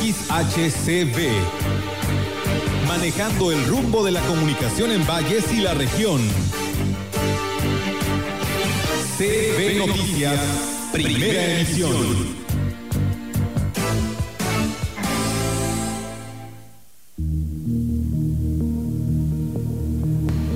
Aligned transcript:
XHCB. 0.00 1.18
Manejando 2.86 3.52
el 3.52 3.64
rumbo 3.66 4.04
de 4.04 4.12
la 4.12 4.20
comunicación 4.22 4.90
en 4.90 5.06
Valles 5.06 5.52
y 5.52 5.60
la 5.60 5.74
región. 5.74 6.20
CB 9.18 9.78
Noticias, 9.78 10.40
primera 10.92 11.44
edición. 11.44 12.42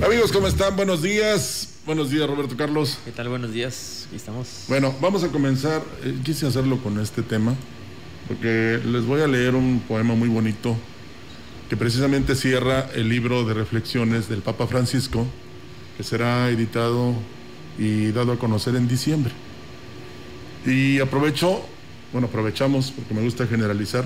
Amigos, 0.04 0.32
¿cómo 0.32 0.46
están? 0.46 0.76
Buenos 0.76 1.02
días. 1.02 1.74
Buenos 1.84 2.10
días, 2.10 2.28
Roberto 2.28 2.56
Carlos. 2.56 2.98
¿Qué 3.04 3.12
tal? 3.12 3.28
Buenos 3.28 3.52
días. 3.52 4.04
Aquí 4.06 4.16
estamos. 4.16 4.64
Bueno, 4.68 4.94
vamos 5.00 5.22
a 5.24 5.28
comenzar. 5.28 5.82
Eh, 6.02 6.18
quise 6.24 6.46
hacerlo 6.46 6.78
con 6.82 6.98
este 7.00 7.22
tema 7.22 7.54
porque 8.28 8.80
les 8.84 9.04
voy 9.04 9.20
a 9.20 9.26
leer 9.26 9.54
un 9.54 9.80
poema 9.86 10.14
muy 10.14 10.28
bonito 10.28 10.76
que 11.68 11.76
precisamente 11.76 12.34
cierra 12.34 12.88
el 12.94 13.08
libro 13.08 13.44
de 13.44 13.54
reflexiones 13.54 14.28
del 14.28 14.40
Papa 14.40 14.66
Francisco, 14.66 15.26
que 15.96 16.04
será 16.04 16.48
editado 16.50 17.14
y 17.78 18.12
dado 18.12 18.32
a 18.32 18.38
conocer 18.38 18.76
en 18.76 18.86
diciembre. 18.88 19.32
Y 20.64 21.00
aprovecho, 21.00 21.64
bueno, 22.12 22.28
aprovechamos, 22.28 22.92
porque 22.92 23.14
me 23.14 23.22
gusta 23.22 23.46
generalizar, 23.46 24.04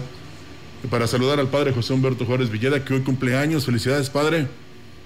para 0.89 1.07
saludar 1.07 1.39
al 1.39 1.49
padre 1.49 1.73
José 1.73 1.93
Humberto 1.93 2.25
Juárez 2.25 2.51
Villeda, 2.51 2.83
que 2.85 2.95
hoy 2.95 3.01
cumple 3.01 3.37
años. 3.37 3.67
Felicidades, 3.67 4.09
padre, 4.09 4.47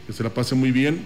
que 0.06 0.12
se 0.12 0.22
la 0.22 0.30
pase 0.30 0.54
muy 0.54 0.70
bien. 0.70 1.04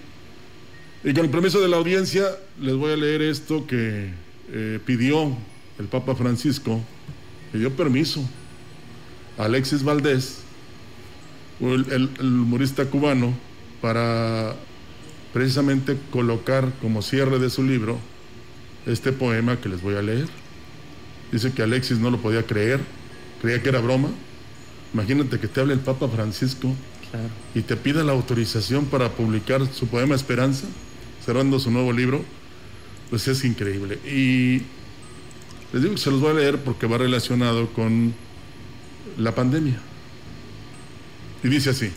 Y 1.03 1.13
con 1.13 1.25
el 1.25 1.31
permiso 1.31 1.59
de 1.59 1.67
la 1.67 1.77
audiencia, 1.77 2.25
les 2.59 2.75
voy 2.75 2.91
a 2.91 2.95
leer 2.95 3.23
esto 3.23 3.65
que 3.65 4.09
eh, 4.51 4.79
pidió 4.85 5.35
el 5.79 5.85
Papa 5.85 6.13
Francisco 6.13 6.81
le 7.53 7.59
dio 7.59 7.75
permiso 7.75 8.23
a 9.37 9.45
Alexis 9.45 9.83
Valdés, 9.83 10.41
el, 11.61 12.09
humorista 12.19 12.85
cubano, 12.85 13.33
para 13.81 14.55
precisamente 15.33 15.97
colocar 16.11 16.71
como 16.81 17.01
cierre 17.01 17.39
de 17.39 17.49
su 17.49 17.63
libro 17.63 17.97
este 18.85 19.11
poema 19.11 19.57
que 19.57 19.69
les 19.69 19.81
voy 19.81 19.95
a 19.95 20.01
leer. 20.01 20.27
Dice 21.31 21.51
que 21.53 21.61
Alexis 21.61 21.99
no 21.99 22.09
lo 22.09 22.19
podía 22.19 22.43
creer, 22.43 22.79
creía 23.41 23.61
que 23.61 23.69
era 23.69 23.79
broma. 23.79 24.09
Imagínate 24.93 25.39
que 25.39 25.47
te 25.47 25.61
hable 25.61 25.73
el 25.73 25.79
Papa 25.79 26.07
Francisco 26.07 26.73
y 27.55 27.61
te 27.61 27.75
pida 27.75 28.03
la 28.03 28.11
autorización 28.11 28.85
para 28.85 29.09
publicar 29.09 29.65
su 29.67 29.87
poema 29.87 30.15
Esperanza, 30.15 30.65
cerrando 31.23 31.59
su 31.59 31.71
nuevo 31.71 31.93
libro. 31.93 32.23
Pues 33.09 33.27
es 33.27 33.43
increíble. 33.45 33.99
Y 34.05 34.63
les 35.71 35.81
digo 35.83 35.95
que 35.95 36.01
se 36.01 36.11
los 36.11 36.19
voy 36.19 36.31
a 36.31 36.33
leer 36.33 36.63
porque 36.63 36.87
va 36.87 36.97
relacionado 36.97 37.67
con 37.73 38.13
la 39.17 39.35
pandemia. 39.35 39.79
Y 41.43 41.47
dice 41.47 41.69
así, 41.69 41.91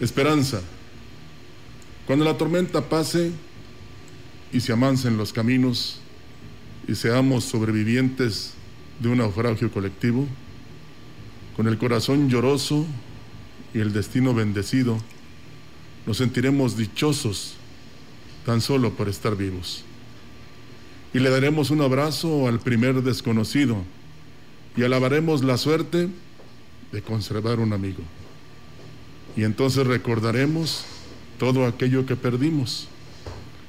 esperanza, 0.00 0.62
cuando 2.06 2.24
la 2.24 2.36
tormenta 2.36 2.88
pase 2.88 3.32
y 4.52 4.60
se 4.60 4.72
amancen 4.72 5.16
los 5.16 5.32
caminos 5.32 6.00
y 6.88 6.94
seamos 6.94 7.44
sobrevivientes 7.44 8.54
de 8.98 9.08
un 9.08 9.18
naufragio 9.18 9.70
colectivo, 9.70 10.26
con 11.54 11.68
el 11.68 11.76
corazón 11.76 12.30
lloroso 12.30 12.86
y 13.74 13.80
el 13.80 13.92
destino 13.92 14.34
bendecido, 14.34 14.98
nos 16.06 16.16
sentiremos 16.16 16.76
dichosos 16.76 17.54
tan 18.46 18.60
solo 18.60 18.94
por 18.94 19.08
estar 19.08 19.36
vivos 19.36 19.84
y 21.14 21.18
le 21.18 21.30
daremos 21.30 21.70
un 21.70 21.82
abrazo 21.82 22.48
al 22.48 22.60
primer 22.60 23.02
desconocido 23.02 23.76
y 24.76 24.82
alabaremos 24.82 25.44
la 25.44 25.58
suerte 25.58 26.08
de 26.90 27.02
conservar 27.02 27.60
un 27.60 27.72
amigo. 27.72 28.02
Y 29.36 29.44
entonces 29.44 29.86
recordaremos 29.86 30.84
todo 31.38 31.66
aquello 31.66 32.06
que 32.06 32.16
perdimos 32.16 32.88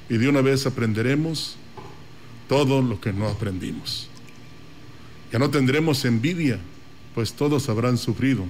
y 0.08 0.16
de 0.16 0.28
una 0.28 0.40
vez 0.40 0.66
aprenderemos 0.66 1.56
todo 2.48 2.82
lo 2.82 3.00
que 3.00 3.12
no 3.12 3.28
aprendimos. 3.28 4.08
Ya 5.32 5.38
no 5.38 5.50
tendremos 5.50 6.04
envidia, 6.04 6.60
pues 7.14 7.32
todos 7.32 7.68
habrán 7.68 7.98
sufrido. 7.98 8.44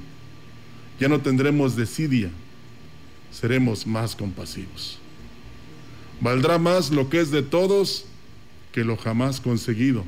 Ya 1.00 1.09
no 1.09 1.21
tendremos 1.21 1.75
desidia, 1.75 2.31
seremos 3.32 3.87
más 3.87 4.15
compasivos. 4.15 4.99
Valdrá 6.21 6.59
más 6.59 6.91
lo 6.91 7.09
que 7.09 7.21
es 7.21 7.31
de 7.31 7.43
todos 7.43 8.06
que 8.75 8.83
lo 8.83 8.97
jamás 8.97 9.41
conseguido. 9.41 10.05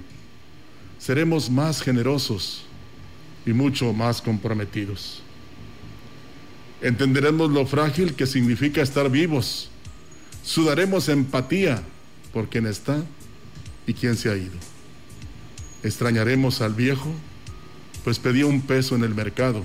Seremos 0.98 1.48
más 1.48 1.80
generosos 1.80 2.64
y 3.46 3.52
mucho 3.52 3.92
más 3.92 4.20
comprometidos. 4.20 5.22
Entenderemos 6.82 7.52
lo 7.52 7.64
frágil 7.64 8.14
que 8.14 8.26
significa 8.26 8.82
estar 8.82 9.08
vivos. 9.08 9.70
Sudaremos 10.42 11.08
empatía 11.08 11.80
por 12.32 12.48
quien 12.48 12.66
está 12.66 13.04
y 13.86 13.94
quien 13.94 14.16
se 14.16 14.30
ha 14.30 14.36
ido. 14.36 14.58
Extrañaremos 15.84 16.60
al 16.60 16.74
viejo, 16.74 17.12
pues 18.02 18.18
pedía 18.18 18.46
un 18.46 18.62
peso 18.62 18.96
en 18.96 19.04
el 19.04 19.14
mercado, 19.14 19.64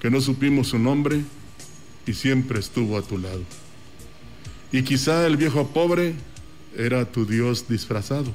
que 0.00 0.10
no 0.10 0.20
supimos 0.20 0.66
su 0.68 0.78
nombre 0.80 1.22
y 2.04 2.14
siempre 2.14 2.58
estuvo 2.58 2.98
a 2.98 3.02
tu 3.02 3.16
lado. 3.16 3.44
Y 4.72 4.82
quizá 4.82 5.24
el 5.24 5.36
viejo 5.36 5.68
pobre 5.68 6.16
era 6.76 7.10
tu 7.10 7.26
Dios 7.26 7.68
disfrazado. 7.68 8.32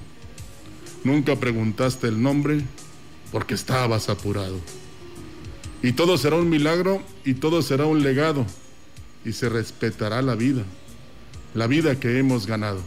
Nunca 1.03 1.35
preguntaste 1.35 2.07
el 2.07 2.21
nombre 2.21 2.61
porque 3.31 3.53
estabas 3.53 4.09
apurado. 4.09 4.59
Y 5.81 5.93
todo 5.93 6.17
será 6.17 6.37
un 6.37 6.49
milagro 6.49 7.01
y 7.23 7.35
todo 7.35 7.61
será 7.61 7.85
un 7.85 8.03
legado 8.03 8.45
y 9.23 9.33
se 9.33 9.49
respetará 9.49 10.21
la 10.21 10.35
vida, 10.35 10.63
la 11.53 11.67
vida 11.67 11.99
que 11.99 12.17
hemos 12.17 12.47
ganado. 12.47 12.81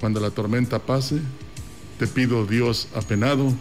Cuando 0.00 0.20
la 0.20 0.30
tormenta 0.30 0.80
pase, 0.80 1.20
te 1.98 2.06
pido 2.06 2.46
Dios 2.46 2.88
apenado 2.94 3.52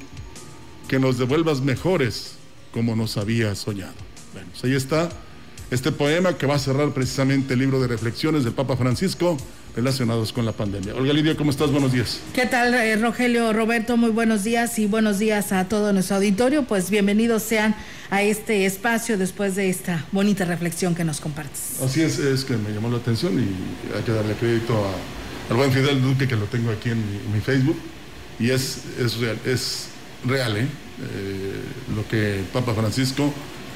que 0.88 1.00
nos 1.00 1.18
devuelvas 1.18 1.62
mejores 1.62 2.34
como 2.74 2.96
nos 2.96 3.18
había 3.18 3.56
soñado. 3.56 3.94
Bueno, 4.34 4.50
pues 4.52 4.64
ahí 4.64 4.76
está 4.76 5.10
este 5.70 5.92
poema 5.92 6.38
que 6.38 6.48
va 6.48 6.56
a 6.56 6.60
cerrar 6.60 6.94
precisamente 6.94 7.54
el 7.54 7.60
libro 7.60 7.80
de 7.80 7.88
reflexiones 7.88 8.44
del 8.44 8.54
Papa 8.54 8.76
Francisco 8.76 9.38
relacionados 9.76 10.34
con 10.34 10.46
la 10.46 10.52
pandemia. 10.52 10.96
Olga 10.96 11.14
Lidia, 11.14 11.36
¿cómo 11.36 11.52
estás? 11.52 11.72
Buenos 11.72 11.94
días. 11.94 12.20
¿Qué 12.34 12.46
tal, 12.46 12.74
eh, 12.74 12.96
Rogelio 12.98 13.54
Roberto? 13.54 13.98
Muy 13.98 14.10
buenos 14.10 14.44
días 14.44 14.78
y 14.80 14.88
buenos 14.88 15.20
días 15.20 15.52
a 15.52 15.68
todo 15.70 15.94
nuestro 15.94 16.18
auditorio. 16.18 16.64
Pues 16.64 16.90
bienvenidos 16.90 17.44
sean 17.44 17.76
a 18.10 18.22
este 18.22 18.66
espacio 18.66 19.18
después 19.18 19.56
de 19.56 19.70
esta 19.70 20.06
bonita 20.12 20.46
reflexión 20.46 20.96
que 20.96 21.04
nos 21.04 21.22
compartes. 21.22 21.82
Así 21.82 22.02
es, 22.02 22.20
es 22.20 22.44
que 22.44 22.58
me 22.58 22.72
llamó 22.72 22.90
la 22.90 22.98
atención 22.98 23.40
y 23.40 23.96
hay 23.96 24.04
que 24.04 24.12
darle 24.12 24.34
crédito 24.34 24.86
al 25.50 25.56
buen 25.56 25.72
Fidel 25.72 26.02
Duque 26.02 26.28
que 26.28 26.36
lo 26.36 26.46
tengo 26.46 26.72
aquí 26.72 26.90
en 26.90 27.04
mi, 27.34 27.40
Facebook 27.40 27.78
y 28.40 28.50
es, 28.50 28.82
es 29.00 29.18
real, 29.18 29.40
es 29.46 29.88
real 30.26 30.58
¿eh? 30.58 30.62
Eh, 30.64 31.54
lo 31.96 32.08
que 32.08 32.44
Papa 32.54 32.74
Francisco 32.74 33.34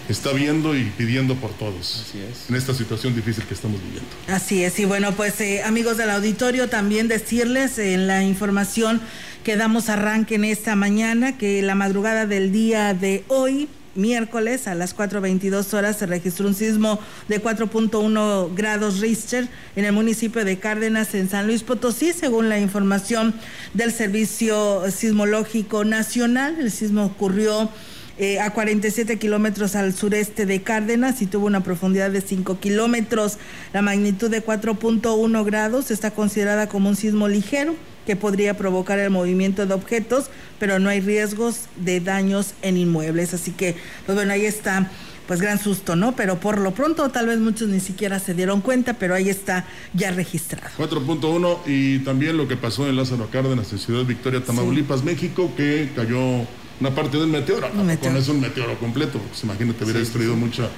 está 0.10 0.31
viendo 0.34 0.75
y 0.75 0.84
pidiendo 0.98 1.36
por 1.36 1.52
todos 1.52 2.13
en 2.50 2.56
esta 2.56 2.74
situación 2.74 3.16
difícil 3.16 3.44
que 3.46 3.54
estamos 3.54 3.81
viviendo. 3.81 4.10
Así 4.28 4.63
es, 4.63 4.80
y 4.80 4.86
bueno, 4.86 5.13
pues 5.13 5.40
eh, 5.42 5.63
amigos 5.63 5.98
del 5.98 6.10
auditorio, 6.10 6.69
también 6.69 7.07
decirles 7.07 7.78
en 7.80 8.07
la 8.07 8.24
información 8.24 9.02
que 9.44 9.57
damos 9.57 9.90
arranque 9.90 10.36
en 10.36 10.46
esta 10.46 10.75
mañana 10.75 11.38
que 11.38 11.62
la 11.62 11.75
madrugada 11.75 12.25
del 12.25 12.52
día 12.52 12.94
de 12.94 13.24
hoy, 13.28 13.68
miércoles 13.96 14.68
a 14.68 14.75
las 14.75 14.96
4.22 14.96 15.74
horas 15.74 15.98
se 15.98 16.06
registró 16.06 16.48
un 16.48 16.54
sismo 16.54 17.00
de 17.28 17.42
4.1 17.42 18.54
grados 18.56 19.00
Richter 19.00 19.48
en 19.75 19.86
el 19.86 19.94
municipio 19.94 20.44
de 20.44 20.60
Cárdenas, 20.60 21.13
en 21.16 21.30
San 21.30 21.48
Luis 21.48 21.63
Potosí, 21.63 22.12
según 22.13 22.50
la 22.50 22.60
información 22.60 23.34
del 23.74 23.92
Servicio 23.92 24.84
Sismológico 24.92 25.86
Nacional. 25.86 26.58
El 26.60 26.72
sismo 26.72 27.06
ocurrió 27.06 27.69
eh, 28.17 28.39
a 28.39 28.51
47 28.51 29.17
kilómetros 29.19 29.75
al 29.75 29.94
sureste 29.94 30.45
de 30.45 30.62
Cárdenas 30.62 31.21
y 31.21 31.25
tuvo 31.25 31.47
una 31.47 31.63
profundidad 31.63 32.12
de 32.12 32.21
5 32.21 32.59
kilómetros. 32.59 33.38
La 33.73 33.81
magnitud 33.81 34.29
de 34.29 34.44
4.1 34.44 35.45
grados 35.45 35.91
está 35.91 36.12
considerada 36.12 36.67
como 36.67 36.89
un 36.89 36.95
sismo 36.95 37.27
ligero 37.27 37.75
que 38.06 38.15
podría 38.15 38.56
provocar 38.56 39.00
el 39.00 39.09
movimiento 39.09 39.65
de 39.65 39.73
objetos, 39.73 40.29
pero 40.59 40.79
no 40.79 40.89
hay 40.89 41.01
riesgos 41.01 41.65
de 41.75 42.00
daños 42.00 42.53
en 42.62 42.77
inmuebles. 42.77 43.33
Así 43.33 43.51
que, 43.51 43.75
pues 44.06 44.15
bueno, 44.15 44.31
ahí 44.31 44.45
está 44.45 44.89
pues 45.27 45.41
gran 45.41 45.59
susto, 45.59 45.95
¿no? 45.95 46.15
Pero 46.15 46.39
por 46.39 46.59
lo 46.59 46.71
pronto 46.71 47.09
tal 47.09 47.27
vez 47.27 47.39
muchos 47.39 47.67
ni 47.67 47.79
siquiera 47.79 48.19
se 48.19 48.33
dieron 48.33 48.62
cuenta, 48.62 48.94
pero 48.94 49.15
ahí 49.15 49.27
está 49.27 49.65
ya 49.94 50.12
registrado. 50.12 50.69
4.1 50.77 51.59
y 51.65 52.00
también 52.00 52.38
lo 52.38 52.47
que 52.47 52.56
pasó 52.56 52.88
en 52.88 52.95
Lázaro 52.95 53.27
Cárdenas, 53.29 53.71
en 53.73 53.79
Ciudad 53.79 54.06
Victoria, 54.06 54.44
Tamaulipas, 54.44 55.03
México, 55.03 55.51
que 55.57 55.89
cayó 55.95 56.45
una 56.80 56.94
parte 56.94 57.18
del 57.18 57.27
meteoro. 57.27 57.69
No, 57.74 57.83
meteoro. 57.83 58.18
es 58.18 58.27
un 58.27 58.39
meteoro 58.39 58.77
completo, 58.80 59.19
pues 59.19 59.44
imagínate, 59.44 59.83
hubiera 59.83 60.00
destruido 60.00 60.36
mucha, 60.36 60.69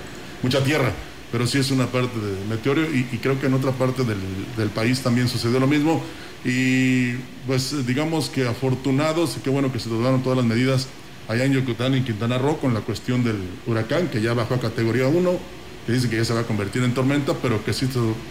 mucha 0.43 0.63
tierra. 0.63 0.91
Pero 1.31 1.45
sí 1.45 1.57
es 1.57 1.71
una 1.71 1.87
parte 1.87 2.17
del 2.19 2.45
meteoro 2.47 2.83
y, 2.83 3.03
creo 3.21 3.39
que 3.39 3.47
en 3.47 3.53
otra 3.53 3.71
parte 3.71 4.05
del, 4.05 4.19
del 4.55 4.69
país 4.69 5.01
también 5.01 5.27
sucedió 5.27 5.59
lo 5.59 5.67
mismo. 5.67 6.01
Y 6.45 7.13
pues 7.45 7.85
digamos 7.85 8.29
que 8.29 8.47
afortunados 8.47 9.35
y 9.37 9.41
qué 9.41 9.49
bueno 9.49 9.71
que 9.71 9.79
se 9.79 9.89
tomaron 9.89 10.23
todas 10.23 10.37
las 10.37 10.45
medidas 10.45 10.87
allá 11.27 11.45
en 11.45 11.53
Yucatán, 11.53 11.93
en 11.93 12.05
Quintana 12.05 12.37
Roo, 12.37 12.57
con 12.59 12.73
la 12.73 12.81
cuestión 12.81 13.23
del 13.23 13.37
huracán, 13.65 14.07
que 14.07 14.21
ya 14.21 14.33
bajó 14.33 14.55
a 14.55 14.59
categoría 14.59 15.07
1, 15.07 15.39
que 15.85 15.91
dice 15.91 16.09
que 16.09 16.17
ya 16.17 16.25
se 16.25 16.33
va 16.33 16.41
a 16.41 16.43
convertir 16.43 16.83
en 16.83 16.93
tormenta, 16.93 17.33
pero 17.41 17.63
que 17.63 17.73
sí 17.73 17.87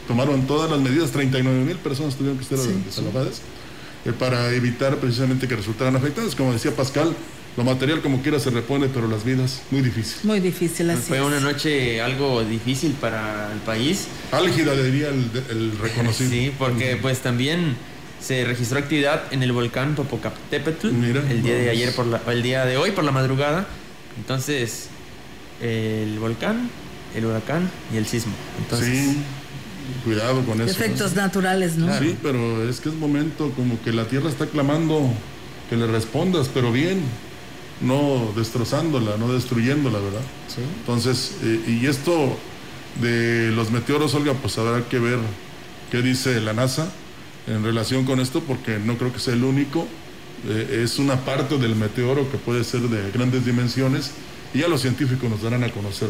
tomaron 0.09 0.47
todas 0.47 0.71
las 0.71 0.81
medidas, 0.81 1.11
39 1.11 1.65
mil 1.65 1.77
personas 1.77 2.17
tuvieron 2.17 2.39
que 2.39 2.45
estar 2.45 2.59
sí, 2.59 3.03
eh, 4.05 4.13
para 4.13 4.53
evitar 4.53 4.97
precisamente 4.97 5.49
que 5.49 5.57
resultaran 5.57 5.97
afectadas. 5.97 6.35
Como 6.35 6.53
decía 6.53 6.75
Pascal, 6.75 7.15
lo 7.57 7.65
material 7.65 8.03
como 8.03 8.21
quiera 8.23 8.39
se 8.39 8.51
repone, 8.51 8.89
pero 8.89 9.09
las 9.09 9.25
vidas 9.25 9.63
muy 9.71 9.81
difícil. 9.81 10.19
Muy 10.25 10.41
difícil, 10.41 10.91
así 10.91 11.03
Fue 11.03 11.23
una 11.23 11.41
noche 11.41 12.01
algo 12.03 12.45
difícil 12.45 12.93
para 12.93 13.51
el 13.53 13.59
país. 13.61 14.09
Álgida, 14.31 14.75
diría 14.75 15.09
el, 15.09 15.31
el 15.51 15.79
reconocido. 15.79 16.31
Sí, 16.31 16.53
porque 16.59 16.99
pues 17.01 17.21
también 17.21 17.77
se 18.21 18.45
registró 18.45 18.79
actividad 18.79 19.33
en 19.33 19.43
el 19.43 19.53
volcán 19.53 19.95
Popocatépetl 19.95 20.89
el 20.89 21.43
día 21.43 21.55
de 21.55 21.71
ayer 21.71 21.95
por 21.95 22.07
la, 22.07 22.21
el 22.29 22.43
día 22.43 22.65
de 22.65 22.77
hoy 22.77 22.91
por 22.91 23.05
la 23.05 23.13
madrugada. 23.13 23.67
Entonces, 24.19 24.89
el 25.63 26.19
volcán, 26.19 26.71
el 27.15 27.27
huracán 27.27 27.71
y 27.93 27.97
el 27.97 28.07
sismo. 28.07 28.33
Entonces, 28.59 28.89
sí, 28.89 29.19
cuidado 30.05 30.45
con 30.45 30.61
eso. 30.61 30.71
Efectos 30.71 31.15
naturales, 31.15 31.77
¿no? 31.77 31.97
Sí, 31.99 32.17
pero 32.23 32.69
es 32.69 32.81
que 32.81 32.89
es 32.89 32.95
momento 32.95 33.51
como 33.55 33.81
que 33.83 33.93
la 33.93 34.07
tierra 34.07 34.29
está 34.29 34.47
clamando 34.47 35.11
que 35.71 35.77
le 35.77 35.87
respondas, 35.87 36.49
pero 36.53 36.73
bien, 36.73 37.01
no 37.81 38.33
destrozándola, 38.37 39.17
no 39.19 39.33
destruyéndola, 39.33 39.99
¿verdad? 39.99 40.23
Sí. 40.49 40.63
Entonces, 40.81 41.37
eh, 41.43 41.81
y 41.81 41.87
esto 41.87 42.37
de 43.01 43.51
los 43.53 43.71
meteoros, 43.71 44.15
Olga, 44.15 44.35
pues 44.35 44.57
habrá 44.59 44.89
que 44.89 44.99
ver 44.99 45.19
qué 45.91 46.03
dice 46.03 46.41
la 46.41 46.53
NASA 46.53 46.91
en 47.47 47.63
relación 47.63 48.05
con 48.05 48.21
esto 48.21 48.41
porque 48.41 48.79
no 48.79 48.97
creo 48.97 49.13
que 49.13 49.19
sea 49.19 49.35
el 49.35 49.45
único. 49.45 49.87
Eh, 50.49 50.83
es 50.85 50.99
una 50.99 51.25
parte 51.25 51.59
del 51.59 51.77
meteoro 51.77 52.31
que 52.31 52.39
puede 52.39 52.65
ser 52.65 52.83
de 52.83 53.11
grandes 53.11 53.45
dimensiones 53.45 54.13
y 54.55 54.61
ya 54.61 54.69
los 54.69 54.83
científicos 54.83 55.29
nos 55.29 55.43
darán 55.43 55.65
a 55.65 55.71
conocer. 55.71 56.09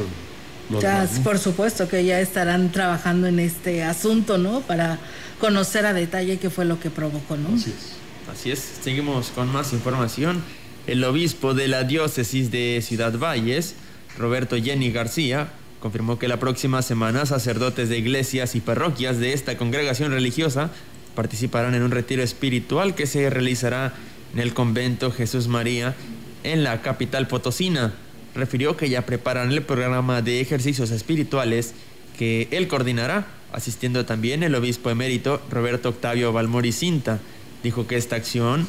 Los 0.70 0.82
ya, 0.82 1.08
por 1.22 1.38
supuesto 1.38 1.88
que 1.88 2.04
ya 2.04 2.20
estarán 2.20 2.72
trabajando 2.72 3.28
en 3.28 3.38
este 3.38 3.84
asunto, 3.84 4.36
¿no? 4.36 4.60
Para 4.60 4.98
conocer 5.38 5.86
a 5.86 5.92
detalle 5.92 6.38
qué 6.38 6.50
fue 6.50 6.64
lo 6.64 6.80
que 6.80 6.90
provocó, 6.90 7.36
¿no? 7.36 7.54
Así 7.54 7.70
es. 7.70 7.96
Así 8.32 8.50
es. 8.50 8.58
Seguimos 8.82 9.28
con 9.28 9.50
más 9.52 9.72
información. 9.72 10.42
El 10.86 11.02
obispo 11.02 11.52
de 11.52 11.66
la 11.66 11.82
diócesis 11.82 12.52
de 12.52 12.80
Ciudad 12.80 13.18
Valles, 13.18 13.74
Roberto 14.16 14.56
Jenny 14.56 14.92
García, 14.92 15.48
confirmó 15.80 16.18
que 16.18 16.28
la 16.28 16.38
próxima 16.38 16.80
semana 16.80 17.26
sacerdotes 17.26 17.88
de 17.88 17.98
iglesias 17.98 18.54
y 18.54 18.60
parroquias 18.60 19.18
de 19.18 19.32
esta 19.32 19.56
congregación 19.56 20.12
religiosa 20.12 20.70
participarán 21.16 21.74
en 21.74 21.82
un 21.82 21.90
retiro 21.90 22.22
espiritual 22.22 22.94
que 22.94 23.06
se 23.06 23.28
realizará 23.30 23.94
en 24.32 24.38
el 24.38 24.54
convento 24.54 25.10
Jesús 25.10 25.48
María 25.48 25.96
en 26.44 26.62
la 26.62 26.82
capital 26.82 27.26
potosina. 27.26 27.94
Refirió 28.36 28.76
que 28.76 28.88
ya 28.88 29.04
preparan 29.06 29.50
el 29.50 29.62
programa 29.62 30.22
de 30.22 30.40
ejercicios 30.40 30.92
espirituales 30.92 31.74
que 32.16 32.46
él 32.52 32.68
coordinará, 32.68 33.26
asistiendo 33.52 34.06
también 34.06 34.44
el 34.44 34.54
obispo 34.54 34.90
emérito 34.90 35.42
Roberto 35.50 35.88
Octavio 35.88 36.32
Balmori 36.32 36.70
Cinta. 36.70 37.18
Dijo 37.64 37.88
que 37.88 37.96
esta 37.96 38.14
acción, 38.14 38.68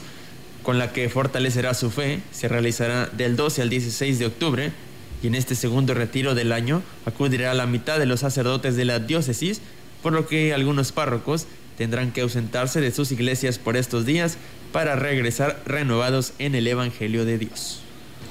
con 0.67 0.79
la 0.79 0.91
que 0.91 1.07
fortalecerá 1.07 1.73
su 1.73 1.89
fe, 1.89 2.19
se 2.33 2.49
realizará 2.49 3.05
del 3.05 3.37
12 3.37 3.61
al 3.61 3.69
16 3.69 4.19
de 4.19 4.25
octubre 4.25 4.73
y 5.23 5.27
en 5.27 5.35
este 5.35 5.55
segundo 5.55 5.93
retiro 5.93 6.35
del 6.35 6.51
año 6.51 6.83
acudirá 7.05 7.53
la 7.53 7.65
mitad 7.65 7.99
de 7.99 8.05
los 8.05 8.19
sacerdotes 8.19 8.75
de 8.75 8.83
la 8.83 8.99
diócesis, 8.99 9.61
por 10.03 10.11
lo 10.11 10.27
que 10.27 10.53
algunos 10.53 10.91
párrocos 10.91 11.47
tendrán 11.77 12.11
que 12.11 12.19
ausentarse 12.19 12.81
de 12.81 12.91
sus 12.91 13.13
iglesias 13.13 13.59
por 13.59 13.77
estos 13.77 14.05
días 14.05 14.37
para 14.73 14.97
regresar 14.97 15.63
renovados 15.65 16.33
en 16.37 16.53
el 16.53 16.67
Evangelio 16.67 17.23
de 17.23 17.37
Dios. 17.37 17.79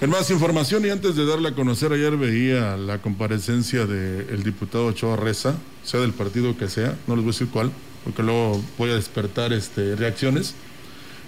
En 0.03 0.11
más 0.11 0.29
información 0.29 0.85
y 0.85 0.91
antes 0.91 1.17
de 1.17 1.25
darle 1.25 1.49
a 1.49 1.55
conocer, 1.55 1.91
ayer 1.95 2.19
veía 2.19 2.77
la 2.77 2.99
comparecencia 3.01 3.87
del 3.87 4.43
diputado 4.43 4.89
Ochoa 4.89 5.17
Reza, 5.17 5.55
sea 5.85 6.01
del 6.01 6.13
partido 6.13 6.55
que 6.59 6.69
sea, 6.69 6.99
no 7.07 7.17
les 7.17 7.25
voy 7.25 7.31
a 7.31 7.33
decir 7.33 7.49
cuál, 7.49 7.73
porque 8.05 8.23
luego 8.23 8.63
voy 8.77 8.91
a 8.91 8.95
despertar 8.95 9.55
este, 9.55 9.97
reacciones, 9.97 10.55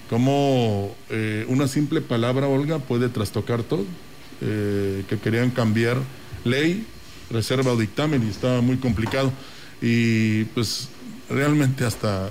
como 0.08 0.94
eh, 1.10 1.44
una 1.49 1.69
simple 1.69 2.00
palabra, 2.00 2.49
Olga, 2.49 2.78
puede 2.78 3.08
trastocar 3.08 3.62
todo, 3.62 3.84
eh, 4.40 5.05
que 5.08 5.19
querían 5.19 5.50
cambiar 5.50 5.99
ley, 6.44 6.87
reserva 7.31 7.72
o 7.72 7.76
dictamen 7.76 8.25
y 8.25 8.31
estaba 8.31 8.60
muy 8.60 8.76
complicado. 8.76 9.32
Y 9.82 10.44
pues 10.44 10.88
realmente 11.28 11.84
hasta, 11.84 12.31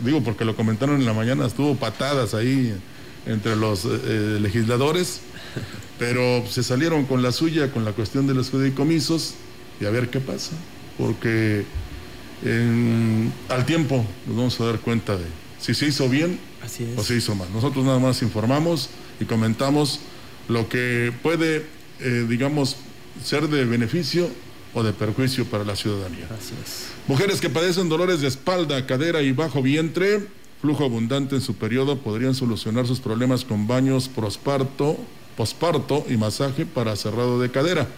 digo 0.00 0.22
porque 0.22 0.44
lo 0.44 0.56
comentaron 0.56 0.96
en 0.96 1.06
la 1.06 1.12
mañana, 1.12 1.46
estuvo 1.46 1.76
patadas 1.76 2.34
ahí 2.34 2.74
entre 3.26 3.56
los 3.56 3.84
eh, 3.84 3.88
eh, 4.04 4.38
legisladores, 4.40 5.20
pero 5.98 6.44
se 6.48 6.62
salieron 6.62 7.06
con 7.06 7.22
la 7.22 7.32
suya 7.32 7.72
con 7.72 7.84
la 7.84 7.92
cuestión 7.92 8.26
de 8.26 8.34
los 8.34 8.50
fideicomisos 8.50 9.34
y 9.80 9.86
a 9.86 9.90
ver 9.90 10.10
qué 10.10 10.20
pasa, 10.20 10.52
porque 10.98 11.64
al 13.48 13.64
tiempo 13.64 14.04
nos 14.26 14.36
vamos 14.36 14.60
a 14.60 14.64
dar 14.66 14.80
cuenta 14.80 15.16
de 15.16 15.24
si 15.58 15.72
se 15.72 15.86
hizo 15.86 16.10
bien 16.10 16.38
o 16.96 17.02
se 17.02 17.16
hizo 17.16 17.34
mal. 17.34 17.48
Nosotros 17.52 17.84
nada 17.84 17.98
más 17.98 18.22
informamos 18.22 18.90
y 19.20 19.24
comentamos 19.24 20.00
lo 20.48 20.68
que 20.68 21.12
puede, 21.22 21.66
eh, 22.00 22.26
digamos, 22.28 22.76
ser 23.22 23.48
de 23.48 23.64
beneficio 23.64 24.28
o 24.74 24.82
de 24.82 24.92
perjuicio 24.92 25.44
para 25.44 25.64
la 25.64 25.76
ciudadanía. 25.76 26.28
Mujeres 27.06 27.40
que 27.40 27.48
padecen 27.48 27.88
dolores 27.88 28.20
de 28.20 28.28
espalda, 28.28 28.86
cadera 28.86 29.22
y 29.22 29.32
bajo 29.32 29.62
vientre, 29.62 30.26
flujo 30.60 30.84
abundante 30.84 31.36
en 31.36 31.40
su 31.40 31.54
periodo, 31.54 31.98
podrían 31.98 32.34
solucionar 32.34 32.86
sus 32.86 33.00
problemas 33.00 33.44
con 33.44 33.66
baños 33.66 34.08
prosparto, 34.08 34.96
posparto 35.36 36.04
y 36.08 36.16
masaje 36.16 36.66
para 36.66 36.96
cerrado 36.96 37.40
de 37.40 37.50
cadera. 37.50 37.88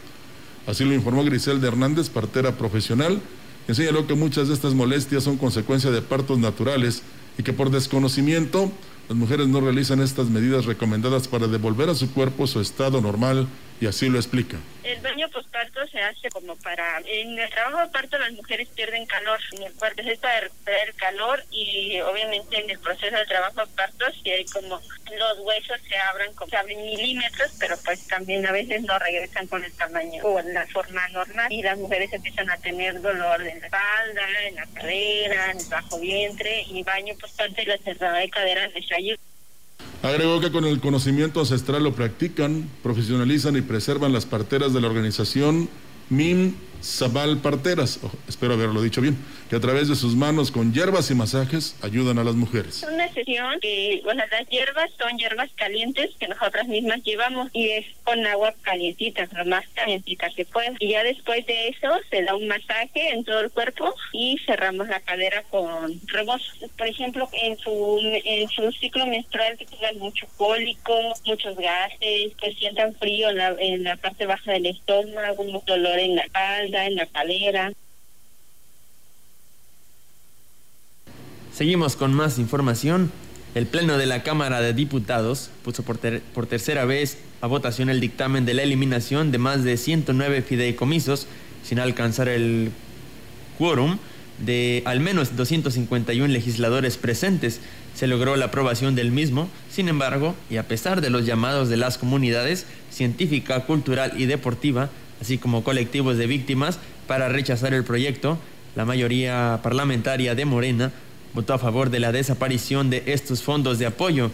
Así 0.67 0.85
lo 0.85 0.93
informó 0.93 1.25
Griselda 1.25 1.69
Hernández, 1.69 2.11
partera 2.11 2.59
profesional, 2.59 3.21
que 3.67 3.75
señaló 3.75 4.07
que 4.07 4.15
muchas 4.15 4.49
de 4.49 4.55
estas 4.55 4.75
molestias 4.75 5.25
son 5.25 5.37
consecuencia 5.37 5.91
de 5.91 6.03
partos 6.03 6.39
naturales 6.39 7.03
y 7.39 7.43
que 7.43 7.53
por 7.53 7.71
desconocimiento 7.71 8.71
las 9.09 9.17
mujeres 9.17 9.49
no 9.49 9.61
realizan 9.61 10.01
estas 10.01 10.29
medidas 10.31 10.65
recomendadas 10.65 11.29
para 11.29 11.47
devolver 11.47 11.91
a 11.91 11.95
su 11.95 12.11
cuerpo 12.13 12.47
su 12.47 12.61
estado 12.61 13.01
normal 13.01 13.47
y 13.81 13.87
así 13.87 14.09
lo 14.09 14.19
explica. 14.19 14.59
El 14.83 15.01
baño 15.01 15.29
postparto 15.31 15.87
se 15.89 16.01
hace 16.01 16.31
como 16.31 16.57
para... 16.57 17.01
En 17.07 17.39
el 17.39 17.51
trabajo 17.51 17.79
de 17.81 17.89
parto 17.89 18.19
las 18.19 18.33
mujeres 18.33 18.69
pierden 18.69 19.05
calor 19.07 19.39
en 19.53 19.65
el 19.65 19.73
cuerpo, 19.75 20.03
es 20.03 20.19
para 20.19 20.47
el 20.47 20.95
calor 20.95 21.45
y 21.51 22.01
obviamente 22.01 22.59
en 22.59 22.71
el 22.71 22.79
proceso 22.79 23.17
de 23.17 23.27
trabajo 23.27 23.61
de 23.61 23.73
parto 23.75 24.07
si 24.23 24.31
hay 24.31 24.45
como 24.47 24.81
los 25.19 25.39
huesos 25.41 25.81
se 25.89 25.97
abren, 25.97 26.33
como, 26.35 26.51
se 26.51 26.57
abren 26.57 26.85
milímetros, 26.85 27.53
pero 27.59 27.77
pues 27.85 28.07
también 28.07 28.47
a 28.47 28.53
veces 28.53 28.83
no 28.83 28.99
regresan 28.99 29.47
con 29.49 29.65
el 29.65 29.73
tamaño 29.73 30.23
o 30.25 30.39
en 30.39 30.55
la 30.55 30.67
forma 30.69 31.07
normal 31.09 31.53
y 31.53 31.63
las 31.63 31.79
mujeres 31.79 32.13
empiezan 32.13 32.51
a 32.51 32.57
tener 32.59 33.01
dolor 33.01 33.41
en 33.43 33.61
la 33.61 33.67
espalda, 33.67 34.23
en 34.47 34.55
la 34.57 34.67
cadera, 34.67 35.51
en 35.51 35.59
el 35.59 35.67
bajo 35.67 35.99
vientre 35.99 36.63
y 36.69 36.83
baño 36.83 37.15
postparto 37.21 37.61
y 37.61 37.67
la 37.67 37.79
cerrada 37.79 38.19
de 38.19 38.31
cadera 38.31 38.69
les 38.69 38.93
ayuda. 38.93 39.19
Agregó 40.07 40.41
que 40.41 40.53
con 40.53 40.65
el 40.65 40.79
conocimiento 40.79 41.41
ancestral 41.41 41.83
lo 41.83 41.93
practican, 41.93 42.69
profesionalizan 42.83 43.57
y 43.57 43.61
preservan 43.61 44.13
las 44.13 44.25
parteras 44.25 44.73
de 44.73 44.81
la 44.81 44.87
organización 44.87 45.69
MIM 46.11 46.55
Zabal 46.83 47.39
Parteras, 47.39 48.01
espero 48.29 48.55
haberlo 48.55 48.83
dicho 48.83 49.01
bien, 49.01 49.17
que 49.49 49.57
a 49.57 49.61
través 49.61 49.89
de 49.89 49.97
sus 49.97 50.15
manos 50.15 50.51
con 50.51 50.73
hierbas 50.73 51.11
y 51.11 51.15
masajes 51.15 51.77
ayudan 51.83 52.19
a 52.19 52.25
las 52.25 52.35
mujeres. 52.35 52.83
Es 52.83 52.89
una 52.89 53.13
sesión 53.13 53.59
que, 53.61 54.01
bueno, 54.05 54.23
las 54.31 54.49
hierbas 54.49 54.91
son 54.99 55.17
hierbas 55.19 55.51
calientes 55.57 56.11
que 56.19 56.29
nosotras 56.29 56.67
mismas 56.69 57.03
llevamos 57.03 57.49
y 57.53 57.71
es 57.71 57.87
con 58.05 58.25
agua 58.27 58.55
calientita, 58.63 59.29
lo 59.37 59.45
más 59.47 59.65
calientita 59.75 60.31
que 60.31 60.45
pueda. 60.45 60.73
Y 60.79 60.91
ya 60.91 61.03
después 61.03 61.45
de 61.47 61.69
eso 61.69 61.89
se 62.11 62.23
da 62.23 62.35
un 62.35 62.49
masaje 62.49 63.11
en 63.11 63.25
todo 63.25 63.41
el 63.41 63.51
cuerpo 63.51 63.95
y 64.13 64.39
cerramos 64.47 64.89
la 64.89 65.01
cadera 65.01 65.43
con 65.51 66.01
remos. 66.07 66.43
Por 66.77 66.87
ejemplo, 66.87 67.29
en 67.33 67.59
su, 67.59 68.01
en 68.25 68.49
su 68.49 68.71
ciclo 68.73 69.07
menstrual 69.07 69.57
que 69.59 69.67
tengan 69.67 69.99
mucho 69.99 70.27
cólico, 70.37 70.95
muchos 71.25 71.57
gases, 71.57 72.33
que 72.41 72.55
sientan 72.59 72.95
frío 72.95 73.31
en 73.31 73.37
la, 73.39 73.57
en 73.59 73.85
la 73.85 73.97
parte 73.97 74.27
baja 74.27 74.53
del 74.53 74.67
estómago, 74.67 75.43
un 75.43 75.63
dolor 75.67 75.99
en 75.99 76.17
la 76.17 76.29
en 76.75 76.95
la. 76.97 77.73
Seguimos 81.55 81.97
con 81.97 82.13
más 82.13 82.39
información. 82.39 83.11
El 83.55 83.67
Pleno 83.67 83.97
de 83.97 84.05
la 84.05 84.23
Cámara 84.23 84.61
de 84.61 84.75
Diputados 84.75 85.51
puso 85.65 85.83
por, 85.83 85.99
por 85.99 86.47
tercera 86.47 86.85
vez 86.85 87.19
a 87.41 87.47
votación 87.47 87.89
el 87.89 88.01
dictamen 88.01 88.45
de 88.45 88.53
la 88.53 88.63
eliminación 88.63 89.33
de 89.33 89.39
más 89.39 89.65
de 89.65 89.79
109 89.79 90.43
fideicomisos 90.43 91.27
sin 91.63 91.79
alcanzar 91.79 92.29
el 92.29 92.71
quórum 93.57 93.99
de 94.45 94.83
al 94.85 95.01
menos 95.01 95.37
251 95.37 96.27
legisladores 96.31 96.99
presentes. 96.99 97.61
Se 97.95 98.07
logró 98.07 98.37
la 98.37 98.47
aprobación 98.47 98.95
del 98.95 99.11
mismo, 99.11 99.49
sin 99.71 99.89
embargo, 99.89 100.35
y 100.51 100.59
a 100.59 100.69
pesar 100.69 101.01
de 101.01 101.09
los 101.09 101.25
llamados 101.25 101.71
de 101.71 101.79
las 101.79 101.97
comunidades 101.97 102.67
científica, 102.91 103.65
cultural 103.65 104.13
y 104.19 104.27
deportiva, 104.27 104.91
así 105.21 105.39
como 105.39 105.65
colectivos 105.65 106.17
de 106.17 106.27
víctimas, 106.27 106.79
para 107.07 107.29
rechazar 107.29 107.75
el 107.75 107.85
proyecto, 107.85 108.39
la 108.75 108.85
mayoría 108.85 109.61
parlamentaria 109.63 110.35
de 110.35 110.45
Morena 110.45 110.93
votó 111.35 111.55
a 111.55 111.59
favor 111.59 111.91
de 111.91 112.01
la 112.01 112.13
desaparición 112.13 112.91
de 112.91 113.03
estos 113.07 113.43
fondos 113.43 113.79
de 113.79 113.87
apoyo. 113.87 114.31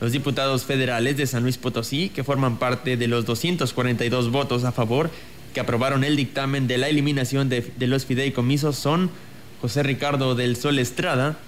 Los 0.00 0.12
diputados 0.12 0.64
federales 0.64 1.16
de 1.16 1.26
San 1.26 1.42
Luis 1.42 1.58
Potosí, 1.58 2.08
que 2.08 2.24
forman 2.24 2.58
parte 2.58 2.96
de 2.96 3.06
los 3.06 3.24
242 3.24 4.30
votos 4.30 4.64
a 4.64 4.72
favor 4.72 5.10
que 5.52 5.60
aprobaron 5.60 6.04
el 6.04 6.16
dictamen 6.16 6.66
de 6.66 6.78
la 6.78 6.88
eliminación 6.88 7.48
de, 7.48 7.72
los 7.78 8.06
fideicomisos, 8.06 8.76
son 8.76 9.10
José 9.60 9.82
Ricardo 9.82 10.34
del 10.34 10.56
Sol 10.56 10.78
Estrada, 10.78 11.38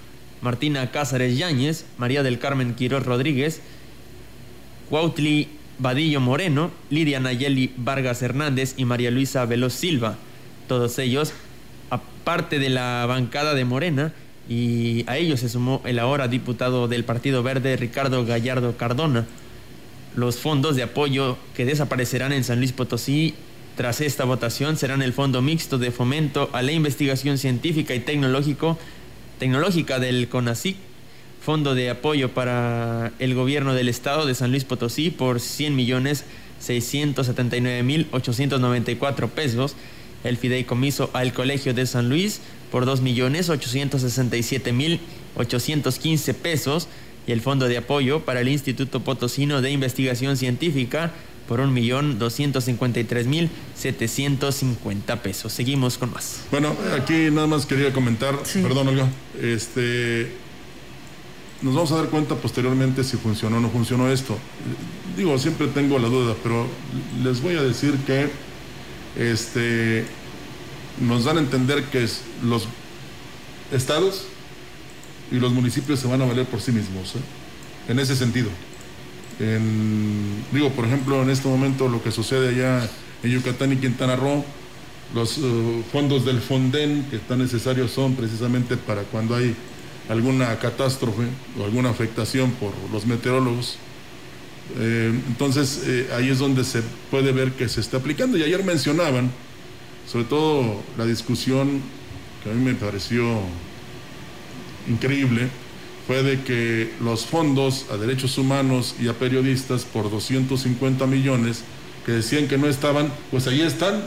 Martina 0.41 0.91
Cázares 0.91 1.37
Yáñez, 1.37 1.85
María 1.97 2.23
del 2.23 2.39
Carmen 2.39 2.75
Quiroz 2.75 3.03
Rodríguez, 3.05 3.61
Cuautli 4.89 5.49
Vadillo 5.79 6.21
Moreno, 6.21 6.71
Lidia 6.89 7.19
Nayeli 7.19 7.73
Vargas 7.77 8.21
Hernández 8.21 8.75
y 8.77 8.85
María 8.85 9.11
Luisa 9.11 9.45
Veloz 9.45 9.73
Silva. 9.73 10.15
Todos 10.67 10.97
ellos, 10.99 11.33
aparte 11.89 12.59
de 12.59 12.69
la 12.69 13.05
bancada 13.05 13.53
de 13.53 13.65
Morena, 13.65 14.13
y 14.47 15.03
a 15.07 15.17
ellos 15.17 15.39
se 15.39 15.49
sumó 15.49 15.81
el 15.85 15.99
ahora 15.99 16.27
diputado 16.27 16.87
del 16.87 17.03
Partido 17.03 17.43
Verde 17.43 17.77
Ricardo 17.77 18.25
Gallardo 18.25 18.77
Cardona. 18.77 19.25
Los 20.15 20.37
fondos 20.37 20.75
de 20.75 20.83
apoyo 20.83 21.37
que 21.55 21.65
desaparecerán 21.65 22.31
en 22.31 22.43
San 22.43 22.59
Luis 22.59 22.71
Potosí 22.71 23.33
tras 23.75 23.99
esta 23.99 24.23
votación 24.23 24.77
serán 24.77 25.01
el 25.01 25.11
Fondo 25.11 25.41
Mixto 25.41 25.77
de 25.77 25.91
Fomento 25.91 26.49
a 26.53 26.61
la 26.61 26.71
Investigación 26.71 27.37
Científica 27.37 27.93
y 27.93 27.99
Tecnológica 27.99 29.99
del 29.99 30.29
CONACIC, 30.29 30.77
Fondo 31.45 31.75
de 31.75 31.91
Apoyo 31.91 32.33
para 32.33 33.11
el 33.19 33.35
Gobierno 33.35 33.75
del 33.75 33.87
Estado 33.87 34.25
de 34.25 34.33
San 34.33 34.49
Luis 34.49 34.63
Potosí 34.63 35.11
por 35.11 35.39
100 35.39 35.75
millones 35.75 36.25
679 36.59 37.83
mil 37.83 38.07
894 38.11 39.27
pesos, 39.29 39.75
el 40.23 40.37
fideicomiso 40.37 41.11
al 41.13 41.33
Colegio 41.33 41.75
de 41.75 41.85
San 41.85 42.09
Luis 42.09 42.41
por 42.71 42.87
2 42.87 43.01
millones 43.01 43.51
867 43.51 44.73
mil 44.73 44.99
815 45.35 46.33
pesos 46.33 46.87
y 47.27 47.31
el 47.31 47.41
Fondo 47.41 47.67
de 47.67 47.77
Apoyo 47.77 48.21
para 48.21 48.41
el 48.41 48.47
Instituto 48.47 49.01
Potosino 49.01 49.61
de 49.61 49.69
Investigación 49.69 50.37
Científica 50.37 51.11
por 51.47 51.59
un 51.59 51.75
millón 51.75 52.17
doscientos 52.17 52.67
mil 53.27 53.51
setecientos 53.75 54.63
pesos. 55.21 55.53
Seguimos 55.53 55.99
con 55.99 56.11
más. 56.11 56.41
Bueno, 56.49 56.75
aquí 56.99 57.29
nada 57.29 57.45
más 57.45 57.67
quería 57.67 57.93
comentar, 57.93 58.35
perdón 58.63 58.87
Olga, 58.87 59.07
este, 59.39 60.43
nos 61.65 61.73
vamos 61.73 61.91
a 61.91 61.95
dar 61.97 62.05
cuenta 62.09 62.35
posteriormente 62.35 63.03
si 63.03 63.17
funcionó 63.17 63.57
o 63.57 63.59
no 63.59 63.69
funcionó 63.69 64.09
esto. 64.09 64.37
Digo, 65.17 65.37
siempre 65.37 65.67
tengo 65.67 65.99
la 65.99 66.07
duda, 66.07 66.35
pero 66.41 66.65
les 67.21 67.41
voy 67.41 67.55
a 67.55 67.61
decir 67.61 67.95
que 68.05 68.29
este, 69.17 70.05
nos 71.01 71.25
dan 71.25 71.37
a 71.37 71.41
entender 71.41 71.83
que 71.85 72.07
los 72.43 72.67
estados 73.73 74.27
y 75.31 75.35
los 75.35 75.51
municipios 75.51 75.99
se 75.99 76.07
van 76.07 76.21
a 76.21 76.25
valer 76.25 76.45
por 76.45 76.61
sí 76.61 76.71
mismos, 76.71 77.15
¿eh? 77.15 77.91
en 77.91 77.99
ese 77.99 78.15
sentido 78.15 78.49
digo, 80.51 80.69
por 80.71 80.85
ejemplo, 80.85 81.21
en 81.21 81.29
este 81.29 81.47
momento 81.47 81.89
lo 81.89 82.01
que 82.01 82.11
sucede 82.11 82.49
allá 82.49 82.89
en 83.23 83.31
Yucatán 83.31 83.73
y 83.73 83.77
Quintana 83.77 84.15
Roo, 84.15 84.45
los 85.13 85.37
uh, 85.37 85.83
fondos 85.91 86.25
del 86.25 86.39
Fonden 86.39 87.05
que 87.09 87.19
tan 87.19 87.39
necesarios 87.39 87.91
son 87.91 88.15
precisamente 88.15 88.77
para 88.77 89.03
cuando 89.03 89.35
hay 89.35 89.55
alguna 90.09 90.57
catástrofe 90.59 91.23
o 91.59 91.65
alguna 91.65 91.89
afectación 91.89 92.51
por 92.51 92.73
los 92.91 93.05
meteorólogos. 93.05 93.77
Eh, 94.77 95.13
entonces 95.27 95.83
eh, 95.85 96.09
ahí 96.15 96.29
es 96.29 96.39
donde 96.39 96.63
se 96.63 96.81
puede 97.11 97.31
ver 97.31 97.53
que 97.53 97.69
se 97.69 97.81
está 97.81 97.97
aplicando. 97.97 98.37
Y 98.37 98.43
ayer 98.43 98.63
mencionaban, 98.63 99.31
sobre 100.07 100.25
todo 100.25 100.83
la 100.97 101.05
discusión 101.05 101.81
que 102.43 102.51
a 102.51 102.53
mí 102.53 102.63
me 102.63 102.75
pareció 102.75 103.39
increíble, 104.87 105.49
fue 106.05 106.21
de 106.21 106.43
que 106.43 106.93
los 107.01 107.25
fondos 107.25 107.87
a 107.91 107.97
derechos 107.97 108.37
humanos 108.37 108.95
y 108.99 109.07
a 109.07 109.13
periodistas 109.13 109.85
por 109.85 110.11
250 110.11 111.07
millones 111.07 111.63
que 112.05 112.11
decían 112.11 112.47
que 112.47 112.59
no 112.59 112.67
estaban, 112.67 113.11
pues 113.31 113.47
ahí 113.47 113.61
están. 113.61 114.03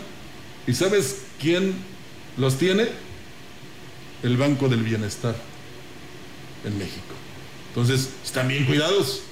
¿Y 0.69 0.75
sabes 0.75 1.23
quién 1.40 1.75
los 2.37 2.57
tiene? 2.57 2.87
El 4.23 4.37
Banco 4.37 4.69
del 4.69 4.85
Bienestar 4.85 5.35
en 6.65 6.79
México. 6.79 7.15
Entonces, 7.69 8.11
están 8.25 8.49
bien 8.49 8.65
cuidados. 8.65 9.23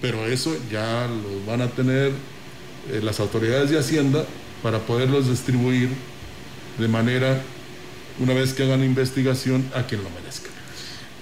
Pero 0.00 0.26
eso 0.26 0.56
ya 0.70 1.06
lo 1.06 1.44
van 1.50 1.60
a 1.60 1.68
tener 1.68 2.12
eh, 2.90 3.00
las 3.02 3.20
autoridades 3.20 3.68
de 3.70 3.78
Hacienda 3.78 4.24
para 4.62 4.78
poderlos 4.78 5.28
distribuir 5.28 5.90
de 6.78 6.88
manera, 6.88 7.42
una 8.18 8.32
vez 8.32 8.54
que 8.54 8.62
hagan 8.62 8.82
investigación, 8.82 9.70
a 9.74 9.82
quien 9.82 10.02
lo 10.02 10.10
merezca. 10.10 10.48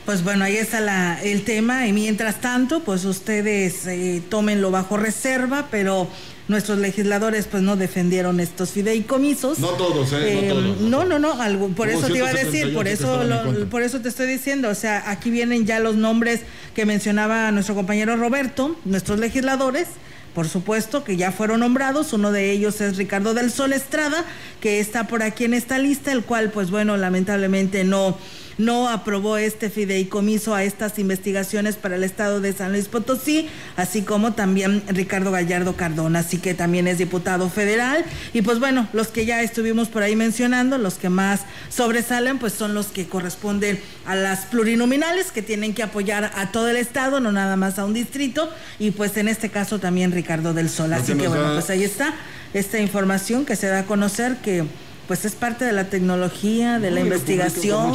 Pues 0.06 0.22
bueno, 0.22 0.44
ahí 0.44 0.56
está 0.56 0.80
la, 0.80 1.20
el 1.20 1.42
tema 1.42 1.88
y 1.88 1.92
mientras 1.92 2.40
tanto, 2.40 2.78
pues 2.84 3.04
ustedes 3.04 3.88
eh, 3.88 4.22
tómenlo 4.30 4.70
bajo 4.70 4.96
reserva, 4.96 5.66
pero 5.68 6.08
nuestros 6.46 6.78
legisladores 6.78 7.48
pues 7.50 7.64
no 7.64 7.74
defendieron 7.74 8.38
estos 8.38 8.70
fideicomisos. 8.70 9.58
No 9.58 9.70
todos, 9.70 10.12
¿eh? 10.12 10.54
no, 10.78 11.04
no, 11.04 11.18
no, 11.18 11.42
algo, 11.42 11.70
por 11.70 11.88
eso 11.88 12.06
te 12.06 12.18
iba 12.18 12.28
a 12.28 12.32
decir, 12.32 12.72
por 12.72 12.86
eso, 12.86 13.20
por 13.68 13.82
eso 13.82 14.00
te 14.00 14.08
estoy 14.08 14.28
diciendo, 14.28 14.68
o 14.68 14.76
sea, 14.76 15.10
aquí 15.10 15.28
vienen 15.28 15.66
ya 15.66 15.80
los 15.80 15.96
nombres 15.96 16.42
que 16.72 16.86
mencionaba 16.86 17.50
nuestro 17.50 17.74
compañero 17.74 18.14
Roberto, 18.16 18.76
nuestros 18.84 19.18
legisladores. 19.18 19.88
Por 20.34 20.48
supuesto 20.48 21.02
que 21.02 21.16
ya 21.16 21.32
fueron 21.32 21.60
nombrados, 21.60 22.12
uno 22.12 22.30
de 22.30 22.50
ellos 22.50 22.82
es 22.82 22.98
Ricardo 22.98 23.32
del 23.32 23.50
Sol 23.50 23.72
Estrada, 23.72 24.22
que 24.60 24.80
está 24.80 25.06
por 25.06 25.22
aquí 25.22 25.46
en 25.46 25.54
esta 25.54 25.78
lista, 25.78 26.12
el 26.12 26.24
cual 26.24 26.50
pues 26.50 26.70
bueno, 26.70 26.98
lamentablemente 26.98 27.84
no, 27.84 28.18
no 28.58 28.88
aprobó 28.88 29.36
este 29.36 29.70
fideicomiso 29.70 30.54
a 30.54 30.64
estas 30.64 30.98
investigaciones 30.98 31.76
para 31.76 31.96
el 31.96 32.04
estado 32.04 32.40
de 32.40 32.52
San 32.52 32.72
Luis 32.72 32.88
Potosí, 32.88 33.48
así 33.76 34.02
como 34.02 34.32
también 34.32 34.82
Ricardo 34.88 35.30
Gallardo 35.30 35.76
Cardona, 35.76 36.20
así 36.20 36.38
que 36.38 36.54
también 36.54 36.88
es 36.88 36.98
diputado 36.98 37.48
federal. 37.50 38.04
Y 38.32 38.42
pues 38.42 38.58
bueno, 38.58 38.88
los 38.92 39.08
que 39.08 39.26
ya 39.26 39.42
estuvimos 39.42 39.88
por 39.88 40.02
ahí 40.02 40.16
mencionando, 40.16 40.78
los 40.78 40.94
que 40.94 41.08
más 41.08 41.40
sobresalen, 41.68 42.38
pues 42.38 42.52
son 42.52 42.74
los 42.74 42.86
que 42.86 43.06
corresponden 43.06 43.80
a 44.06 44.14
las 44.14 44.46
plurinominales 44.46 45.32
que 45.32 45.42
tienen 45.42 45.74
que 45.74 45.82
apoyar 45.82 46.32
a 46.34 46.50
todo 46.52 46.68
el 46.68 46.76
estado, 46.76 47.20
no 47.20 47.32
nada 47.32 47.56
más 47.56 47.78
a 47.78 47.84
un 47.84 47.94
distrito, 47.94 48.50
y 48.78 48.90
pues 48.90 49.16
en 49.16 49.28
este 49.28 49.50
caso 49.50 49.78
también 49.78 50.12
Ricardo 50.12 50.54
del 50.54 50.70
Sol. 50.70 50.92
Así 50.92 51.14
que 51.14 51.28
bueno, 51.28 51.52
pues 51.52 51.70
ahí 51.70 51.84
está 51.84 52.14
esta 52.54 52.78
información 52.78 53.44
que 53.44 53.56
se 53.56 53.66
da 53.66 53.80
a 53.80 53.84
conocer 53.84 54.36
que 54.36 54.64
pues 55.06 55.24
es 55.24 55.34
parte 55.34 55.64
de 55.64 55.72
la 55.72 55.88
tecnología, 55.88 56.78
de 56.78 56.90
la 56.90 57.00
investigación. 57.00 57.92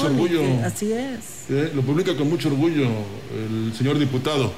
así 0.64 0.92
es. 0.94 1.50
Eh, 1.50 1.72
lo 1.76 1.82
publica 1.82 2.16
con 2.16 2.30
mucho 2.30 2.48
orgullo 2.48 2.88
el 3.36 3.74
señor 3.74 4.00
diputado. 4.00 4.54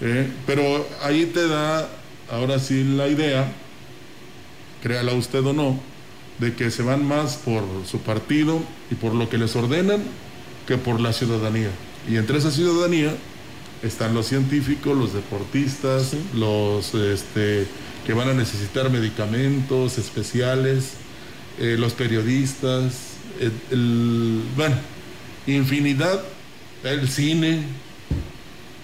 Eh, 0.00 0.30
pero 0.46 0.86
ahí 1.02 1.26
te 1.26 1.48
da 1.48 1.88
ahora 2.30 2.58
sí 2.60 2.84
la 2.84 3.08
idea, 3.08 3.50
créala 4.82 5.12
usted 5.12 5.44
o 5.44 5.52
no, 5.52 5.80
de 6.38 6.54
que 6.54 6.70
se 6.70 6.82
van 6.82 7.04
más 7.04 7.36
por 7.36 7.64
su 7.84 7.98
partido 7.98 8.60
y 8.90 8.94
por 8.94 9.14
lo 9.14 9.28
que 9.28 9.38
les 9.38 9.56
ordenan 9.56 10.02
que 10.66 10.76
por 10.76 11.00
la 11.00 11.12
ciudadanía. 11.12 11.70
Y 12.08 12.16
entre 12.16 12.38
esa 12.38 12.52
ciudadanía 12.52 13.12
están 13.82 14.14
los 14.14 14.26
científicos, 14.26 14.96
los 14.96 15.14
deportistas, 15.14 16.14
los 16.34 16.94
este, 16.94 17.66
que 18.06 18.12
van 18.12 18.28
a 18.28 18.34
necesitar 18.34 18.90
medicamentos 18.90 19.98
especiales 19.98 20.92
eh, 21.60 21.76
los 21.78 21.92
periodistas, 21.94 22.92
el, 23.70 24.42
bueno, 24.56 24.76
infinidad, 25.46 26.22
el 26.84 27.08
cine. 27.08 27.62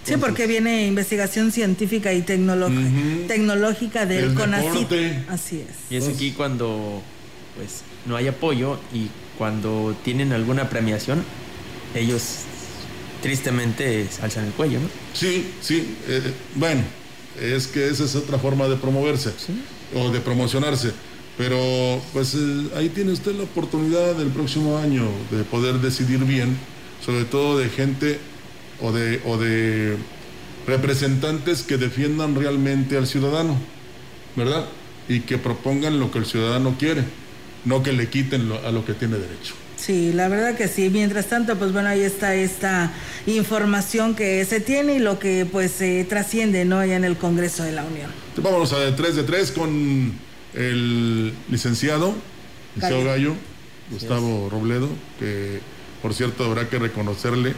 Sí, 0.04 0.16
porque 0.18 0.46
viene 0.46 0.86
investigación 0.86 1.50
científica 1.50 2.12
y 2.12 2.22
tecnológica 2.22 4.06
del 4.06 4.34
CONACYT. 4.34 5.28
Así 5.28 5.60
es. 5.60 5.90
Y 5.90 5.96
es 5.96 6.08
aquí 6.08 6.32
cuando 6.32 7.02
pues 7.56 7.82
no 8.06 8.16
hay 8.16 8.26
apoyo 8.28 8.78
y 8.92 9.08
cuando 9.38 9.96
tienen 10.04 10.32
alguna 10.32 10.68
premiación, 10.68 11.24
ellos 11.94 12.40
tristemente 13.22 14.08
alzan 14.20 14.46
el 14.46 14.52
cuello, 14.52 14.80
¿no? 14.80 14.88
Sí, 15.14 15.52
sí. 15.62 15.96
Eh, 16.08 16.20
bueno, 16.56 16.82
es 17.40 17.66
que 17.66 17.88
esa 17.88 18.04
es 18.04 18.14
otra 18.14 18.38
forma 18.38 18.68
de 18.68 18.76
promoverse 18.76 19.30
o 19.94 20.10
de 20.10 20.20
promocionarse 20.20 20.92
pero 21.36 22.00
pues 22.12 22.34
eh, 22.34 22.68
ahí 22.76 22.88
tiene 22.88 23.12
usted 23.12 23.34
la 23.34 23.44
oportunidad 23.44 24.14
del 24.14 24.28
próximo 24.28 24.78
año 24.78 25.08
de 25.30 25.44
poder 25.44 25.74
decidir 25.80 26.20
bien, 26.20 26.56
sobre 27.04 27.24
todo 27.24 27.58
de 27.58 27.68
gente 27.68 28.18
o 28.80 28.92
de, 28.92 29.20
o 29.24 29.36
de 29.36 29.96
representantes 30.66 31.62
que 31.62 31.76
defiendan 31.76 32.34
realmente 32.34 32.96
al 32.96 33.06
ciudadano, 33.06 33.58
¿verdad? 34.36 34.66
Y 35.08 35.20
que 35.20 35.38
propongan 35.38 35.98
lo 35.98 36.10
que 36.10 36.18
el 36.18 36.26
ciudadano 36.26 36.76
quiere, 36.78 37.04
no 37.64 37.82
que 37.82 37.92
le 37.92 38.08
quiten 38.08 38.50
a 38.64 38.70
lo 38.70 38.84
que 38.84 38.94
tiene 38.94 39.18
derecho. 39.18 39.54
Sí, 39.76 40.12
la 40.12 40.28
verdad 40.28 40.56
que 40.56 40.68
sí. 40.68 40.88
Mientras 40.88 41.26
tanto, 41.26 41.58
pues 41.58 41.72
bueno, 41.72 41.88
ahí 41.88 42.00
está 42.00 42.34
esta 42.34 42.92
información 43.26 44.14
que 44.14 44.44
se 44.46 44.60
tiene 44.60 44.94
y 44.94 44.98
lo 44.98 45.18
que 45.18 45.46
pues 45.50 45.72
se 45.72 46.04
trasciende, 46.04 46.64
¿no? 46.64 46.78
Allá 46.78 46.96
en 46.96 47.04
el 47.04 47.18
Congreso 47.18 47.64
de 47.64 47.72
la 47.72 47.84
Unión. 47.84 48.10
Vamos 48.38 48.72
a 48.72 48.94
3 48.94 49.16
de 49.16 49.22
3 49.24 49.52
con 49.52 50.14
el 50.54 51.32
licenciado, 51.50 52.14
licenciado 52.75 53.04
Gallo, 53.04 53.34
Gustavo 53.90 54.49
Robledo, 54.50 54.88
que 55.18 55.61
por 56.02 56.14
cierto 56.14 56.44
habrá 56.44 56.68
que 56.68 56.78
reconocerle. 56.78 57.54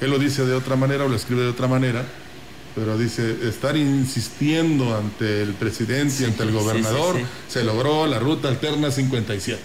Él 0.00 0.10
lo 0.10 0.18
dice 0.18 0.44
de 0.44 0.54
otra 0.54 0.76
manera 0.76 1.04
o 1.04 1.08
lo 1.08 1.16
escribe 1.16 1.42
de 1.42 1.48
otra 1.48 1.68
manera, 1.68 2.04
pero 2.74 2.98
dice, 2.98 3.36
estar 3.48 3.76
insistiendo 3.76 4.96
ante 4.96 5.42
el 5.42 5.54
presidente 5.54 6.22
y 6.22 6.24
ante 6.24 6.42
el 6.42 6.50
gobernador, 6.50 7.16
se 7.48 7.62
logró 7.62 8.06
la 8.06 8.18
ruta 8.18 8.48
alterna 8.48 8.90
57. 8.90 9.60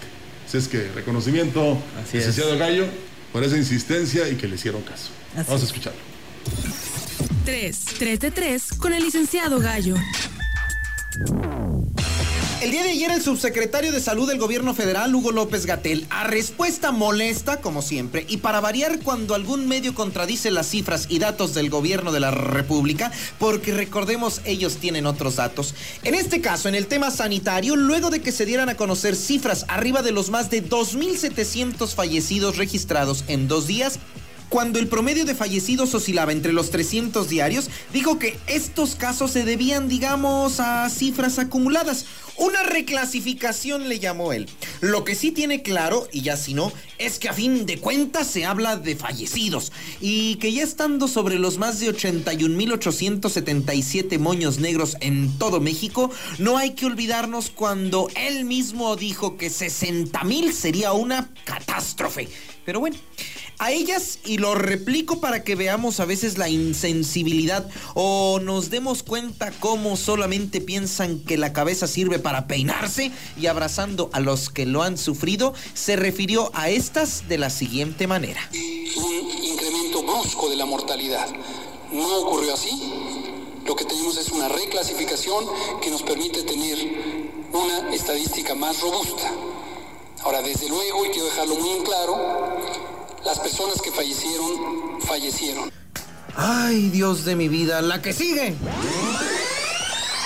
Así 0.46 0.58
es 0.58 0.68
que 0.68 0.88
reconocimiento, 0.94 1.78
licenciado 2.12 2.56
Gallo, 2.56 2.86
por 3.32 3.44
esa 3.44 3.56
insistencia 3.56 4.28
y 4.28 4.36
que 4.36 4.48
le 4.48 4.54
hicieron 4.54 4.82
caso. 4.82 5.10
Vamos 5.34 5.62
a 5.62 5.64
escucharlo. 5.64 6.00
3, 7.44 7.84
3 7.98 8.20
de 8.20 8.30
3 8.30 8.68
con 8.78 8.92
el 8.92 9.02
licenciado 9.02 9.58
Gallo. 9.58 9.96
El 12.60 12.72
día 12.72 12.82
de 12.82 12.90
ayer 12.90 13.10
el 13.10 13.22
subsecretario 13.22 13.90
de 13.90 14.00
Salud 14.00 14.28
del 14.28 14.38
Gobierno 14.38 14.74
Federal, 14.74 15.14
Hugo 15.14 15.32
López 15.32 15.64
Gatel, 15.64 16.06
a 16.10 16.24
respuesta 16.24 16.92
molesta, 16.92 17.62
como 17.62 17.80
siempre, 17.80 18.26
y 18.28 18.36
para 18.36 18.60
variar 18.60 18.98
cuando 18.98 19.34
algún 19.34 19.66
medio 19.66 19.94
contradice 19.94 20.50
las 20.50 20.68
cifras 20.68 21.06
y 21.08 21.20
datos 21.20 21.54
del 21.54 21.70
Gobierno 21.70 22.12
de 22.12 22.20
la 22.20 22.30
República, 22.30 23.12
porque 23.38 23.72
recordemos, 23.72 24.42
ellos 24.44 24.76
tienen 24.76 25.06
otros 25.06 25.36
datos. 25.36 25.74
En 26.02 26.14
este 26.14 26.42
caso, 26.42 26.68
en 26.68 26.74
el 26.74 26.86
tema 26.86 27.10
sanitario, 27.10 27.76
luego 27.76 28.10
de 28.10 28.20
que 28.20 28.30
se 28.30 28.44
dieran 28.44 28.68
a 28.68 28.76
conocer 28.76 29.16
cifras 29.16 29.64
arriba 29.68 30.02
de 30.02 30.12
los 30.12 30.28
más 30.28 30.50
de 30.50 30.62
2.700 30.62 31.94
fallecidos 31.94 32.58
registrados 32.58 33.24
en 33.28 33.48
dos 33.48 33.68
días, 33.68 33.98
cuando 34.50 34.80
el 34.80 34.88
promedio 34.88 35.24
de 35.24 35.36
fallecidos 35.36 35.94
oscilaba 35.94 36.32
entre 36.32 36.52
los 36.52 36.70
300 36.70 37.28
diarios, 37.28 37.70
dijo 37.92 38.18
que 38.18 38.36
estos 38.48 38.96
casos 38.96 39.30
se 39.30 39.44
debían, 39.44 39.88
digamos, 39.88 40.58
a 40.58 40.90
cifras 40.90 41.38
acumuladas. 41.38 42.04
Una 42.40 42.62
reclasificación 42.62 43.88
le 43.90 43.98
llamó 43.98 44.32
él. 44.32 44.48
Lo 44.80 45.04
que 45.04 45.14
sí 45.14 45.30
tiene 45.30 45.60
claro, 45.60 46.08
y 46.10 46.22
ya 46.22 46.38
si 46.38 46.54
no, 46.54 46.72
es 46.96 47.18
que 47.18 47.28
a 47.28 47.34
fin 47.34 47.66
de 47.66 47.76
cuentas 47.76 48.28
se 48.28 48.46
habla 48.46 48.78
de 48.78 48.96
fallecidos 48.96 49.72
y 50.00 50.36
que 50.36 50.50
ya 50.50 50.62
estando 50.62 51.06
sobre 51.06 51.38
los 51.38 51.58
más 51.58 51.80
de 51.80 51.94
81.877 51.94 54.18
moños 54.18 54.58
negros 54.58 54.96
en 55.00 55.36
todo 55.36 55.60
México, 55.60 56.10
no 56.38 56.56
hay 56.56 56.70
que 56.70 56.86
olvidarnos 56.86 57.50
cuando 57.50 58.08
él 58.16 58.46
mismo 58.46 58.96
dijo 58.96 59.36
que 59.36 59.48
60.000 59.48 60.52
sería 60.52 60.94
una 60.94 61.28
catástrofe. 61.44 62.30
Pero 62.64 62.80
bueno, 62.80 62.96
a 63.58 63.72
ellas 63.72 64.18
y 64.24 64.38
lo 64.38 64.54
replico 64.54 65.20
para 65.20 65.44
que 65.44 65.54
veamos 65.54 66.00
a 66.00 66.04
veces 66.04 66.38
la 66.38 66.48
insensibilidad 66.48 67.68
o 67.94 68.40
nos 68.42 68.70
demos 68.70 69.02
cuenta 69.02 69.52
cómo 69.60 69.96
solamente 69.96 70.60
piensan 70.60 71.20
que 71.20 71.36
la 71.36 71.52
cabeza 71.52 71.86
sirve 71.86 72.18
para 72.18 72.29
peinarse 72.46 73.12
y 73.36 73.46
abrazando 73.46 74.10
a 74.12 74.20
los 74.20 74.50
que 74.50 74.66
lo 74.66 74.82
han 74.82 74.96
sufrido, 74.96 75.54
se 75.74 75.96
refirió 75.96 76.50
a 76.54 76.70
estas 76.70 77.28
de 77.28 77.38
la 77.38 77.50
siguiente 77.50 78.06
manera. 78.06 78.40
Un 78.96 79.44
incremento 79.44 80.02
brusco 80.02 80.48
de 80.48 80.56
la 80.56 80.66
mortalidad. 80.66 81.28
No 81.92 82.20
ocurrió 82.20 82.54
así. 82.54 82.70
Lo 83.66 83.76
que 83.76 83.84
tenemos 83.84 84.16
es 84.16 84.30
una 84.30 84.48
reclasificación 84.48 85.44
que 85.82 85.90
nos 85.90 86.02
permite 86.02 86.42
tener 86.42 86.78
una 87.52 87.94
estadística 87.94 88.54
más 88.54 88.80
robusta. 88.80 89.30
Ahora, 90.22 90.42
desde 90.42 90.68
luego, 90.68 91.06
y 91.06 91.10
quiero 91.10 91.26
dejarlo 91.26 91.56
muy 91.56 91.70
en 91.70 91.82
claro, 91.82 92.58
las 93.24 93.38
personas 93.38 93.80
que 93.80 93.90
fallecieron, 93.90 95.00
fallecieron. 95.00 95.70
Ay, 96.36 96.88
Dios 96.90 97.24
de 97.24 97.36
mi 97.36 97.48
vida, 97.48 97.82
la 97.82 98.00
que 98.00 98.12
sigue. 98.12 98.54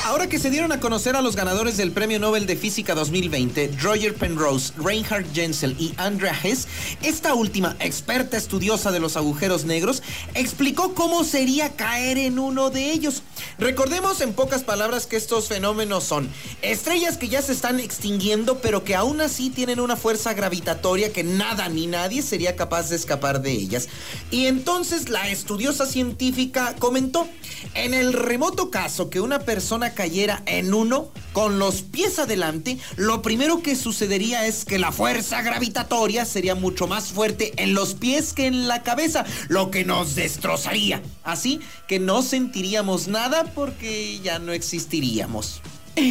Ahora 0.05 0.29
que 0.29 0.39
se 0.39 0.51
dieron 0.51 0.71
a 0.71 0.81
conocer 0.81 1.17
a 1.17 1.23
los 1.23 1.35
ganadores 1.35 1.79
del 1.79 1.91
Premio 1.91 2.21
Nobel 2.21 2.45
de 2.45 2.57
Física 2.57 2.95
2020, 2.95 3.71
Roger 3.81 4.15
Penrose, 4.15 4.75
Reinhard 4.77 5.25
Jensel 5.33 5.75
y 5.79 5.95
Andrea 5.97 6.39
Hess, 6.43 6.69
esta 7.03 7.33
última 7.33 7.75
experta 7.81 8.37
estudiosa 8.37 8.93
de 8.93 9.01
los 9.01 9.17
agujeros 9.17 9.65
negros, 9.65 10.03
explicó 10.35 10.93
cómo 10.93 11.25
sería 11.25 11.75
caer 11.75 12.19
en 12.19 12.39
uno 12.39 12.69
de 12.69 12.91
ellos. 12.93 13.23
Recordemos 13.59 14.21
en 14.21 14.33
pocas 14.33 14.65
palabras 14.65 15.07
que 15.07 15.17
estos 15.17 15.47
fenómenos 15.47 16.03
son 16.03 16.29
estrellas 16.63 17.17
que 17.17 17.29
ya 17.29 17.41
se 17.41 17.53
están 17.53 17.79
extinguiendo, 17.79 18.59
pero 18.59 18.83
que 18.83 18.97
aún 18.97 19.21
así 19.21 19.49
tienen 19.49 19.79
una 19.79 19.97
fuerza 19.97 20.35
gravitatoria 20.35 21.13
que 21.13 21.23
nada 21.23 21.69
ni 21.69 21.87
nadie 21.87 22.23
sería 22.23 22.57
capaz 22.57 22.91
de 22.91 22.97
escapar 22.97 23.43
de 23.43 23.53
ellas. 23.53 23.89
Y 24.33 24.47
entonces 24.47 25.09
la 25.09 25.29
estudiosa 25.29 25.87
científica 25.87 26.75
comentó, 26.81 27.29
en 27.75 27.95
el 27.95 28.13
remoto 28.13 28.71
caso 28.71 29.09
que 29.09 29.21
una 29.21 29.39
persona 29.39 29.95
cayera 29.95 30.43
en 30.47 30.75
uno 30.75 31.09
con 31.33 31.59
los 31.59 31.83
pies 31.83 32.19
adelante, 32.19 32.79
lo 32.97 33.23
primero 33.23 33.63
que 33.63 33.77
sucedería 33.77 34.47
es 34.47 34.65
que 34.65 34.79
la 34.79 34.91
fuerza 34.91 35.43
gravitatoria 35.43 36.25
sería 36.25 36.57
mucho 36.57 36.87
más 36.87 37.13
fuerte 37.13 37.53
en 37.57 37.75
los 37.75 37.95
pies 37.95 38.33
que 38.33 38.47
en 38.47 38.67
la 38.67 38.83
cabeza, 38.83 39.25
lo 39.49 39.71
que 39.71 39.85
nos 39.85 40.17
destrozaría. 40.17 41.03
Así 41.23 41.61
que 41.87 41.99
no 41.99 42.23
sentiríamos 42.23 43.09
nada 43.09 43.44
porque 43.55 44.21
ya 44.21 44.39
no 44.39 44.53
existiríamos. 44.53 45.61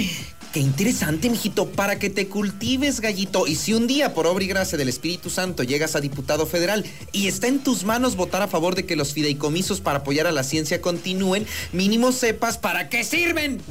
Qué 0.53 0.59
interesante, 0.59 1.31
mijito, 1.31 1.67
para 1.67 1.97
que 1.97 2.11
te 2.11 2.27
cultives, 2.27 2.99
gallito. 2.99 3.47
Y 3.47 3.55
si 3.55 3.73
un 3.73 3.87
día, 3.87 4.13
por 4.13 4.27
obra 4.27 4.43
y 4.43 4.47
gracia 4.47 4.77
del 4.77 4.87
Espíritu 4.87 5.31
Santo, 5.31 5.63
llegas 5.63 5.95
a 5.95 5.99
diputado 5.99 6.45
federal 6.45 6.85
y 7.11 7.27
está 7.27 7.47
en 7.47 7.63
tus 7.63 7.85
manos 7.85 8.15
votar 8.15 8.43
a 8.43 8.47
favor 8.47 8.75
de 8.75 8.85
que 8.85 8.95
los 8.95 9.13
fideicomisos 9.13 9.81
para 9.81 9.99
apoyar 9.99 10.27
a 10.27 10.31
la 10.31 10.43
ciencia 10.43 10.79
continúen, 10.79 11.47
mínimo 11.71 12.11
sepas 12.11 12.59
para 12.59 12.87
qué 12.87 13.03
sirven. 13.03 13.61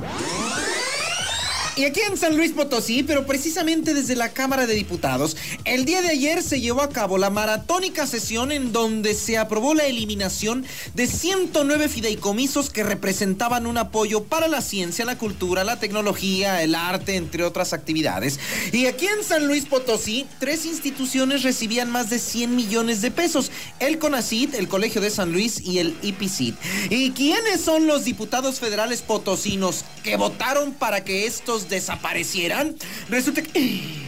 Y 1.74 1.86
aquí 1.86 2.00
en 2.00 2.18
San 2.18 2.36
Luis 2.36 2.52
Potosí, 2.52 3.02
pero 3.02 3.24
precisamente 3.24 3.94
desde 3.94 4.14
la 4.14 4.34
Cámara 4.34 4.66
de 4.66 4.74
Diputados, 4.74 5.38
el 5.64 5.86
día 5.86 6.02
de 6.02 6.10
ayer 6.10 6.42
se 6.42 6.60
llevó 6.60 6.82
a 6.82 6.90
cabo 6.90 7.16
la 7.16 7.30
maratónica 7.30 8.06
sesión 8.06 8.52
en 8.52 8.72
donde 8.72 9.14
se 9.14 9.38
aprobó 9.38 9.72
la 9.72 9.86
eliminación 9.86 10.66
de 10.92 11.06
109 11.06 11.88
fideicomisos 11.88 12.68
que 12.68 12.82
representaban 12.82 13.66
un 13.66 13.78
apoyo 13.78 14.24
para 14.24 14.48
la 14.48 14.60
ciencia, 14.60 15.06
la 15.06 15.16
cultura, 15.16 15.64
la 15.64 15.80
tecnología, 15.80 16.62
el 16.62 16.74
arte, 16.74 17.16
entre 17.16 17.42
otras 17.42 17.72
actividades. 17.72 18.38
Y 18.72 18.84
aquí 18.84 19.06
en 19.06 19.24
San 19.24 19.46
Luis 19.46 19.64
Potosí, 19.64 20.26
tres 20.40 20.66
instituciones 20.66 21.42
recibían 21.42 21.90
más 21.90 22.10
de 22.10 22.18
100 22.18 22.54
millones 22.54 23.00
de 23.00 23.10
pesos. 23.10 23.50
El 23.78 23.98
CONACID, 23.98 24.56
el 24.56 24.68
Colegio 24.68 25.00
de 25.00 25.08
San 25.08 25.32
Luis 25.32 25.58
y 25.58 25.78
el 25.78 25.96
IPCID. 26.02 26.54
¿Y 26.90 27.12
quiénes 27.12 27.62
son 27.62 27.86
los 27.86 28.04
diputados 28.04 28.60
federales 28.60 29.00
potosinos 29.00 29.86
que 30.04 30.16
votaron 30.16 30.72
para 30.72 31.02
que 31.02 31.26
estos 31.26 31.61
desaparecieran, 31.68 32.74
resulta 33.08 33.42
que... 33.42 34.02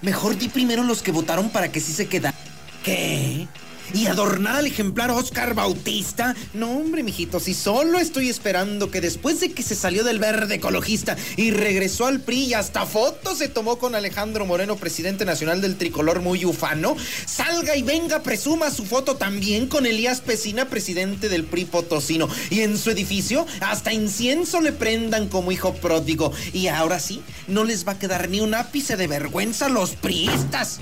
Mejor 0.00 0.38
di 0.38 0.48
primero 0.48 0.84
los 0.84 1.02
que 1.02 1.10
votaron 1.10 1.50
para 1.50 1.72
que 1.72 1.80
sí 1.80 1.92
se 1.92 2.06
quedaran. 2.06 2.38
¿Qué? 2.84 3.48
Y 3.94 4.06
adornar 4.06 4.56
al 4.56 4.66
ejemplar 4.66 5.10
Oscar 5.10 5.54
Bautista. 5.54 6.34
No, 6.54 6.70
hombre, 6.70 7.02
mijito, 7.02 7.40
si 7.40 7.54
solo 7.54 7.98
estoy 7.98 8.28
esperando 8.28 8.90
que 8.90 9.00
después 9.00 9.40
de 9.40 9.52
que 9.52 9.62
se 9.62 9.74
salió 9.74 10.04
del 10.04 10.18
verde 10.18 10.56
ecologista 10.56 11.16
y 11.36 11.50
regresó 11.50 12.06
al 12.06 12.20
PRI 12.20 12.44
y 12.44 12.54
hasta 12.54 12.86
fotos 12.86 13.38
se 13.38 13.48
tomó 13.48 13.78
con 13.78 13.94
Alejandro 13.94 14.46
Moreno, 14.46 14.76
presidente 14.76 15.24
nacional 15.24 15.60
del 15.60 15.76
tricolor 15.76 16.20
muy 16.20 16.44
ufano, 16.44 16.96
salga 17.26 17.76
y 17.76 17.82
venga, 17.82 18.22
presuma 18.22 18.70
su 18.70 18.84
foto 18.84 19.16
también 19.16 19.68
con 19.68 19.86
Elías 19.86 20.20
Pesina, 20.20 20.68
presidente 20.68 21.28
del 21.28 21.44
PRI 21.44 21.64
Potosino. 21.66 22.28
Y 22.50 22.60
en 22.60 22.78
su 22.78 22.90
edificio 22.90 23.46
hasta 23.60 23.92
incienso 23.92 24.60
le 24.60 24.72
prendan 24.72 25.28
como 25.28 25.52
hijo 25.52 25.74
pródigo. 25.74 26.32
Y 26.52 26.68
ahora 26.68 27.00
sí, 27.00 27.22
no 27.46 27.64
les 27.64 27.86
va 27.86 27.92
a 27.92 27.98
quedar 27.98 28.28
ni 28.28 28.40
un 28.40 28.54
ápice 28.54 28.96
de 28.96 29.06
vergüenza 29.06 29.66
a 29.66 29.70
los 29.70 29.90
priistas. 29.90 30.80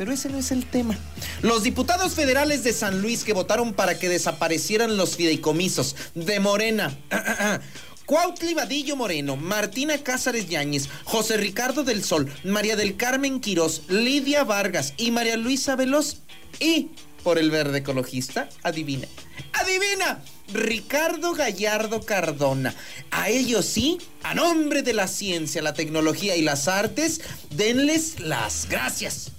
Pero 0.00 0.12
ese 0.12 0.30
no 0.30 0.38
es 0.38 0.50
el 0.50 0.64
tema. 0.64 0.96
Los 1.42 1.62
diputados 1.62 2.14
federales 2.14 2.64
de 2.64 2.72
San 2.72 3.02
Luis 3.02 3.22
que 3.22 3.34
votaron 3.34 3.74
para 3.74 3.98
que 3.98 4.08
desaparecieran 4.08 4.96
los 4.96 5.14
fideicomisos 5.14 5.94
de 6.14 6.40
Morena. 6.40 6.96
Cuautli 8.06 8.54
Vadillo 8.54 8.96
Moreno, 8.96 9.36
Martina 9.36 9.98
Cázares 9.98 10.48
Yáñez, 10.48 10.88
José 11.04 11.36
Ricardo 11.36 11.84
del 11.84 12.02
Sol, 12.02 12.32
María 12.44 12.76
del 12.76 12.96
Carmen 12.96 13.40
Quirós, 13.40 13.82
Lidia 13.90 14.42
Vargas 14.42 14.94
y 14.96 15.10
María 15.10 15.36
Luisa 15.36 15.76
Veloz. 15.76 16.22
Y 16.60 16.88
por 17.22 17.38
el 17.38 17.50
verde 17.50 17.80
ecologista, 17.80 18.48
adivina. 18.62 19.06
¡Adivina! 19.52 20.22
Ricardo 20.50 21.34
Gallardo 21.34 22.00
Cardona. 22.00 22.74
A 23.10 23.28
ellos 23.28 23.66
sí, 23.66 23.98
a 24.22 24.34
nombre 24.34 24.80
de 24.80 24.94
la 24.94 25.08
ciencia, 25.08 25.60
la 25.60 25.74
tecnología 25.74 26.36
y 26.36 26.40
las 26.40 26.68
artes, 26.68 27.20
denles 27.50 28.18
las 28.18 28.66
gracias. 28.66 29.32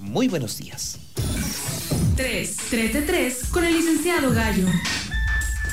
Muy 0.00 0.28
buenos 0.28 0.56
días. 0.56 0.98
3. 2.16 2.56
3 2.70 2.92
de 2.94 3.02
3 3.02 3.44
con 3.50 3.64
el 3.64 3.74
licenciado 3.74 4.32
Gallo. 4.32 4.66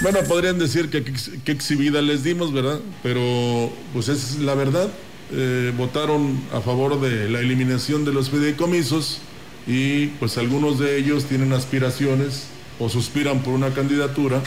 Bueno, 0.02 0.20
podrían 0.28 0.60
decir 0.60 0.90
que 0.90 1.04
qué 1.46 1.52
exhibida 1.52 2.02
les 2.02 2.24
dimos, 2.24 2.52
¿verdad? 2.54 2.80
Pero 3.02 3.72
pues 3.94 4.10
es 4.10 4.38
la 4.40 4.54
verdad. 4.54 4.90
Eh, 5.32 5.74
votaron 5.78 6.42
a 6.54 6.60
favor 6.60 7.00
de 7.00 7.30
la 7.30 7.40
eliminación 7.40 8.04
de 8.04 8.14
los 8.14 8.30
fideicomisos 8.30 9.20
y 9.66 10.08
pues 10.20 10.38
algunos 10.38 10.78
de 10.78 10.98
ellos 10.98 11.26
tienen 11.26 11.54
aspiraciones 11.54 12.48
o 12.80 12.90
suspiran 12.90 13.44
por 13.44 13.54
una 13.54 13.74
candidatura 13.74 14.42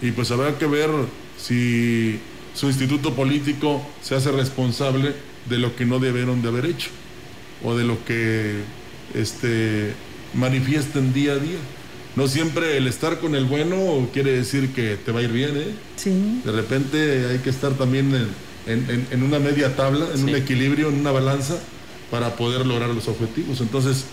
y 0.00 0.12
pues 0.12 0.30
habrá 0.30 0.56
que 0.56 0.66
ver 0.66 0.90
si 1.36 2.20
su 2.54 2.68
instituto 2.68 3.14
político 3.14 3.84
se 4.02 4.14
hace 4.14 4.30
responsable 4.30 5.14
de 5.48 5.58
lo 5.58 5.74
que 5.74 5.84
no 5.84 5.98
debieron 5.98 6.42
de 6.42 6.48
haber 6.48 6.66
hecho 6.66 6.90
o 7.62 7.76
de 7.76 7.84
lo 7.84 8.04
que 8.04 8.62
este, 9.16 9.92
manifiesten 10.34 11.12
día 11.12 11.32
a 11.32 11.38
día. 11.38 11.58
No 12.14 12.28
siempre 12.28 12.78
el 12.78 12.86
estar 12.86 13.20
con 13.20 13.34
el 13.34 13.44
bueno 13.44 14.08
quiere 14.12 14.32
decir 14.32 14.72
que 14.72 14.96
te 14.96 15.12
va 15.12 15.20
a 15.20 15.22
ir 15.22 15.32
bien, 15.32 15.50
¿eh? 15.56 15.74
Sí. 15.96 16.40
De 16.44 16.52
repente 16.52 17.26
hay 17.26 17.38
que 17.38 17.50
estar 17.50 17.72
también 17.74 18.10
en, 18.66 19.22
una 19.22 19.38
media 19.38 19.76
tabla, 19.76 20.06
en 20.14 20.24
un 20.24 20.34
equilibrio, 20.34 20.88
en 20.88 21.00
una 21.00 21.12
balanza, 21.12 21.58
para 22.10 22.36
poder 22.36 22.64
lograr 22.66 22.88
los 22.90 23.08
objetivos. 23.08 23.60
Entonces, 23.60 24.06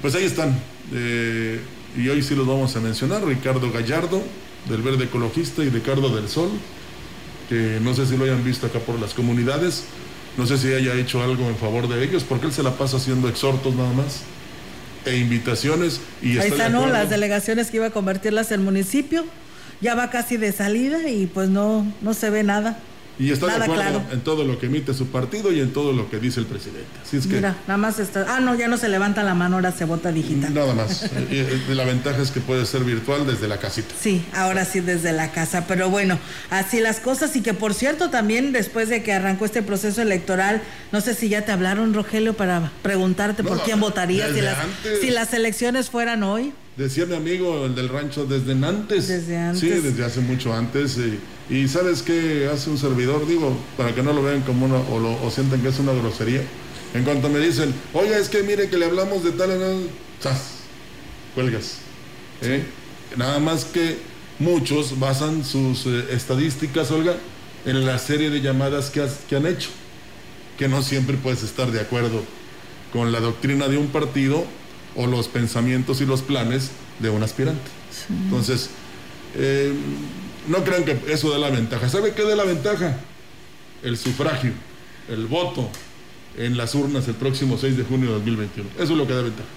pues 0.00 0.14
ahí 0.14 0.24
están. 0.24 0.58
Eh, 0.94 1.60
y 1.96 2.08
hoy 2.08 2.22
sí 2.22 2.34
los 2.34 2.46
vamos 2.46 2.74
a 2.76 2.80
mencionar. 2.80 3.22
Ricardo 3.24 3.70
Gallardo, 3.70 4.22
del 4.68 4.80
Verde 4.80 5.04
Ecologista, 5.04 5.62
y 5.62 5.68
Ricardo 5.68 6.08
del 6.14 6.28
Sol, 6.28 6.50
que 7.50 7.80
no 7.82 7.94
sé 7.94 8.06
si 8.06 8.16
lo 8.16 8.24
hayan 8.24 8.42
visto 8.44 8.66
acá 8.66 8.78
por 8.78 8.98
las 8.98 9.12
comunidades. 9.12 9.84
No 10.36 10.46
sé 10.46 10.58
si 10.58 10.72
haya 10.72 10.94
hecho 10.94 11.22
algo 11.22 11.48
en 11.48 11.56
favor 11.56 11.88
de 11.88 12.02
ellos, 12.04 12.24
porque 12.24 12.46
él 12.46 12.52
se 12.52 12.62
la 12.62 12.72
pasa 12.72 12.96
haciendo 12.96 13.28
exhortos 13.28 13.74
nada 13.74 13.92
más 13.92 14.22
e 15.04 15.16
invitaciones. 15.16 16.00
Y 16.22 16.38
Ahí 16.38 16.48
están 16.50 16.72
las 16.72 17.10
delegaciones 17.10 17.70
que 17.70 17.78
iba 17.78 17.86
a 17.86 17.90
convertirlas 17.90 18.52
en 18.52 18.64
municipio. 18.64 19.24
Ya 19.80 19.94
va 19.94 20.10
casi 20.10 20.36
de 20.36 20.52
salida 20.52 21.08
y 21.08 21.26
pues 21.26 21.48
no, 21.48 21.86
no 22.02 22.14
se 22.14 22.30
ve 22.30 22.42
nada. 22.42 22.78
Y 23.20 23.30
está 23.32 23.46
de 23.46 23.64
acuerdo 23.64 24.02
en 24.10 24.22
todo 24.22 24.44
lo 24.44 24.58
que 24.58 24.66
emite 24.66 24.94
su 24.94 25.08
partido 25.08 25.52
y 25.52 25.60
en 25.60 25.74
todo 25.74 25.92
lo 25.92 26.08
que 26.08 26.18
dice 26.18 26.40
el 26.40 26.46
presidente. 26.46 26.88
Así 27.04 27.18
es 27.18 27.26
que, 27.26 27.34
Mira, 27.34 27.54
nada 27.68 27.76
más 27.76 27.98
está. 27.98 28.24
Ah, 28.26 28.40
no, 28.40 28.54
ya 28.54 28.66
no 28.66 28.78
se 28.78 28.88
levanta 28.88 29.22
la 29.22 29.34
mano, 29.34 29.56
ahora 29.56 29.72
se 29.72 29.84
vota 29.84 30.10
digital. 30.10 30.54
Nada 30.54 30.72
más. 30.72 31.10
la 31.68 31.84
ventaja 31.84 32.22
es 32.22 32.30
que 32.30 32.40
puede 32.40 32.64
ser 32.64 32.82
virtual 32.82 33.26
desde 33.26 33.46
la 33.46 33.58
casita. 33.58 33.94
Sí, 34.00 34.24
ahora 34.34 34.64
sí 34.64 34.80
desde 34.80 35.12
la 35.12 35.32
casa. 35.32 35.66
Pero 35.68 35.90
bueno, 35.90 36.18
así 36.48 36.80
las 36.80 36.98
cosas. 36.98 37.36
Y 37.36 37.42
que 37.42 37.52
por 37.52 37.74
cierto, 37.74 38.08
también 38.08 38.52
después 38.52 38.88
de 38.88 39.02
que 39.02 39.12
arrancó 39.12 39.44
este 39.44 39.60
proceso 39.60 40.00
electoral, 40.00 40.62
no 40.90 41.02
sé 41.02 41.12
si 41.12 41.28
ya 41.28 41.44
te 41.44 41.52
hablaron, 41.52 41.92
Rogelio, 41.92 42.32
para 42.32 42.72
preguntarte 42.80 43.44
por 43.44 43.62
quién 43.62 43.80
votarías 43.80 44.32
si 44.32 44.40
las, 44.40 44.56
si 45.02 45.10
las 45.10 45.34
elecciones 45.34 45.90
fueran 45.90 46.22
hoy. 46.22 46.54
Decía 46.80 47.04
mi 47.04 47.14
amigo, 47.14 47.66
el 47.66 47.74
del 47.74 47.90
rancho, 47.90 48.24
desde 48.24 48.52
antes. 48.52 49.06
Desde 49.06 49.36
antes. 49.36 49.60
Sí, 49.60 49.68
desde 49.68 50.02
hace 50.02 50.20
mucho 50.20 50.54
antes. 50.54 50.96
Y, 51.50 51.68
sabes 51.68 52.00
qué 52.00 52.48
hace 52.50 52.70
un 52.70 52.78
servidor, 52.78 53.28
digo, 53.28 53.54
para 53.76 53.94
que 53.94 54.02
no 54.02 54.14
lo 54.14 54.22
vean 54.22 54.40
como 54.40 54.64
una, 54.64 54.76
o, 54.76 54.98
lo, 54.98 55.30
sientan 55.30 55.60
que 55.60 55.68
es 55.68 55.78
una 55.78 55.92
grosería. 55.92 56.40
En 56.94 57.04
cuanto 57.04 57.28
me 57.28 57.38
dicen, 57.38 57.74
oiga, 57.92 58.16
es 58.16 58.30
que 58.30 58.42
mire 58.44 58.70
que 58.70 58.78
le 58.78 58.86
hablamos 58.86 59.22
de 59.22 59.32
tal, 59.32 59.50
¡zas! 60.22 60.60
Cuelgas. 61.34 61.80
¿eh? 62.40 62.62
Nada 63.14 63.40
más 63.40 63.66
que 63.66 63.98
muchos 64.38 64.98
basan 64.98 65.44
sus 65.44 65.84
eh, 65.84 66.06
estadísticas, 66.12 66.90
Olga, 66.92 67.16
en 67.66 67.84
la 67.84 67.98
serie 67.98 68.30
de 68.30 68.40
llamadas 68.40 68.88
que, 68.88 69.06
que 69.28 69.36
han 69.36 69.44
hecho. 69.44 69.68
Que 70.56 70.66
no 70.66 70.82
siempre 70.82 71.18
puedes 71.18 71.42
estar 71.42 71.70
de 71.72 71.80
acuerdo 71.80 72.22
con 72.90 73.12
la 73.12 73.20
doctrina 73.20 73.68
de 73.68 73.76
un 73.76 73.88
partido 73.88 74.46
o 74.96 75.06
los 75.06 75.28
pensamientos 75.28 76.00
y 76.00 76.06
los 76.06 76.22
planes 76.22 76.70
de 76.98 77.10
un 77.10 77.22
aspirante. 77.22 77.70
Entonces, 78.08 78.70
eh, 79.36 79.72
no 80.48 80.64
crean 80.64 80.84
que 80.84 80.98
eso 81.08 81.32
dé 81.32 81.38
la 81.38 81.50
ventaja. 81.50 81.88
¿Sabe 81.88 82.12
qué 82.12 82.22
da 82.22 82.34
la 82.36 82.44
ventaja? 82.44 82.98
El 83.82 83.96
sufragio, 83.96 84.52
el 85.08 85.26
voto 85.26 85.68
en 86.36 86.56
las 86.56 86.74
urnas 86.74 87.08
el 87.08 87.14
próximo 87.14 87.58
6 87.58 87.76
de 87.76 87.84
junio 87.84 88.08
de 88.08 88.14
2021. 88.14 88.70
Eso 88.76 88.92
es 88.92 88.98
lo 88.98 89.06
que 89.06 89.14
da 89.14 89.22
ventaja. 89.22 89.48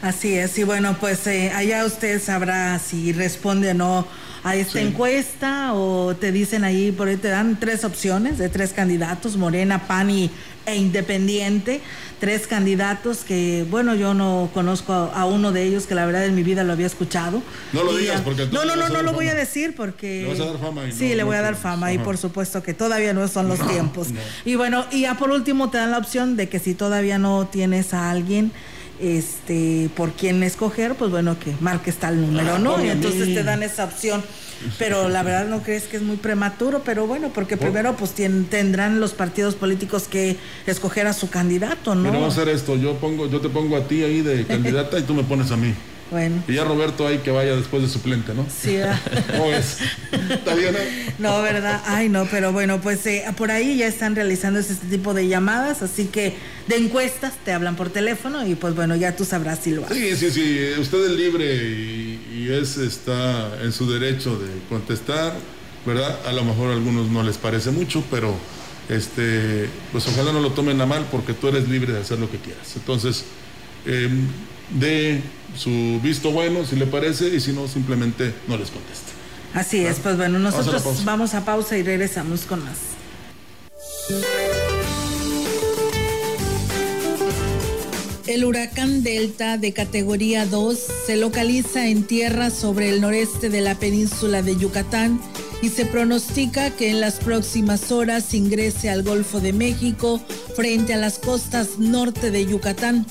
Así 0.00 0.34
es, 0.34 0.56
y 0.58 0.62
bueno, 0.62 0.96
pues 1.00 1.26
eh, 1.26 1.50
allá 1.54 1.84
usted 1.84 2.22
sabrá 2.22 2.78
si 2.78 3.12
responde 3.12 3.70
o 3.70 3.74
no 3.74 4.06
a 4.44 4.54
esta 4.54 4.80
encuesta 4.80 5.74
o 5.74 6.14
te 6.14 6.30
dicen 6.30 6.62
ahí, 6.62 6.92
por 6.92 7.08
ahí 7.08 7.16
te 7.16 7.28
dan 7.28 7.58
tres 7.58 7.84
opciones 7.84 8.38
de 8.38 8.48
tres 8.48 8.72
candidatos, 8.72 9.36
Morena, 9.36 9.88
PAN 9.88 10.10
y, 10.10 10.30
e 10.66 10.76
Independiente, 10.76 11.80
tres 12.20 12.46
candidatos 12.46 13.24
que, 13.24 13.66
bueno, 13.70 13.94
yo 13.94 14.14
no 14.14 14.50
conozco 14.52 14.92
a, 14.92 15.24
uno 15.24 15.50
de 15.50 15.64
ellos 15.64 15.86
que 15.86 15.94
la 15.94 16.04
verdad 16.04 16.26
en 16.26 16.34
mi 16.34 16.42
vida 16.42 16.62
lo 16.62 16.74
había 16.74 16.86
escuchado. 16.86 17.42
No 17.72 17.82
lo 17.82 17.96
digas 17.96 18.20
porque... 18.20 18.46
No, 18.52 18.64
no, 18.64 18.76
no, 18.76 18.88
no 18.88 19.02
lo 19.02 19.12
voy 19.12 19.28
a 19.28 19.34
decir 19.34 19.74
porque... 19.74 20.22
Le 20.22 20.28
vas 20.28 20.40
a 20.40 20.44
dar 20.44 20.58
fama. 20.58 20.82
sí, 20.92 21.14
le 21.14 21.22
voy 21.24 21.36
a 21.36 21.42
dar 21.42 21.56
fama 21.56 21.92
y 21.92 21.98
por 21.98 22.18
supuesto 22.18 22.62
que 22.62 22.74
todavía 22.74 23.14
no 23.14 23.26
son 23.28 23.48
los 23.48 23.66
tiempos. 23.66 24.08
Y 24.44 24.56
bueno, 24.56 24.84
y 24.92 25.02
ya 25.02 25.16
por 25.16 25.30
último 25.30 25.70
te 25.70 25.78
dan 25.78 25.90
la 25.90 25.98
opción 25.98 26.36
de 26.36 26.48
que 26.48 26.58
si 26.58 26.74
todavía 26.74 27.18
no 27.18 27.48
tienes 27.50 27.94
a 27.94 28.10
alguien 28.10 28.52
este 29.00 29.90
por 29.94 30.12
quién 30.12 30.42
escoger, 30.42 30.94
pues 30.94 31.10
bueno, 31.10 31.38
que 31.38 31.54
marques 31.60 31.96
tal 31.96 32.20
número, 32.20 32.54
ah, 32.54 32.58
¿no? 32.58 32.84
Y 32.84 32.88
entonces 32.88 33.34
te 33.34 33.42
dan 33.42 33.62
esa 33.62 33.84
opción. 33.84 34.22
Pero 34.76 35.08
la 35.08 35.22
verdad 35.22 35.46
no 35.46 35.62
crees 35.62 35.84
que 35.84 35.96
es 35.96 36.02
muy 36.02 36.16
prematuro, 36.16 36.82
pero 36.84 37.06
bueno, 37.06 37.30
porque 37.32 37.56
primero 37.56 37.94
pues 37.96 38.12
tendrán 38.12 38.98
los 38.98 39.12
partidos 39.12 39.54
políticos 39.54 40.08
que 40.08 40.36
escoger 40.66 41.06
a 41.06 41.12
su 41.12 41.30
candidato, 41.30 41.94
¿no? 41.94 42.02
Pero 42.02 42.14
vamos 42.14 42.36
a 42.36 42.42
hacer 42.42 42.52
esto, 42.52 42.76
yo 42.76 42.94
pongo, 42.94 43.28
yo 43.28 43.40
te 43.40 43.48
pongo 43.48 43.76
a 43.76 43.86
ti 43.86 44.02
ahí 44.02 44.20
de 44.20 44.44
candidata 44.46 44.98
y 44.98 45.02
tú 45.02 45.14
me 45.14 45.22
pones 45.22 45.52
a 45.52 45.56
mí. 45.56 45.74
Bueno. 46.10 46.42
Y 46.48 46.54
ya 46.54 46.64
Roberto 46.64 47.06
ahí 47.06 47.18
que 47.18 47.30
vaya 47.30 47.54
después 47.54 47.82
de 47.82 47.88
suplente, 47.88 48.32
¿no? 48.34 48.46
Sí. 48.48 48.78
¿Cómo 49.30 49.52
es? 49.52 49.78
¿Está 50.30 50.54
bien? 50.54 50.74
No, 51.18 51.42
¿verdad? 51.42 51.82
Ay, 51.86 52.08
no, 52.08 52.26
pero 52.30 52.52
bueno, 52.52 52.80
pues 52.80 53.04
eh, 53.06 53.24
por 53.36 53.50
ahí 53.50 53.76
ya 53.76 53.86
están 53.86 54.14
realizando 54.14 54.58
este 54.58 54.74
tipo 54.86 55.14
de 55.14 55.28
llamadas, 55.28 55.82
así 55.82 56.06
que 56.06 56.34
de 56.66 56.76
encuestas 56.76 57.34
te 57.44 57.52
hablan 57.52 57.76
por 57.76 57.90
teléfono 57.90 58.46
y 58.46 58.54
pues 58.54 58.74
bueno, 58.74 58.96
ya 58.96 59.16
tú 59.16 59.24
sabrás 59.24 59.60
si 59.62 59.72
lo 59.72 59.84
haces. 59.84 60.18
Sí, 60.18 60.30
sí, 60.30 60.30
sí, 60.30 60.80
usted 60.80 61.04
es 61.06 61.12
libre 61.12 61.44
y, 61.54 62.20
y, 62.34 62.52
es, 62.52 62.76
está 62.78 63.62
en 63.62 63.72
su 63.72 63.90
derecho 63.90 64.38
de 64.38 64.48
contestar, 64.68 65.34
¿verdad? 65.84 66.18
A 66.26 66.32
lo 66.32 66.44
mejor 66.44 66.70
a 66.70 66.72
algunos 66.74 67.08
no 67.08 67.22
les 67.22 67.36
parece 67.36 67.70
mucho, 67.70 68.02
pero 68.10 68.34
este, 68.88 69.68
pues 69.92 70.06
ojalá 70.08 70.32
no 70.32 70.40
lo 70.40 70.52
tomen 70.52 70.80
a 70.80 70.86
mal 70.86 71.06
porque 71.10 71.34
tú 71.34 71.48
eres 71.48 71.68
libre 71.68 71.92
de 71.92 72.00
hacer 72.00 72.18
lo 72.18 72.30
que 72.30 72.38
quieras. 72.38 72.74
Entonces, 72.76 73.24
eh, 73.86 74.08
de 74.70 75.22
su 75.56 76.00
visto 76.02 76.30
bueno, 76.30 76.64
si 76.64 76.76
le 76.76 76.86
parece, 76.86 77.28
y 77.28 77.40
si 77.40 77.52
no, 77.52 77.68
simplemente 77.68 78.34
no 78.46 78.56
les 78.56 78.70
contesta. 78.70 79.12
Así 79.54 79.78
es, 79.78 79.98
pues 80.00 80.16
bueno, 80.16 80.38
nosotros 80.38 81.04
vamos 81.04 81.34
a 81.34 81.44
pausa 81.44 81.76
y 81.76 81.82
regresamos 81.82 82.42
con 82.42 82.64
más. 82.64 82.78
El 88.26 88.44
huracán 88.44 89.02
Delta 89.02 89.56
de 89.56 89.72
categoría 89.72 90.44
2 90.44 90.78
se 91.06 91.16
localiza 91.16 91.88
en 91.88 92.02
tierra 92.04 92.50
sobre 92.50 92.90
el 92.90 93.00
noreste 93.00 93.48
de 93.48 93.62
la 93.62 93.74
península 93.74 94.42
de 94.42 94.54
Yucatán 94.54 95.18
y 95.62 95.70
se 95.70 95.86
pronostica 95.86 96.70
que 96.70 96.90
en 96.90 97.00
las 97.00 97.14
próximas 97.14 97.90
horas 97.90 98.34
ingrese 98.34 98.90
al 98.90 99.02
Golfo 99.02 99.40
de 99.40 99.52
México 99.52 100.20
frente 100.54 100.92
a 100.92 100.98
las 100.98 101.18
costas 101.18 101.78
norte 101.78 102.30
de 102.30 102.44
Yucatán. 102.44 103.06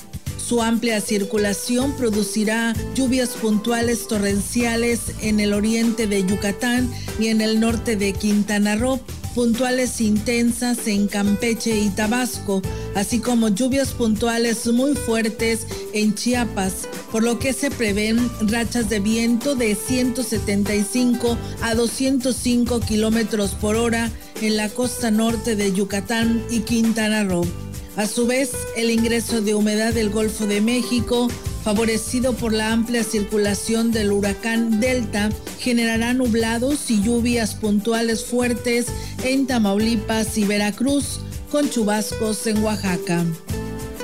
Su 0.48 0.62
amplia 0.62 1.02
circulación 1.02 1.92
producirá 1.92 2.74
lluvias 2.94 3.36
puntuales 3.36 4.08
torrenciales 4.08 5.00
en 5.20 5.40
el 5.40 5.52
oriente 5.52 6.06
de 6.06 6.24
Yucatán 6.24 6.90
y 7.20 7.26
en 7.26 7.42
el 7.42 7.60
norte 7.60 7.96
de 7.96 8.14
Quintana 8.14 8.74
Roo, 8.74 8.98
puntuales 9.34 10.00
intensas 10.00 10.86
en 10.86 11.06
Campeche 11.06 11.78
y 11.78 11.90
Tabasco, 11.90 12.62
así 12.94 13.18
como 13.18 13.50
lluvias 13.50 13.90
puntuales 13.90 14.66
muy 14.68 14.94
fuertes 14.94 15.66
en 15.92 16.14
Chiapas, 16.14 16.88
por 17.12 17.22
lo 17.22 17.38
que 17.38 17.52
se 17.52 17.70
prevén 17.70 18.18
rachas 18.40 18.88
de 18.88 19.00
viento 19.00 19.54
de 19.54 19.74
175 19.74 21.36
a 21.60 21.74
205 21.74 22.80
kilómetros 22.80 23.50
por 23.50 23.76
hora 23.76 24.10
en 24.40 24.56
la 24.56 24.70
costa 24.70 25.10
norte 25.10 25.56
de 25.56 25.74
Yucatán 25.74 26.42
y 26.48 26.60
Quintana 26.60 27.22
Roo. 27.24 27.67
A 27.98 28.06
su 28.06 28.28
vez, 28.28 28.52
el 28.76 28.92
ingreso 28.92 29.40
de 29.42 29.56
humedad 29.56 29.92
del 29.92 30.10
Golfo 30.10 30.46
de 30.46 30.60
México, 30.60 31.28
favorecido 31.64 32.32
por 32.32 32.52
la 32.52 32.70
amplia 32.70 33.02
circulación 33.02 33.90
del 33.90 34.12
huracán 34.12 34.78
Delta, 34.78 35.30
generará 35.58 36.14
nublados 36.14 36.92
y 36.92 37.02
lluvias 37.02 37.56
puntuales 37.56 38.24
fuertes 38.24 38.86
en 39.24 39.48
Tamaulipas 39.48 40.38
y 40.38 40.44
Veracruz, 40.44 41.18
con 41.50 41.68
chubascos 41.68 42.46
en 42.46 42.62
Oaxaca. 42.62 43.24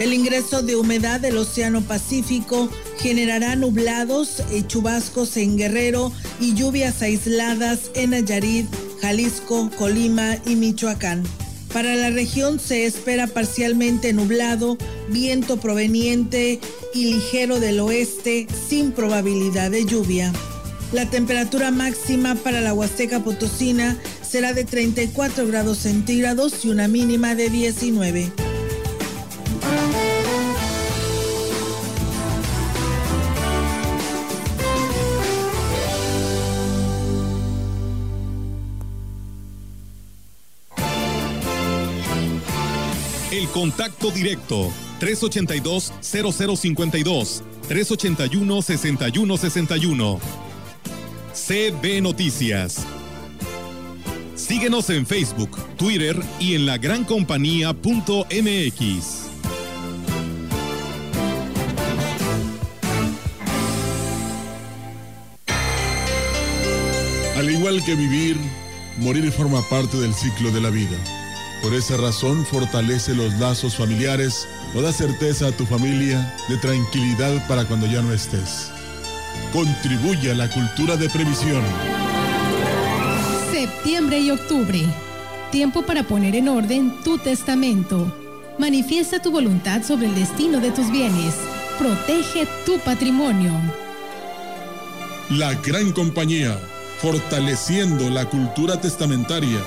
El 0.00 0.12
ingreso 0.12 0.62
de 0.62 0.74
humedad 0.74 1.20
del 1.20 1.38
Océano 1.38 1.80
Pacífico 1.80 2.68
generará 2.98 3.54
nublados 3.54 4.42
y 4.52 4.64
chubascos 4.64 5.36
en 5.36 5.56
Guerrero 5.56 6.10
y 6.40 6.54
lluvias 6.54 7.00
aisladas 7.00 7.92
en 7.94 8.10
Nayarit, 8.10 8.66
Jalisco, 9.00 9.70
Colima 9.78 10.36
y 10.46 10.56
Michoacán. 10.56 11.22
Para 11.74 11.96
la 11.96 12.10
región 12.10 12.60
se 12.60 12.86
espera 12.86 13.26
parcialmente 13.26 14.12
nublado, 14.12 14.78
viento 15.08 15.56
proveniente 15.56 16.60
y 16.94 17.06
ligero 17.06 17.58
del 17.58 17.80
oeste 17.80 18.46
sin 18.68 18.92
probabilidad 18.92 19.72
de 19.72 19.84
lluvia. 19.84 20.32
La 20.92 21.10
temperatura 21.10 21.72
máxima 21.72 22.36
para 22.36 22.60
la 22.60 22.72
Huasteca 22.72 23.24
Potosina 23.24 23.98
será 24.22 24.52
de 24.52 24.64
34 24.64 25.48
grados 25.48 25.78
centígrados 25.78 26.64
y 26.64 26.68
una 26.68 26.86
mínima 26.86 27.34
de 27.34 27.50
19. 27.50 28.53
Contacto 43.54 44.10
directo 44.10 44.70
382-0052, 44.98 47.42
381-6161. 47.68 50.18
CB 51.32 52.02
Noticias. 52.02 52.84
Síguenos 54.34 54.90
en 54.90 55.06
Facebook, 55.06 55.56
Twitter 55.76 56.20
y 56.40 56.56
en 56.56 56.66
la 56.66 56.78
gran 56.78 57.04
compañía.mx. 57.04 59.20
Al 67.36 67.50
igual 67.50 67.84
que 67.84 67.94
vivir, 67.94 68.36
morir 68.98 69.30
forma 69.30 69.62
parte 69.70 69.96
del 69.98 70.12
ciclo 70.12 70.50
de 70.50 70.60
la 70.60 70.70
vida. 70.70 71.23
Por 71.64 71.72
esa 71.72 71.96
razón 71.96 72.44
fortalece 72.44 73.14
los 73.14 73.32
lazos 73.38 73.76
familiares 73.76 74.46
o 74.74 74.82
da 74.82 74.92
certeza 74.92 75.46
a 75.46 75.52
tu 75.52 75.64
familia 75.64 76.36
de 76.46 76.58
tranquilidad 76.58 77.48
para 77.48 77.64
cuando 77.64 77.86
ya 77.86 78.02
no 78.02 78.12
estés. 78.12 78.68
Contribuye 79.50 80.32
a 80.32 80.34
la 80.34 80.50
cultura 80.50 80.98
de 80.98 81.08
previsión. 81.08 81.62
Septiembre 83.50 84.20
y 84.20 84.30
octubre. 84.30 84.84
Tiempo 85.50 85.80
para 85.86 86.02
poner 86.02 86.36
en 86.36 86.50
orden 86.50 87.02
tu 87.02 87.16
testamento. 87.16 88.14
Manifiesta 88.58 89.22
tu 89.22 89.30
voluntad 89.30 89.82
sobre 89.84 90.08
el 90.08 90.14
destino 90.14 90.60
de 90.60 90.70
tus 90.70 90.92
bienes. 90.92 91.34
Protege 91.78 92.46
tu 92.66 92.78
patrimonio. 92.80 93.52
La 95.30 95.54
gran 95.54 95.92
compañía, 95.92 96.60
fortaleciendo 97.00 98.10
la 98.10 98.28
cultura 98.28 98.78
testamentaria. 98.78 99.60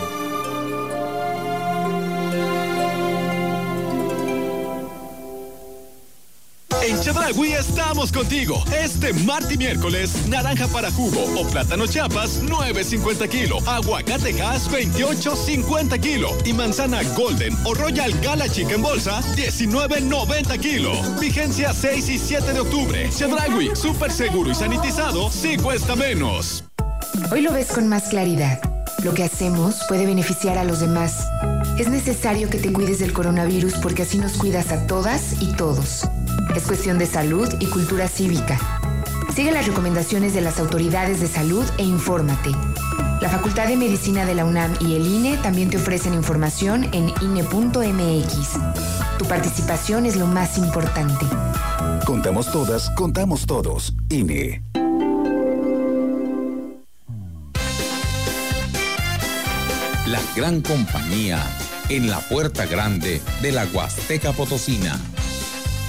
Chedragui 7.27 7.51
estamos 7.51 8.11
contigo. 8.11 8.63
Este 8.71 9.11
martes 9.11 9.51
y 9.51 9.57
miércoles, 9.57 10.27
naranja 10.27 10.65
para 10.67 10.89
jugo 10.89 11.25
o 11.37 11.45
plátano 11.45 11.85
chapas, 11.85 12.41
9.50 12.41 13.27
kilo. 13.27 13.57
Aguacate 13.67 14.31
gas, 14.31 14.69
28.50 14.71 15.99
kilo. 15.99 16.29
Y 16.45 16.53
manzana 16.53 17.01
golden 17.17 17.53
o 17.65 17.73
royal 17.73 18.13
gala 18.21 18.47
chica 18.47 18.75
en 18.75 18.81
bolsa, 18.81 19.21
19.90 19.35 20.59
kilo. 20.59 20.93
Vigencia 21.19 21.73
6 21.73 22.09
y 22.09 22.17
7 22.17 22.53
de 22.53 22.59
octubre. 22.61 23.09
Chedragui, 23.09 23.75
súper 23.75 24.11
seguro 24.11 24.51
y 24.51 24.55
sanitizado, 24.55 25.29
sí 25.29 25.57
cuesta 25.57 25.97
menos. 25.97 26.63
Hoy 27.29 27.41
lo 27.41 27.51
ves 27.51 27.67
con 27.67 27.89
más 27.89 28.03
claridad. 28.03 28.61
Lo 29.03 29.13
que 29.13 29.23
hacemos 29.23 29.81
puede 29.89 30.05
beneficiar 30.05 30.57
a 30.57 30.63
los 30.63 30.79
demás. 30.79 31.27
Es 31.77 31.89
necesario 31.89 32.49
que 32.49 32.57
te 32.57 32.71
cuides 32.71 32.99
del 32.99 33.11
coronavirus 33.11 33.73
porque 33.83 34.03
así 34.03 34.17
nos 34.17 34.33
cuidas 34.33 34.71
a 34.71 34.87
todas 34.87 35.41
y 35.41 35.51
todos. 35.53 36.07
Es 36.55 36.63
cuestión 36.63 36.97
de 36.97 37.05
salud 37.05 37.47
y 37.59 37.67
cultura 37.67 38.07
cívica. 38.07 38.59
Sigue 39.35 39.51
las 39.51 39.67
recomendaciones 39.67 40.33
de 40.33 40.41
las 40.41 40.59
autoridades 40.59 41.19
de 41.19 41.27
salud 41.27 41.65
e 41.77 41.83
infórmate. 41.83 42.51
La 43.21 43.29
Facultad 43.29 43.67
de 43.67 43.77
Medicina 43.77 44.25
de 44.25 44.35
la 44.35 44.45
UNAM 44.45 44.73
y 44.79 44.95
el 44.95 45.05
INE 45.05 45.37
también 45.37 45.69
te 45.69 45.77
ofrecen 45.77 46.13
información 46.13 46.85
en 46.93 47.11
INE.mx. 47.21 48.59
Tu 49.17 49.25
participación 49.25 50.05
es 50.05 50.15
lo 50.15 50.27
más 50.27 50.57
importante. 50.57 51.25
Contamos 52.05 52.51
todas, 52.51 52.89
contamos 52.91 53.45
todos. 53.45 53.93
INE. 54.09 54.63
La 60.07 60.21
gran 60.35 60.61
compañía 60.61 61.43
en 61.89 62.09
la 62.09 62.19
puerta 62.19 62.65
grande 62.65 63.21
de 63.41 63.51
la 63.51 63.65
Huasteca 63.65 64.31
Potosina. 64.31 64.97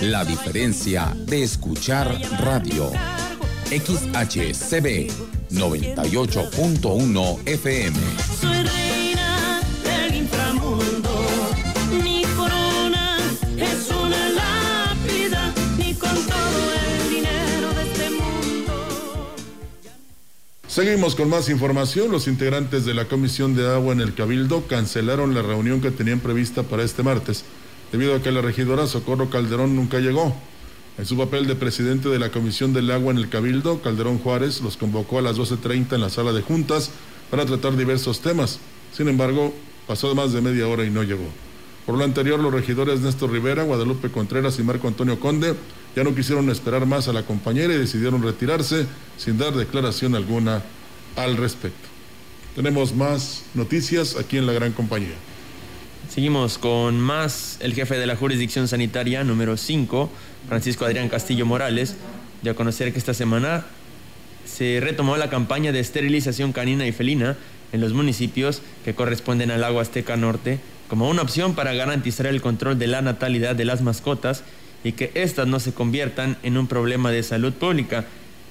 la 0.00 0.24
diferencia 0.24 1.14
de 1.26 1.42
escuchar 1.42 2.20
radio. 2.40 2.90
XHCB 3.66 5.10
98.1 5.50 7.38
FM. 7.46 7.98
Soy 8.40 8.62
reina 8.62 9.60
del 9.82 10.14
inframundo. 10.16 11.26
Mi 12.02 12.22
corona 12.36 13.18
es 13.56 13.88
una 13.90 14.28
lápida. 14.28 15.54
Ni 15.78 15.94
con 15.94 16.14
todo 16.14 16.72
el 16.74 17.10
dinero 17.10 17.72
de 17.74 17.82
este 17.82 18.10
mundo. 18.10 19.34
Seguimos 20.68 21.16
con 21.16 21.30
más 21.30 21.48
información. 21.48 22.12
Los 22.12 22.28
integrantes 22.28 22.84
de 22.84 22.94
la 22.94 23.06
Comisión 23.06 23.56
de 23.56 23.66
Agua 23.72 23.94
en 23.94 24.00
el 24.00 24.14
Cabildo 24.14 24.66
cancelaron 24.66 25.34
la 25.34 25.42
reunión 25.42 25.80
que 25.80 25.90
tenían 25.90 26.20
prevista 26.20 26.62
para 26.64 26.82
este 26.82 27.02
martes, 27.02 27.44
debido 27.92 28.14
a 28.14 28.22
que 28.22 28.32
la 28.32 28.42
regidora 28.42 28.86
Socorro 28.86 29.30
Calderón 29.30 29.76
nunca 29.76 29.98
llegó. 29.98 30.34
En 30.98 31.04
su 31.04 31.16
papel 31.16 31.46
de 31.46 31.54
presidente 31.54 32.08
de 32.08 32.18
la 32.18 32.30
Comisión 32.30 32.72
del 32.72 32.90
Agua 32.90 33.12
en 33.12 33.18
el 33.18 33.28
Cabildo, 33.28 33.82
Calderón 33.82 34.18
Juárez 34.18 34.62
los 34.62 34.76
convocó 34.76 35.18
a 35.18 35.22
las 35.22 35.36
12.30 35.36 35.94
en 35.94 36.00
la 36.00 36.10
sala 36.10 36.32
de 36.32 36.42
juntas 36.42 36.90
para 37.30 37.44
tratar 37.44 37.76
diversos 37.76 38.20
temas. 38.20 38.58
Sin 38.96 39.08
embargo, 39.08 39.52
pasó 39.86 40.14
más 40.14 40.32
de 40.32 40.40
media 40.40 40.66
hora 40.66 40.84
y 40.84 40.90
no 40.90 41.02
llegó. 41.02 41.28
Por 41.84 41.96
lo 41.98 42.04
anterior, 42.04 42.40
los 42.40 42.52
regidores 42.52 43.00
Néstor 43.00 43.30
Rivera, 43.30 43.62
Guadalupe 43.62 44.10
Contreras 44.10 44.58
y 44.58 44.62
Marco 44.62 44.88
Antonio 44.88 45.20
Conde 45.20 45.54
ya 45.94 46.02
no 46.02 46.14
quisieron 46.14 46.50
esperar 46.50 46.84
más 46.84 47.08
a 47.08 47.12
la 47.12 47.24
compañera 47.24 47.72
y 47.74 47.78
decidieron 47.78 48.22
retirarse 48.22 48.86
sin 49.16 49.38
dar 49.38 49.54
declaración 49.54 50.14
alguna 50.14 50.62
al 51.14 51.36
respecto. 51.36 51.88
Tenemos 52.54 52.94
más 52.94 53.44
noticias 53.54 54.16
aquí 54.16 54.38
en 54.38 54.46
la 54.46 54.52
gran 54.52 54.72
compañía. 54.72 55.14
Seguimos 56.16 56.56
con 56.56 56.98
más. 56.98 57.58
El 57.60 57.74
jefe 57.74 57.98
de 57.98 58.06
la 58.06 58.16
jurisdicción 58.16 58.68
sanitaria 58.68 59.22
número 59.22 59.58
5, 59.58 60.10
Francisco 60.48 60.86
Adrián 60.86 61.10
Castillo 61.10 61.44
Morales, 61.44 61.94
dio 62.40 62.52
a 62.52 62.54
conocer 62.54 62.90
que 62.94 62.98
esta 62.98 63.12
semana 63.12 63.66
se 64.46 64.80
retomó 64.80 65.18
la 65.18 65.28
campaña 65.28 65.72
de 65.72 65.80
esterilización 65.80 66.54
canina 66.54 66.86
y 66.86 66.92
felina 66.92 67.36
en 67.74 67.82
los 67.82 67.92
municipios 67.92 68.62
que 68.82 68.94
corresponden 68.94 69.50
al 69.50 69.62
agua 69.62 69.82
Azteca 69.82 70.16
Norte 70.16 70.58
como 70.88 71.10
una 71.10 71.20
opción 71.20 71.54
para 71.54 71.74
garantizar 71.74 72.24
el 72.24 72.40
control 72.40 72.78
de 72.78 72.86
la 72.86 73.02
natalidad 73.02 73.54
de 73.54 73.66
las 73.66 73.82
mascotas 73.82 74.42
y 74.84 74.92
que 74.92 75.10
éstas 75.12 75.46
no 75.46 75.60
se 75.60 75.74
conviertan 75.74 76.38
en 76.42 76.56
un 76.56 76.66
problema 76.66 77.10
de 77.10 77.24
salud 77.24 77.52
pública. 77.52 78.06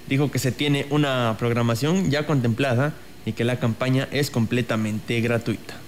Dijo 0.08 0.30
que 0.30 0.38
se 0.38 0.52
tiene 0.52 0.86
una 0.92 1.36
programación 1.40 2.12
ya 2.12 2.28
contemplada 2.28 2.94
y 3.26 3.32
que 3.32 3.44
la 3.44 3.58
campaña 3.58 4.08
es 4.12 4.30
completamente 4.30 5.20
gratuita. 5.20 5.85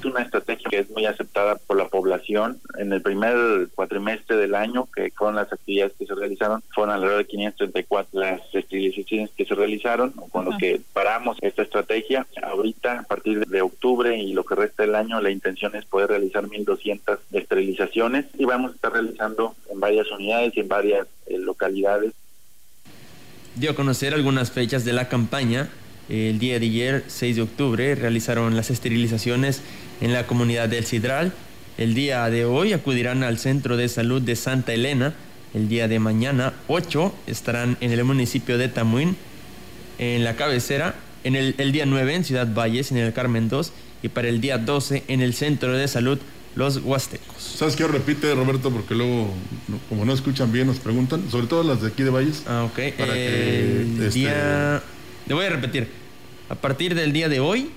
Es 0.00 0.06
una 0.06 0.22
estrategia 0.22 0.70
que 0.70 0.78
es 0.78 0.88
muy 0.88 1.04
aceptada 1.04 1.56
por 1.56 1.76
la 1.76 1.86
población. 1.88 2.58
En 2.78 2.90
el 2.90 3.02
primer 3.02 3.68
cuatrimestre 3.74 4.34
del 4.36 4.54
año, 4.54 4.88
que 4.94 5.12
fueron 5.14 5.36
las 5.36 5.52
actividades 5.52 5.92
que 5.98 6.06
se 6.06 6.14
realizaron, 6.14 6.62
fueron 6.74 6.94
alrededor 6.94 7.18
de 7.18 7.26
534 7.26 8.18
las 8.18 8.40
esterilizaciones 8.54 9.28
que 9.36 9.44
se 9.44 9.54
realizaron, 9.54 10.12
con 10.30 10.46
lo 10.46 10.56
que 10.56 10.80
paramos 10.94 11.36
esta 11.42 11.60
estrategia. 11.60 12.26
Ahorita, 12.42 13.00
a 13.00 13.02
partir 13.02 13.44
de 13.44 13.60
octubre 13.60 14.16
y 14.16 14.32
lo 14.32 14.42
que 14.42 14.54
resta 14.54 14.84
del 14.84 14.94
año, 14.94 15.20
la 15.20 15.30
intención 15.30 15.76
es 15.76 15.84
poder 15.84 16.08
realizar 16.08 16.46
1.200 16.46 17.18
esterilizaciones 17.32 18.24
y 18.38 18.46
vamos 18.46 18.72
a 18.72 18.74
estar 18.76 18.94
realizando 18.94 19.54
en 19.70 19.80
varias 19.80 20.10
unidades 20.10 20.56
y 20.56 20.60
en 20.60 20.68
varias 20.68 21.08
eh, 21.26 21.36
localidades. 21.36 22.14
Dio 23.54 23.72
a 23.72 23.74
conocer 23.74 24.14
algunas 24.14 24.50
fechas 24.50 24.86
de 24.86 24.94
la 24.94 25.08
campaña 25.08 25.68
El 26.08 26.38
día 26.38 26.58
de 26.58 26.66
ayer, 26.66 27.04
6 27.06 27.36
de 27.36 27.42
octubre, 27.42 27.94
realizaron 27.94 28.56
las 28.56 28.70
esterilizaciones 28.70 29.62
en 30.00 30.12
la 30.12 30.26
comunidad 30.26 30.68
del 30.68 30.84
Sidral. 30.86 31.32
El 31.78 31.94
día 31.94 32.28
de 32.30 32.44
hoy 32.44 32.72
acudirán 32.72 33.22
al 33.22 33.38
Centro 33.38 33.76
de 33.76 33.88
Salud 33.88 34.20
de 34.22 34.36
Santa 34.36 34.72
Elena. 34.72 35.14
El 35.54 35.68
día 35.68 35.88
de 35.88 35.98
mañana, 35.98 36.52
8, 36.68 37.14
estarán 37.26 37.76
en 37.80 37.90
el 37.92 38.04
municipio 38.04 38.56
de 38.58 38.68
Tamuín, 38.68 39.16
en 39.98 40.22
la 40.24 40.36
cabecera. 40.36 40.94
En 41.24 41.36
el, 41.36 41.54
el 41.58 41.72
día 41.72 41.86
9, 41.86 42.14
en 42.14 42.24
Ciudad 42.24 42.48
Valles, 42.54 42.90
en 42.92 42.98
el 42.98 43.12
Carmen 43.12 43.48
2. 43.48 43.72
Y 44.02 44.08
para 44.08 44.28
el 44.28 44.40
día 44.40 44.58
12, 44.58 45.04
en 45.08 45.20
el 45.20 45.34
Centro 45.34 45.76
de 45.76 45.86
Salud 45.88 46.18
Los 46.54 46.78
Huastecos. 46.78 47.36
¿Sabes 47.42 47.76
qué? 47.76 47.86
Repite, 47.86 48.34
Roberto, 48.34 48.70
porque 48.70 48.94
luego, 48.94 49.32
no- 49.68 49.78
como 49.88 50.04
no 50.04 50.12
escuchan 50.14 50.50
bien, 50.52 50.66
nos 50.68 50.78
preguntan, 50.78 51.30
sobre 51.30 51.46
todo 51.46 51.62
las 51.62 51.82
de 51.82 51.88
aquí 51.88 52.02
de 52.02 52.10
Valles. 52.10 52.44
Ah, 52.46 52.64
ok. 52.64 52.78
Para 52.96 53.12
el 53.12 53.96
que, 53.98 54.06
este, 54.06 54.18
día... 54.18 54.82
Le 55.26 55.34
voy 55.34 55.44
a 55.44 55.50
repetir. 55.50 55.88
A 56.48 56.54
partir 56.54 56.94
del 56.94 57.12
día 57.12 57.28
de 57.28 57.40
hoy, 57.40 57.70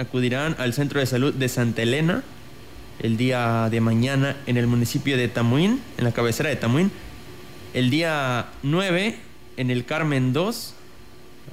acudirán 0.00 0.56
al 0.58 0.72
Centro 0.72 0.98
de 0.98 1.06
Salud 1.06 1.32
de 1.34 1.48
Santa 1.48 1.82
Elena. 1.82 2.22
El 3.00 3.16
día 3.16 3.68
de 3.70 3.80
mañana 3.80 4.36
en 4.46 4.56
el 4.56 4.66
municipio 4.66 5.16
de 5.16 5.28
Tamuín, 5.28 5.80
en 5.98 6.04
la 6.04 6.12
cabecera 6.12 6.48
de 6.48 6.56
Tamuín. 6.56 6.90
El 7.74 7.90
día 7.90 8.48
9 8.62 9.16
en 9.56 9.70
el 9.70 9.84
Carmen 9.84 10.32
2, 10.32 10.74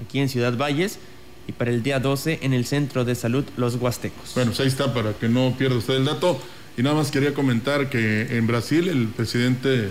aquí 0.04 0.20
en 0.20 0.30
Ciudad 0.30 0.58
Valles. 0.58 1.00
Y 1.48 1.54
para 1.54 1.72
el 1.72 1.84
día 1.84 2.00
12 2.00 2.40
en 2.42 2.54
el 2.54 2.66
Centro 2.66 3.06
de 3.06 3.16
Salud 3.16 3.46
Los 3.56 3.76
Huastecos. 3.76 4.34
Bueno, 4.36 4.52
pues 4.52 4.60
ahí 4.60 4.68
está 4.68 4.94
para 4.94 5.14
que 5.14 5.30
no 5.30 5.56
pierda 5.58 5.78
usted 5.78 5.96
el 5.96 6.06
dato. 6.06 6.42
Y 6.78 6.84
nada 6.84 6.96
más 6.96 7.10
quería 7.10 7.34
comentar 7.34 7.90
que 7.90 8.38
en 8.38 8.48
Brasil 8.48 8.90
el 8.90 9.08
presidente 9.08 9.90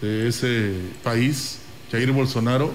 de 0.00 0.28
ese 0.28 0.72
país, 1.04 1.58
Jair 1.92 2.10
Bolsonaro, 2.10 2.72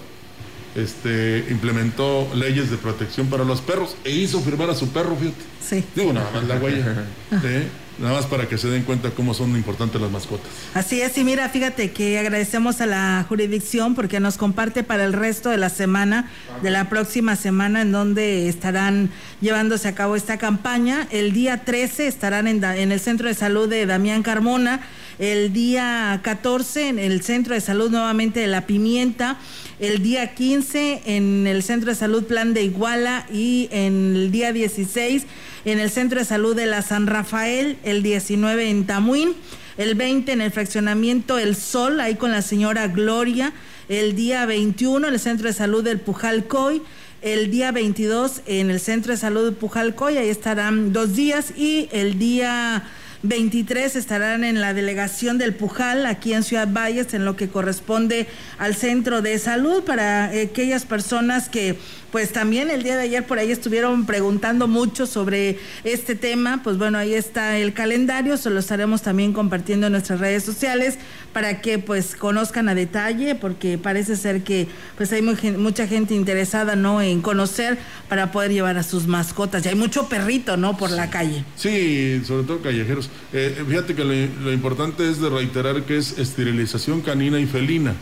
este, 0.76 1.46
implementó 1.50 2.30
leyes 2.36 2.70
de 2.70 2.78
protección 2.78 3.28
para 3.28 3.44
los 3.44 3.62
perros 3.62 3.96
e 4.04 4.12
hizo 4.12 4.42
firmar 4.42 4.70
a 4.70 4.76
su 4.76 4.90
perro, 4.90 5.16
fíjate. 5.16 5.44
Sí. 5.68 5.84
Digo, 5.96 6.14
nada 6.14 6.30
más 6.32 6.44
la 6.44 6.56
huella. 6.58 7.06
¿eh? 7.44 7.68
Nada 7.98 8.16
más 8.16 8.26
para 8.26 8.48
que 8.50 8.58
se 8.58 8.68
den 8.68 8.84
cuenta 8.84 9.12
cómo 9.12 9.34
son 9.34 9.56
importantes 9.56 10.02
las 10.02 10.12
mascotas. 10.12 10.48
Así 10.74 11.00
es, 11.00 11.18
y 11.18 11.24
mira, 11.24 11.48
fíjate 11.48 11.92
que 11.92 12.20
agradecemos 12.20 12.82
a 12.82 12.86
la 12.86 13.26
jurisdicción 13.28 13.96
porque 13.96 14.20
nos 14.20 14.38
comparte 14.38 14.84
para 14.84 15.06
el 15.06 15.14
resto 15.14 15.50
de 15.50 15.58
la 15.58 15.70
semana, 15.70 16.30
de 16.62 16.72
la 16.72 16.90
próxima 16.90 17.38
semana, 17.38 17.82
en 17.82 17.94
donde 17.94 18.50
estarán 18.50 19.12
llevándose 19.40 19.88
a 19.88 19.96
cabo 19.96 20.18
esta 20.18 20.38
campaña. 20.38 21.08
El 21.10 21.32
día 21.32 21.64
13 21.64 22.08
estarán 22.08 22.48
en, 22.48 22.62
en 22.62 22.92
el 22.92 23.00
Centro 23.00 23.30
de 23.30 23.34
Salud 23.34 23.70
de 23.70 23.86
Damián 23.86 24.24
Carmona, 24.24 24.82
el 25.20 25.54
día 25.54 26.20
14 26.24 26.90
en 26.90 27.00
el 27.00 27.22
Centro 27.22 27.54
de 27.54 27.62
Salud 27.62 27.90
nuevamente 27.90 28.42
de 28.42 28.48
La 28.48 28.66
Pimienta, 28.66 29.38
el 29.80 30.02
día 30.04 30.34
15 30.34 31.02
en 31.06 31.48
el 31.48 31.64
Centro 31.64 31.90
de 31.90 31.96
Salud 31.96 32.26
Plan 32.26 32.54
de 32.54 32.64
Iguala 32.64 33.26
y 33.32 33.68
en 33.72 34.16
el 34.16 34.32
día 34.32 34.52
16 34.52 35.26
en 35.66 35.80
el 35.80 35.90
Centro 35.90 36.20
de 36.20 36.26
Salud 36.26 36.56
de 36.56 36.68
la 36.68 36.82
San 36.82 37.08
Rafael, 37.08 37.78
el 37.84 38.04
19 38.04 38.70
en 38.70 38.86
Tamuín, 38.86 39.34
el 39.78 39.96
20 39.96 40.32
en 40.32 40.42
el 40.42 40.52
fraccionamiento 40.52 41.40
El 41.40 41.56
Sol, 41.56 42.00
ahí 42.00 42.16
con 42.16 42.32
la 42.32 42.42
señora 42.42 42.88
Gloria, 42.88 43.52
el 43.90 44.16
día 44.16 44.46
21 44.46 45.08
en 45.08 45.14
el 45.14 45.20
Centro 45.20 45.48
de 45.48 45.54
Salud 45.54 45.84
del 45.84 46.00
Pujalcoy, 46.00 46.82
el 47.22 47.50
día 47.50 47.72
22 47.72 48.42
en 48.46 48.70
el 48.70 48.80
Centro 48.80 49.12
de 49.12 49.18
Salud 49.18 49.46
de 49.46 49.52
Pujalcoy, 49.54 50.18
ahí 50.18 50.30
estarán 50.30 50.94
dos 50.94 51.16
días, 51.16 51.52
y 51.58 51.90
el 51.92 52.20
día 52.20 52.84
23 53.28 53.96
estarán 53.96 54.44
en 54.44 54.62
la 54.62 54.74
delegación 54.74 55.38
del 55.38 55.54
Pujal, 55.54 56.06
aquí 56.06 56.34
en 56.34 56.44
Ciudad 56.44 56.68
Valles, 56.72 57.14
en 57.14 57.26
lo 57.26 57.36
que 57.36 57.50
corresponde 57.50 58.28
al 58.58 58.76
centro 58.76 59.22
de 59.22 59.38
salud 59.40 59.84
para 59.84 60.34
eh, 60.34 60.50
aquellas 60.52 60.86
personas 60.86 61.50
que 61.50 61.78
pues 62.16 62.32
también 62.32 62.70
el 62.70 62.82
día 62.82 62.96
de 62.96 63.02
ayer 63.02 63.28
por 63.28 63.40
ahí 63.40 63.52
estuvieron 63.52 64.06
preguntando 64.06 64.70
mucho 64.70 65.06
sobre 65.06 65.60
este 65.84 66.16
tema, 66.16 66.62
pues 66.64 66.78
bueno, 66.78 66.98
ahí 66.98 67.14
está 67.14 67.58
el 67.58 67.74
calendario, 67.74 68.38
se 68.38 68.50
lo 68.50 68.62
estaremos 68.62 69.02
también 69.02 69.34
compartiendo 69.34 69.88
en 69.88 69.92
nuestras 69.92 70.22
redes 70.22 70.46
sociales 70.46 70.98
para 71.34 71.60
que 71.60 71.78
pues 71.78 72.16
conozcan 72.16 72.70
a 72.70 72.74
detalle, 72.74 73.36
porque 73.36 73.78
parece 73.78 74.16
ser 74.16 74.44
que 74.44 74.70
pues 74.96 75.12
hay 75.12 75.22
mucha 75.24 75.88
gente 75.88 76.16
interesada, 76.16 76.78
¿no?, 76.78 77.02
en 77.02 77.22
conocer 77.22 77.78
para 78.08 78.32
poder 78.32 78.54
llevar 78.54 78.78
a 78.78 78.84
sus 78.84 79.08
mascotas, 79.08 79.66
y 79.66 79.68
hay 79.68 79.76
mucho 79.76 80.08
perrito, 80.08 80.56
¿no?, 80.56 80.78
por 80.78 80.92
la 80.92 81.10
calle. 81.10 81.44
Sí, 81.58 82.22
sobre 82.26 82.44
todo 82.46 82.62
callejeros. 82.62 83.10
Eh, 83.34 83.62
fíjate 83.68 83.94
que 83.94 84.06
lo, 84.06 84.14
lo 84.42 84.54
importante 84.54 85.12
es 85.12 85.20
de 85.20 85.30
reiterar 85.30 85.84
que 85.84 85.98
es 85.98 86.18
esterilización 86.18 87.02
canina 87.02 87.42
y 87.42 87.46
felina. 87.46 87.94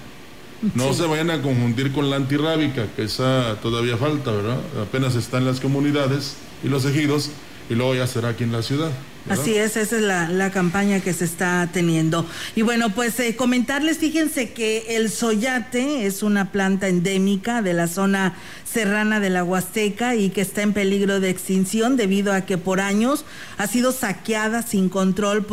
No 0.76 0.94
se 0.94 1.06
vayan 1.06 1.30
a 1.30 1.42
confundir 1.42 1.92
con 1.92 2.10
la 2.10 2.16
antirrábica, 2.16 2.88
que 2.96 3.04
esa 3.04 3.58
todavía 3.62 3.98
falta, 3.98 4.32
¿verdad? 4.32 4.58
Apenas 4.82 5.16
está 5.16 5.38
en 5.38 5.46
las 5.46 5.60
comunidades 5.60 6.36
y 6.64 6.70
los 6.70 6.86
ejidos, 6.86 7.32
y 7.70 7.76
luego 7.76 7.96
ya 7.96 8.08
será 8.08 8.30
aquí 8.30 8.44
en 8.44 8.52
la 8.52 8.62
ciudad. 8.62 8.92
¿verdad? 9.26 9.42
Así 9.42 9.56
es, 9.56 9.78
esa 9.78 9.96
es 9.98 10.02
la, 10.02 10.30
la 10.30 10.52
campaña 10.52 11.00
que 11.00 11.14
se 11.14 11.26
está 11.26 11.70
teniendo. 11.72 12.26
Y 12.56 12.62
bueno, 12.62 12.90
pues 12.90 13.20
eh, 13.20 13.36
comentarles, 13.36 13.98
fíjense 13.98 14.52
que 14.52 14.96
el 14.96 15.10
soyate 15.10 16.06
es 16.06 16.24
una 16.24 16.52
planta 16.52 16.88
endémica 16.88 17.62
de 17.62 17.74
la 17.74 17.88
zona 17.88 18.36
serrana 18.74 19.20
de 19.20 19.30
la 19.30 19.44
Huasteca 19.44 20.16
y 20.16 20.32
que 20.32 20.42
está 20.42 20.64
en 20.64 20.74
peligro 20.74 21.20
de 21.20 21.30
extinción 21.30 21.96
debido 21.96 22.34
a 22.34 22.42
que 22.42 22.58
por 22.58 22.80
años 22.80 23.24
ha 23.58 23.68
sido 23.68 23.92
saqueada 23.92 24.64
sin 24.64 24.90
control 24.90 25.46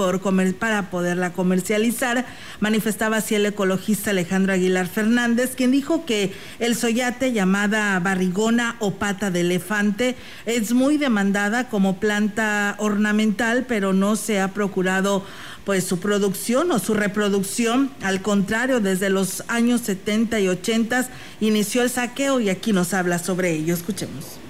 para 0.58 0.90
poderla 0.90 1.32
comercializar. 1.32 2.24
Manifestaba 2.60 3.18
así 3.18 3.34
el 3.34 3.44
ecologista 3.44 4.10
Alejandro 4.10 4.54
Aguilar 4.54 4.86
Fernández, 4.86 5.54
quien 5.54 5.70
dijo 5.70 6.06
que 6.06 6.32
el 6.58 6.74
soyate 6.76 7.32
llamada 7.32 7.98
barrigona 8.00 8.76
o 8.78 8.94
pata 8.94 9.30
de 9.30 9.40
elefante 9.40 10.16
es 10.46 10.72
muy 10.72 10.96
demandada 10.96 11.68
como 11.68 12.00
planta 12.00 12.74
ornamental, 12.78 13.66
pero 13.68 13.92
no 13.92 14.16
se 14.16 14.40
ha 14.40 14.48
procurado 14.48 15.24
pues 15.70 15.84
su 15.84 16.00
producción 16.00 16.72
o 16.72 16.80
su 16.80 16.94
reproducción. 16.94 17.92
Al 18.02 18.22
contrario, 18.22 18.80
desde 18.80 19.08
los 19.08 19.44
años 19.46 19.82
70 19.82 20.40
y 20.40 20.48
80 20.48 21.08
inició 21.38 21.82
el 21.82 21.90
saqueo 21.90 22.40
y 22.40 22.48
aquí 22.48 22.72
nos 22.72 22.92
habla 22.92 23.20
sobre 23.20 23.52
ello. 23.52 23.72
Escuchemos. 23.72 24.40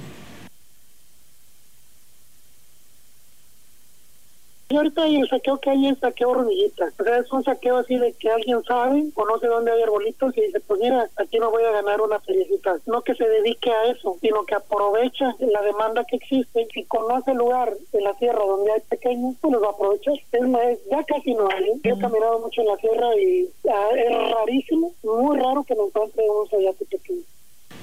Y 4.71 4.77
ahorita 4.77 5.05
el 5.05 5.29
saqueo 5.29 5.59
que 5.59 5.69
hay 5.69 5.89
es 5.89 5.99
saqueo 5.99 6.31
hormiguita. 6.31 6.93
O 6.97 7.03
sea, 7.03 7.19
es 7.19 7.33
un 7.33 7.43
saqueo 7.43 7.79
así 7.79 7.99
de 7.99 8.13
que 8.13 8.31
alguien 8.31 8.63
sabe, 8.63 9.05
conoce 9.15 9.49
dónde 9.49 9.73
hay 9.73 9.83
arbolitos 9.83 10.37
y 10.39 10.43
dice, 10.43 10.61
pues 10.61 10.79
mira, 10.79 11.11
aquí 11.17 11.41
me 11.41 11.47
voy 11.47 11.65
a 11.65 11.73
ganar 11.73 12.01
una 12.01 12.21
felicita. 12.21 12.79
No 12.87 13.03
que 13.03 13.17
se 13.17 13.29
dedique 13.29 13.69
a 13.69 13.91
eso, 13.91 14.17
sino 14.21 14.45
que 14.45 14.55
aprovecha 14.55 15.35
la 15.41 15.63
demanda 15.63 16.05
que 16.05 16.17
existe 16.17 16.69
y 16.73 16.85
conoce 16.85 17.33
el 17.33 17.39
lugar 17.39 17.77
en 17.93 18.05
la 18.05 18.15
sierra 18.19 18.45
donde 18.45 18.71
hay 18.71 18.81
pequeños, 18.83 19.35
pues 19.41 19.53
los 19.53 19.61
va 19.61 19.67
a 19.67 19.71
aprovechar. 19.73 20.15
Es 20.31 20.49
más, 20.49 20.63
ya 20.89 21.03
casi 21.03 21.35
no 21.35 21.49
hay. 21.51 21.73
Yo 21.83 21.95
he 21.97 21.99
caminado 21.99 22.39
mucho 22.39 22.61
en 22.61 22.69
la 22.69 22.77
sierra 22.77 23.09
y 23.17 23.51
ah, 23.69 23.89
es 23.97 24.33
rarísimo, 24.33 24.93
muy 25.03 25.37
raro 25.37 25.65
que 25.65 25.75
me 25.75 25.83
encuentre 25.83 26.23
un 26.31 26.49
sayate 26.49 26.85
pequeño. 26.85 27.23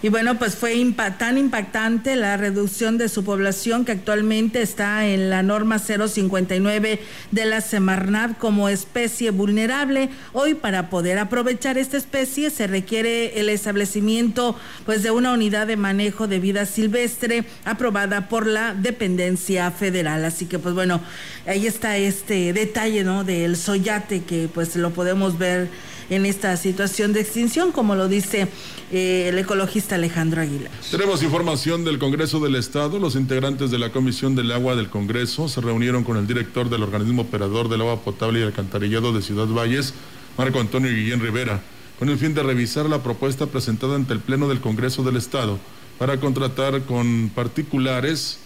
Y 0.03 0.09
bueno, 0.09 0.37
pues 0.37 0.55
fue 0.55 0.75
tan 1.17 1.39
impactante 1.39 2.15
la 2.15 2.37
reducción 2.37 2.99
de 2.99 3.09
su 3.09 3.23
población 3.23 3.83
que 3.83 3.93
actualmente 3.93 4.61
está 4.61 5.07
en 5.07 5.31
la 5.31 5.41
norma 5.41 5.79
059 5.79 6.99
de 7.31 7.45
la 7.45 7.61
Semarnat 7.61 8.37
como 8.37 8.69
especie 8.69 9.31
vulnerable. 9.31 10.09
Hoy 10.33 10.53
para 10.53 10.91
poder 10.91 11.17
aprovechar 11.17 11.79
esta 11.79 11.97
especie 11.97 12.51
se 12.51 12.67
requiere 12.67 13.39
el 13.39 13.49
establecimiento 13.49 14.55
pues 14.85 15.01
de 15.01 15.09
una 15.09 15.33
unidad 15.33 15.65
de 15.65 15.77
manejo 15.77 16.27
de 16.27 16.39
vida 16.39 16.67
silvestre 16.67 17.45
aprobada 17.65 18.29
por 18.29 18.45
la 18.45 18.75
dependencia 18.75 19.71
federal. 19.71 20.23
Así 20.25 20.45
que 20.45 20.59
pues 20.59 20.75
bueno, 20.75 21.01
ahí 21.47 21.65
está 21.65 21.97
este 21.97 22.53
detalle, 22.53 23.03
¿no? 23.03 23.23
Del 23.23 23.57
soyate 23.57 24.21
que 24.21 24.47
pues 24.47 24.75
lo 24.75 24.91
podemos 24.91 25.39
ver 25.39 25.69
en 26.09 26.25
esta 26.25 26.55
situación 26.57 27.13
de 27.13 27.21
extinción, 27.21 27.71
como 27.71 27.95
lo 27.95 28.07
dice 28.07 28.47
eh, 28.91 29.27
el 29.29 29.37
ecologista 29.37 29.95
Alejandro 29.95 30.41
Aguilar. 30.41 30.71
Tenemos 30.89 31.23
información 31.23 31.83
del 31.83 31.99
Congreso 31.99 32.39
del 32.39 32.55
Estado. 32.55 32.99
Los 32.99 33.15
integrantes 33.15 33.71
de 33.71 33.79
la 33.79 33.91
Comisión 33.91 34.35
del 34.35 34.51
Agua 34.51 34.75
del 34.75 34.89
Congreso 34.89 35.49
se 35.49 35.61
reunieron 35.61 36.03
con 36.03 36.17
el 36.17 36.27
director 36.27 36.69
del 36.69 36.83
organismo 36.83 37.23
operador 37.23 37.69
del 37.69 37.81
agua 37.81 38.01
potable 38.01 38.39
y 38.39 38.43
alcantarillado 38.43 39.13
de 39.13 39.21
Ciudad 39.21 39.47
Valles, 39.47 39.93
Marco 40.37 40.59
Antonio 40.59 40.91
Guillén 40.91 41.19
Rivera, 41.19 41.61
con 41.99 42.09
el 42.09 42.17
fin 42.17 42.33
de 42.33 42.43
revisar 42.43 42.85
la 42.85 43.03
propuesta 43.03 43.47
presentada 43.47 43.95
ante 43.95 44.13
el 44.13 44.19
Pleno 44.19 44.47
del 44.47 44.61
Congreso 44.61 45.03
del 45.03 45.17
Estado 45.17 45.59
para 45.97 46.19
contratar 46.19 46.83
con 46.83 47.29
particulares 47.33 48.39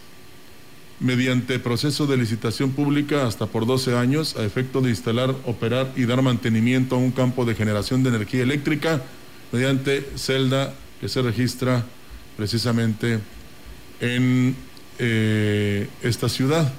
mediante 1.02 1.58
proceso 1.58 2.06
de 2.06 2.16
licitación 2.16 2.72
pública 2.72 3.26
hasta 3.26 3.48
por 3.48 3.66
12 3.66 3.98
años 3.98 4.36
a 4.38 4.44
efecto 4.44 4.82
de 4.82 4.92
instalar, 4.92 5.34
operar 5.46 5.92
y 5.96 6.06
dar 6.06 6.22
mantenimiento 6.22 6.96
a 6.96 7.00
un 7.00 7.12
campo 7.12 7.44
de 7.44 7.56
generación 7.56 8.04
de 8.04 8.10
energía 8.10 8.44
eléctrica 8.44 9.02
mediante 9.52 10.08
celda 10.16 10.76
que 11.02 11.10
se 11.10 11.24
registra 11.24 11.84
precisamente 12.38 13.20
en 14.00 14.56
eh, 15.00 15.90
esta 16.04 16.30
ciudad. 16.30 16.72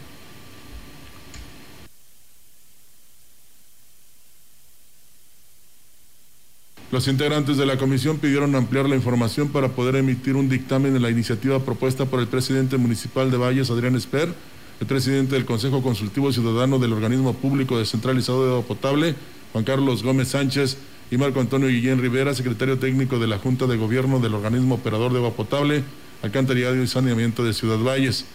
Los 6.92 7.08
integrantes 7.08 7.56
de 7.56 7.64
la 7.64 7.78
comisión 7.78 8.18
pidieron 8.18 8.54
ampliar 8.54 8.86
la 8.86 8.94
información 8.94 9.48
para 9.48 9.68
poder 9.68 9.96
emitir 9.96 10.36
un 10.36 10.50
dictamen 10.50 10.92
de 10.92 11.00
la 11.00 11.08
iniciativa 11.08 11.58
propuesta 11.58 12.04
por 12.04 12.20
el 12.20 12.28
presidente 12.28 12.76
municipal 12.76 13.30
de 13.30 13.38
Valles, 13.38 13.70
Adrián 13.70 13.96
Esper, 13.96 14.28
el 14.78 14.86
presidente 14.86 15.34
del 15.34 15.46
Consejo 15.46 15.82
Consultivo 15.82 16.30
Ciudadano 16.30 16.78
del 16.78 16.92
Organismo 16.92 17.32
Público 17.32 17.78
Descentralizado 17.78 18.44
de 18.44 18.50
Agua 18.52 18.66
Potable, 18.66 19.14
Juan 19.52 19.64
Carlos 19.64 20.02
Gómez 20.02 20.28
Sánchez, 20.28 20.76
y 21.10 21.16
Marco 21.16 21.40
Antonio 21.40 21.68
Guillén 21.68 21.98
Rivera, 21.98 22.34
secretario 22.34 22.78
técnico 22.78 23.18
de 23.18 23.26
la 23.26 23.38
Junta 23.38 23.66
de 23.66 23.78
Gobierno 23.78 24.20
del 24.20 24.34
Organismo 24.34 24.74
Operador 24.74 25.12
de 25.12 25.18
Agua 25.18 25.32
Potable, 25.32 25.84
Alcantarillado 26.20 26.76
y 26.76 26.86
Saneamiento 26.86 27.42
de 27.42 27.54
Ciudad 27.54 27.78
Valles. 27.78 28.26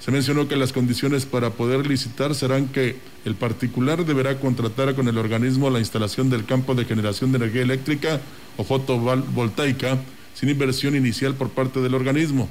Se 0.00 0.12
mencionó 0.12 0.46
que 0.46 0.56
las 0.56 0.72
condiciones 0.72 1.26
para 1.26 1.50
poder 1.50 1.86
licitar 1.86 2.34
serán 2.34 2.68
que 2.68 2.96
el 3.24 3.34
particular 3.34 4.06
deberá 4.06 4.38
contratar 4.38 4.94
con 4.94 5.08
el 5.08 5.18
organismo 5.18 5.70
la 5.70 5.80
instalación 5.80 6.30
del 6.30 6.44
campo 6.44 6.74
de 6.74 6.84
generación 6.84 7.32
de 7.32 7.38
energía 7.38 7.62
eléctrica 7.62 8.20
o 8.56 8.64
fotovoltaica 8.64 9.98
sin 10.34 10.50
inversión 10.50 10.94
inicial 10.94 11.34
por 11.34 11.50
parte 11.50 11.80
del 11.80 11.94
organismo, 11.94 12.48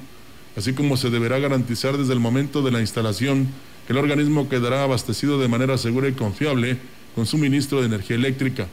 así 0.56 0.74
como 0.74 0.98
se 0.98 1.08
deberá 1.08 1.38
garantizar 1.38 1.96
desde 1.96 2.12
el 2.12 2.20
momento 2.20 2.62
de 2.62 2.70
la 2.70 2.80
instalación 2.80 3.48
que 3.86 3.94
el 3.94 3.98
organismo 3.98 4.50
quedará 4.50 4.84
abastecido 4.84 5.40
de 5.40 5.48
manera 5.48 5.78
segura 5.78 6.08
y 6.08 6.12
confiable 6.12 6.76
con 7.14 7.24
suministro 7.24 7.80
de 7.80 7.86
energía 7.86 8.16
eléctrica. 8.16 8.68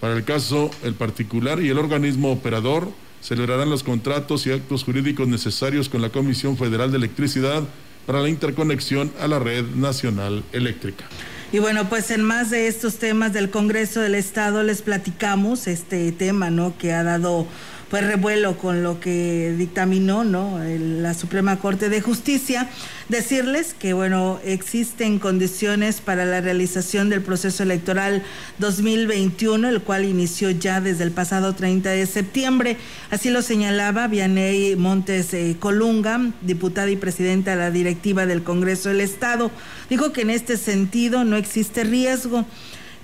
Para 0.00 0.14
el 0.14 0.24
caso, 0.24 0.70
el 0.82 0.94
particular 0.94 1.62
y 1.62 1.68
el 1.68 1.76
organismo 1.76 2.32
operador 2.32 2.90
celebrarán 3.20 3.68
los 3.68 3.82
contratos 3.82 4.46
y 4.46 4.52
actos 4.52 4.84
jurídicos 4.84 5.28
necesarios 5.28 5.90
con 5.90 6.00
la 6.00 6.08
Comisión 6.08 6.56
Federal 6.56 6.90
de 6.90 6.96
Electricidad 6.96 7.62
para 8.10 8.24
la 8.24 8.28
interconexión 8.28 9.12
a 9.20 9.28
la 9.28 9.38
red 9.38 9.64
nacional 9.76 10.42
eléctrica. 10.52 11.04
Y 11.52 11.60
bueno, 11.60 11.88
pues 11.88 12.10
en 12.10 12.24
más 12.24 12.50
de 12.50 12.66
estos 12.66 12.96
temas 12.96 13.32
del 13.32 13.50
Congreso 13.50 14.00
del 14.00 14.16
Estado 14.16 14.64
les 14.64 14.82
platicamos 14.82 15.68
este 15.68 16.10
tema, 16.10 16.50
¿no? 16.50 16.76
Que 16.76 16.92
ha 16.92 17.04
dado 17.04 17.46
pues 17.90 18.06
revuelo 18.06 18.56
con 18.56 18.84
lo 18.84 19.00
que 19.00 19.52
dictaminó, 19.58 20.22
¿no? 20.22 20.60
La 20.62 21.12
Suprema 21.12 21.58
Corte 21.58 21.88
de 21.88 22.00
Justicia. 22.00 22.68
Decirles 23.08 23.74
que, 23.74 23.94
bueno, 23.94 24.38
existen 24.44 25.18
condiciones 25.18 26.00
para 26.00 26.24
la 26.24 26.40
realización 26.40 27.10
del 27.10 27.20
proceso 27.20 27.64
electoral 27.64 28.22
2021, 28.58 29.68
el 29.68 29.82
cual 29.82 30.04
inició 30.04 30.50
ya 30.50 30.80
desde 30.80 31.02
el 31.02 31.10
pasado 31.10 31.52
30 31.52 31.90
de 31.90 32.06
septiembre. 32.06 32.76
Así 33.10 33.28
lo 33.28 33.42
señalaba 33.42 34.06
Vianey 34.06 34.76
Montes 34.76 35.34
eh, 35.34 35.56
Colunga, 35.58 36.30
diputada 36.42 36.90
y 36.90 36.96
presidenta 36.96 37.50
de 37.50 37.56
la 37.56 37.70
directiva 37.72 38.24
del 38.24 38.44
Congreso 38.44 38.90
del 38.90 39.00
Estado. 39.00 39.50
Dijo 39.88 40.12
que 40.12 40.20
en 40.20 40.30
este 40.30 40.56
sentido 40.56 41.24
no 41.24 41.36
existe 41.36 41.82
riesgo. 41.82 42.46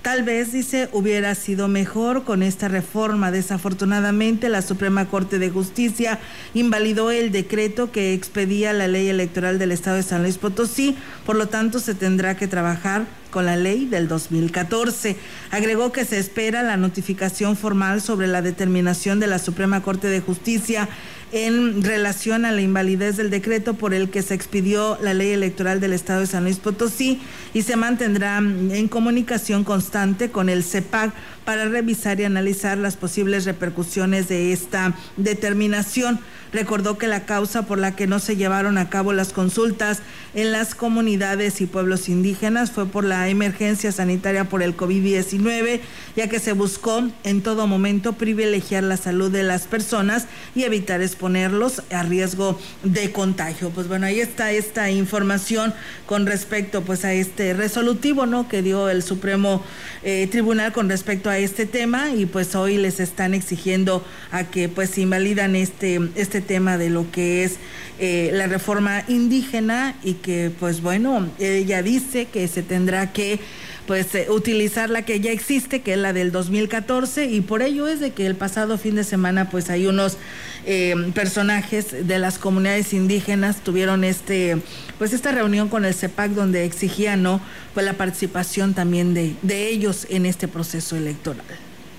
Tal 0.07 0.23
vez, 0.23 0.53
dice, 0.53 0.87
hubiera 0.93 1.35
sido 1.35 1.67
mejor 1.67 2.23
con 2.23 2.41
esta 2.41 2.69
reforma. 2.69 3.29
Desafortunadamente, 3.29 4.47
la 4.47 4.61
Suprema 4.61 5.07
Corte 5.07 5.37
de 5.37 5.49
Justicia 5.49 6.17
invalidó 6.53 7.11
el 7.11 7.33
decreto 7.33 7.91
que 7.91 8.13
expedía 8.13 8.71
la 8.71 8.87
ley 8.87 9.09
electoral 9.09 9.59
del 9.59 9.73
Estado 9.73 9.97
de 9.97 10.03
San 10.03 10.21
Luis 10.21 10.37
Potosí. 10.37 10.95
Por 11.25 11.35
lo 11.35 11.49
tanto, 11.49 11.79
se 11.79 11.93
tendrá 11.93 12.37
que 12.37 12.47
trabajar 12.47 13.05
con 13.31 13.45
la 13.45 13.57
ley 13.57 13.85
del 13.85 14.07
2014. 14.07 15.17
Agregó 15.51 15.91
que 15.91 16.05
se 16.05 16.19
espera 16.19 16.63
la 16.63 16.77
notificación 16.77 17.57
formal 17.57 18.01
sobre 18.01 18.27
la 18.27 18.41
determinación 18.41 19.19
de 19.19 19.27
la 19.27 19.39
Suprema 19.39 19.81
Corte 19.81 20.07
de 20.07 20.21
Justicia 20.21 20.87
en 21.31 21.83
relación 21.83 22.45
a 22.45 22.51
la 22.51 22.61
invalidez 22.61 23.17
del 23.17 23.29
decreto 23.29 23.73
por 23.73 23.93
el 23.93 24.09
que 24.09 24.21
se 24.21 24.33
expidió 24.33 24.97
la 25.01 25.13
ley 25.13 25.31
electoral 25.31 25.79
del 25.79 25.93
Estado 25.93 26.21
de 26.21 26.27
San 26.27 26.43
Luis 26.43 26.59
Potosí 26.59 27.19
y 27.53 27.63
se 27.63 27.75
mantendrá 27.75 28.37
en 28.37 28.87
comunicación 28.87 29.63
constante 29.63 30.31
con 30.31 30.49
el 30.49 30.63
CEPAC 30.63 31.13
para 31.47 31.63
revisar 31.63 32.19
y 32.19 32.25
analizar 32.25 32.77
las 32.77 32.97
posibles 32.97 33.45
repercusiones 33.45 34.27
de 34.27 34.51
esta 34.51 34.93
determinación. 35.15 36.19
Recordó 36.51 36.97
que 36.97 37.07
la 37.07 37.25
causa 37.25 37.63
por 37.63 37.77
la 37.77 37.95
que 37.95 38.05
no 38.05 38.19
se 38.19 38.35
llevaron 38.35 38.77
a 38.77 38.89
cabo 38.89 39.13
las 39.13 39.31
consultas 39.31 40.01
en 40.33 40.51
las 40.51 40.75
comunidades 40.75 41.61
y 41.61 41.65
pueblos 41.65 42.09
indígenas 42.09 42.71
fue 42.71 42.85
por 42.85 43.03
la 43.03 43.29
emergencia 43.29 43.91
sanitaria 43.91 44.45
por 44.45 44.61
el 44.61 44.75
COVID-19, 44.75 45.79
ya 46.15 46.27
que 46.27 46.39
se 46.39 46.51
buscó 46.51 47.07
en 47.23 47.41
todo 47.41 47.65
momento 47.65 48.13
privilegiar 48.13 48.83
la 48.83 48.97
salud 48.97 49.31
de 49.31 49.43
las 49.43 49.67
personas 49.67 50.27
y 50.53 50.63
evitar 50.63 51.01
exponerlos 51.01 51.81
a 51.91 52.03
riesgo 52.03 52.59
de 52.83 53.11
contagio. 53.11 53.69
Pues 53.69 53.87
bueno, 53.87 54.05
ahí 54.05 54.19
está 54.19 54.51
esta 54.51 54.91
información 54.91 55.73
con 56.05 56.25
respecto 56.25 56.81
pues 56.81 57.05
a 57.05 57.13
este 57.13 57.53
resolutivo, 57.53 58.25
¿no? 58.25 58.49
que 58.49 58.61
dio 58.61 58.89
el 58.89 59.01
Supremo 59.01 59.63
eh, 60.03 60.27
Tribunal 60.29 60.71
con 60.71 60.89
respecto 60.89 61.29
a 61.29 61.36
este 61.37 61.65
tema 61.65 62.11
y 62.11 62.25
pues 62.25 62.55
hoy 62.55 62.77
les 62.77 62.99
están 62.99 63.33
exigiendo 63.33 64.05
a 64.31 64.45
que 64.45 64.69
pues 64.69 64.97
invalidan 64.97 65.55
este 65.55 65.99
este 66.15 66.41
tema 66.41 66.77
de 66.77 66.89
lo 66.89 67.09
que 67.11 67.43
es 67.43 67.57
eh, 67.99 68.29
la 68.33 68.47
reforma 68.47 69.03
indígena 69.07 69.95
y 70.03 70.13
que 70.13 70.51
pues 70.59 70.81
bueno, 70.81 71.27
ella 71.39 71.81
dice 71.81 72.25
que 72.25 72.47
se 72.47 72.61
tendrá 72.61 73.11
que 73.11 73.39
pues 73.87 74.13
eh, 74.13 74.27
utilizar 74.29 74.89
la 74.89 75.03
que 75.03 75.19
ya 75.19 75.31
existe, 75.31 75.81
que 75.81 75.93
es 75.93 75.97
la 75.97 76.13
del 76.13 76.31
2014, 76.31 77.25
y 77.25 77.41
por 77.41 77.61
ello 77.61 77.87
es 77.87 77.99
de 77.99 78.11
que 78.11 78.27
el 78.27 78.35
pasado 78.35 78.77
fin 78.77 78.95
de 78.95 79.03
semana 79.03 79.49
pues 79.49 79.69
hay 79.69 79.87
unos 79.87 80.17
eh, 80.65 80.93
personajes 81.15 82.07
de 82.07 82.19
las 82.19 82.37
comunidades 82.37 82.93
indígenas 82.93 83.63
tuvieron 83.63 84.03
este 84.03 84.57
pues 84.97 85.13
esta 85.13 85.31
reunión 85.31 85.69
con 85.69 85.85
el 85.85 85.93
CEPAC 85.93 86.31
donde 86.31 86.65
exigían 86.65 87.23
no 87.23 87.39
pues 87.73 87.85
la 87.85 87.93
participación 87.93 88.73
también 88.73 89.13
de, 89.13 89.35
de 89.41 89.69
ellos 89.69 90.05
en 90.09 90.25
este 90.25 90.47
proceso 90.47 90.97
electoral. 90.97 91.45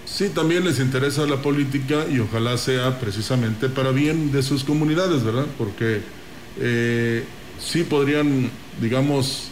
Sí, 0.05 0.31
también 0.31 0.65
les 0.65 0.81
interesa 0.81 1.27
la 1.27 1.43
política 1.43 2.07
y 2.11 2.19
ojalá 2.19 2.57
sea 2.57 2.99
precisamente 2.99 3.69
para 3.69 3.91
bien 3.91 4.33
de 4.33 4.43
sus 4.43 4.65
comunidades, 4.65 5.23
¿verdad? 5.23 5.47
Porque 5.57 6.01
eh, 6.59 7.25
sí 7.61 7.85
podrían, 7.85 8.51
digamos, 8.81 9.51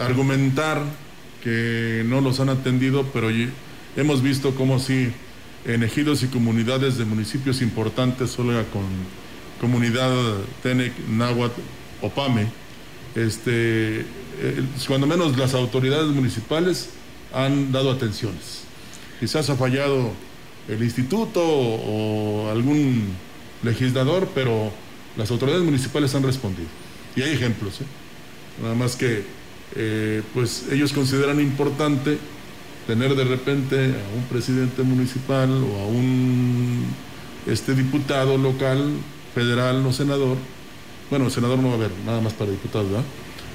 argumentar 0.00 0.82
que 1.46 2.02
no 2.04 2.20
los 2.20 2.40
han 2.40 2.48
atendido, 2.48 3.06
pero 3.12 3.28
hemos 3.96 4.20
visto 4.20 4.56
cómo 4.56 4.80
sí 4.80 5.12
en 5.64 5.84
ejidos 5.84 6.24
y 6.24 6.26
comunidades 6.26 6.98
de 6.98 7.04
municipios 7.04 7.62
importantes, 7.62 8.32
solo 8.32 8.52
con 8.72 8.82
comunidad 9.60 10.10
Tenec, 10.64 10.92
Náhuatl, 11.08 11.60
Opame, 12.02 12.48
este, 13.14 14.00
eh, 14.00 14.64
cuando 14.88 15.06
menos 15.06 15.38
las 15.38 15.54
autoridades 15.54 16.08
municipales 16.08 16.90
han 17.32 17.70
dado 17.70 17.92
atenciones. 17.92 18.64
Quizás 19.20 19.48
ha 19.48 19.54
fallado 19.54 20.10
el 20.66 20.82
instituto 20.82 21.44
o, 21.44 22.46
o 22.46 22.50
algún 22.50 23.04
legislador, 23.62 24.30
pero 24.34 24.72
las 25.16 25.30
autoridades 25.30 25.62
municipales 25.62 26.12
han 26.16 26.24
respondido. 26.24 26.66
Y 27.14 27.22
hay 27.22 27.30
ejemplos, 27.30 27.82
¿eh? 27.82 27.84
nada 28.60 28.74
más 28.74 28.96
que 28.96 29.35
eh, 29.74 30.22
pues 30.34 30.66
ellos 30.70 30.92
consideran 30.92 31.40
importante 31.40 32.18
tener 32.86 33.14
de 33.16 33.24
repente 33.24 33.76
a 33.76 34.16
un 34.16 34.24
presidente 34.30 34.82
municipal 34.82 35.50
o 35.50 35.80
a 35.82 35.86
un 35.86 36.84
este 37.46 37.74
diputado 37.74 38.38
local, 38.38 38.92
federal 39.34 39.84
o 39.84 39.92
senador, 39.92 40.36
bueno, 41.10 41.30
senador 41.30 41.58
no 41.58 41.68
va 41.68 41.74
a 41.74 41.76
haber, 41.76 41.90
nada 42.04 42.20
más 42.20 42.32
para 42.32 42.50
diputados, 42.50 42.88
¿verdad? 42.90 43.04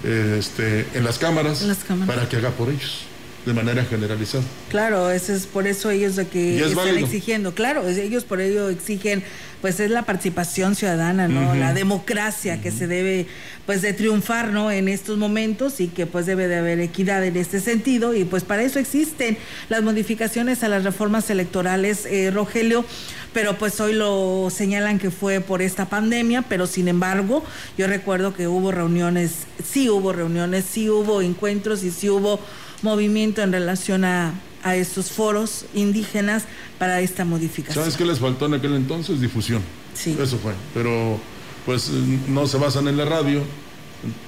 Eh, 0.03 0.35
Este, 0.39 0.87
en 0.93 1.03
las 1.03 1.17
cámaras, 1.19 1.61
En 1.61 1.67
las 1.69 1.83
cámaras. 1.83 2.15
para 2.15 2.27
que 2.29 2.37
haga 2.37 2.49
por 2.51 2.69
ellos, 2.69 3.01
de 3.45 3.53
manera 3.53 3.83
generalizada. 3.85 4.43
Claro, 4.69 5.09
ese 5.09 5.33
es 5.33 5.47
por 5.47 5.67
eso 5.67 5.89
ellos 5.89 6.15
de 6.15 6.27
que 6.27 6.57
es 6.57 6.67
están 6.67 6.85
válido. 6.85 7.05
exigiendo, 7.05 7.53
claro, 7.55 7.87
ellos 7.87 8.23
por 8.23 8.39
ello 8.41 8.69
exigen, 8.69 9.23
pues 9.61 9.79
es 9.79 9.89
la 9.91 10.03
participación 10.03 10.75
ciudadana, 10.75 11.27
¿no? 11.27 11.55
La 11.55 11.73
democracia 11.73 12.61
que 12.61 12.71
se 12.71 12.87
debe, 12.87 13.27
pues 13.65 13.81
de 13.81 13.93
triunfar, 13.93 14.49
¿no? 14.49 14.71
En 14.71 14.87
estos 14.87 15.17
momentos 15.17 15.79
y 15.79 15.87
que 15.87 16.05
pues 16.07 16.25
debe 16.25 16.47
de 16.47 16.57
haber 16.57 16.79
equidad 16.79 17.23
en 17.23 17.37
este 17.37 17.59
sentido 17.59 18.15
y 18.15 18.25
pues 18.25 18.43
para 18.43 18.63
eso 18.63 18.79
existen 18.79 19.37
las 19.69 19.83
modificaciones 19.83 20.63
a 20.63 20.67
las 20.67 20.83
reformas 20.83 21.29
electorales, 21.29 22.05
eh, 22.05 22.31
Rogelio. 22.31 22.85
Pero 23.33 23.57
pues 23.57 23.79
hoy 23.79 23.93
lo 23.93 24.49
señalan 24.49 24.99
que 24.99 25.09
fue 25.09 25.39
por 25.39 25.61
esta 25.61 25.85
pandemia, 25.85 26.41
pero 26.41 26.67
sin 26.67 26.87
embargo, 26.89 27.45
yo 27.77 27.87
recuerdo 27.87 28.33
que 28.33 28.47
hubo 28.47 28.71
reuniones, 28.71 29.45
sí 29.63 29.89
hubo 29.89 30.11
reuniones, 30.11 30.65
sí 30.69 30.89
hubo 30.89 31.21
encuentros 31.21 31.83
y 31.83 31.91
sí 31.91 32.09
hubo 32.09 32.41
movimiento 32.81 33.41
en 33.41 33.51
relación 33.51 34.05
a, 34.05 34.33
a 34.63 34.75
estos 34.75 35.11
foros 35.11 35.65
indígenas 35.73 36.45
para 36.79 37.01
esta 37.01 37.25
modificación. 37.25 37.83
¿Sabes 37.83 37.97
qué 37.97 38.05
les 38.05 38.19
faltó 38.19 38.45
en 38.45 38.55
aquel 38.55 38.75
entonces? 38.75 39.21
Difusión. 39.21 39.61
Sí. 39.93 40.17
Eso 40.19 40.37
fue. 40.37 40.53
Pero 40.73 41.19
pues 41.65 41.89
no 42.27 42.47
se 42.47 42.57
basan 42.57 42.87
en 42.87 42.97
la 42.97 43.05
radio, 43.05 43.43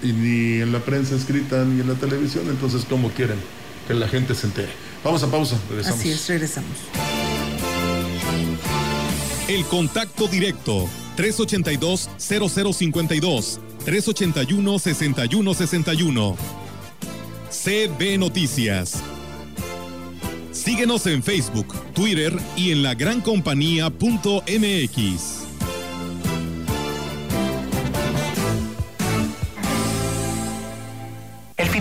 y 0.02 0.12
ni 0.12 0.62
en 0.62 0.72
la 0.72 0.80
prensa 0.80 1.16
escrita, 1.16 1.64
ni 1.66 1.82
en 1.82 1.88
la 1.88 1.96
televisión, 1.96 2.48
entonces 2.48 2.86
¿cómo 2.88 3.10
quieren 3.10 3.38
que 3.88 3.94
la 3.94 4.08
gente 4.08 4.34
se 4.36 4.48
entere? 4.48 4.72
Vamos 5.04 5.22
a 5.24 5.32
pausa, 5.32 5.58
regresamos. 5.70 6.00
Así 6.00 6.12
es, 6.12 6.28
regresamos. 6.28 6.72
El 9.48 9.66
contacto 9.66 10.28
directo 10.28 10.88
382-0052 11.18 13.60
381-6161. 13.86 16.36
CB 17.54 18.18
Noticias. 18.18 19.04
Síguenos 20.52 21.06
en 21.06 21.22
Facebook, 21.22 21.68
Twitter 21.94 22.36
y 22.58 22.72
en 22.72 22.82
lagrancompañía.mx. 22.82 25.43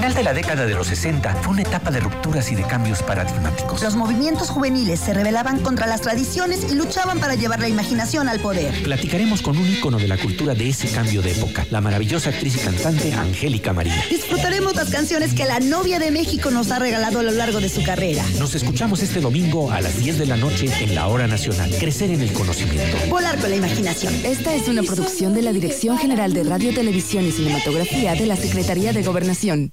final 0.03 0.15
de 0.17 0.23
la 0.25 0.35
década 0.35 0.67
de 0.67 0.75
los 0.75 0.89
60 0.89 1.33
fue 1.43 1.53
una 1.53 1.63
etapa 1.63 1.93
de 1.93 2.01
rupturas 2.01 2.51
y 2.51 2.57
de 2.57 2.65
cambios 2.65 3.05
paradigmáticos. 3.05 3.83
Los 3.83 3.95
movimientos 3.95 4.51
juveniles 4.51 4.99
se 4.99 5.15
rebelaban 5.15 5.61
contra 5.61 5.87
las 5.87 6.01
tradiciones 6.01 6.67
y 6.73 6.75
luchaban 6.75 7.21
para 7.21 7.37
llevar 7.37 7.61
la 7.61 7.69
imaginación 7.69 8.29
al 8.29 8.41
poder. 8.41 8.83
Platicaremos 8.83 9.43
con 9.43 9.57
un 9.57 9.65
ícono 9.65 9.99
de 9.99 10.09
la 10.09 10.17
cultura 10.17 10.55
de 10.55 10.71
ese 10.71 10.89
cambio 10.91 11.23
de 11.23 11.31
época, 11.31 11.69
la 11.71 11.81
maravillosa 11.81 12.31
actriz 12.31 12.57
y 12.57 12.59
cantante 12.59 13.15
Angélica 13.15 13.73
María. 13.73 13.95
Disfrutaremos 14.11 14.75
las 14.75 14.91
canciones 14.91 15.35
que 15.35 15.45
la 15.45 15.61
novia 15.61 16.01
de 16.01 16.11
México 16.11 16.51
nos 16.51 16.73
ha 16.73 16.81
regalado 16.81 17.21
a 17.21 17.23
lo 17.23 17.31
largo 17.31 17.61
de 17.61 17.69
su 17.69 17.85
carrera. 17.85 18.25
Nos 18.41 18.57
escuchamos 18.57 19.05
este 19.05 19.21
domingo 19.21 19.71
a 19.71 19.81
las 19.81 19.97
10 19.97 20.19
de 20.19 20.27
la 20.27 20.37
noche 20.37 20.69
en 20.81 20.97
la 20.97 21.07
Hora 21.07 21.29
Nacional. 21.29 21.71
Crecer 21.79 22.11
en 22.11 22.23
el 22.23 22.33
conocimiento. 22.33 22.97
Volar 23.09 23.39
con 23.39 23.51
la 23.51 23.57
imaginación. 23.57 24.13
Esta 24.25 24.53
es 24.53 24.67
una 24.67 24.83
producción 24.83 25.33
de 25.33 25.43
la 25.43 25.53
Dirección 25.53 25.97
General 25.97 26.33
de 26.35 26.43
Radio, 26.43 26.75
Televisión 26.75 27.25
y 27.25 27.31
Cinematografía 27.31 28.15
de 28.15 28.27
la 28.27 28.35
Secretaría 28.35 28.93
de 28.93 29.05
Gobernación. 29.05 29.73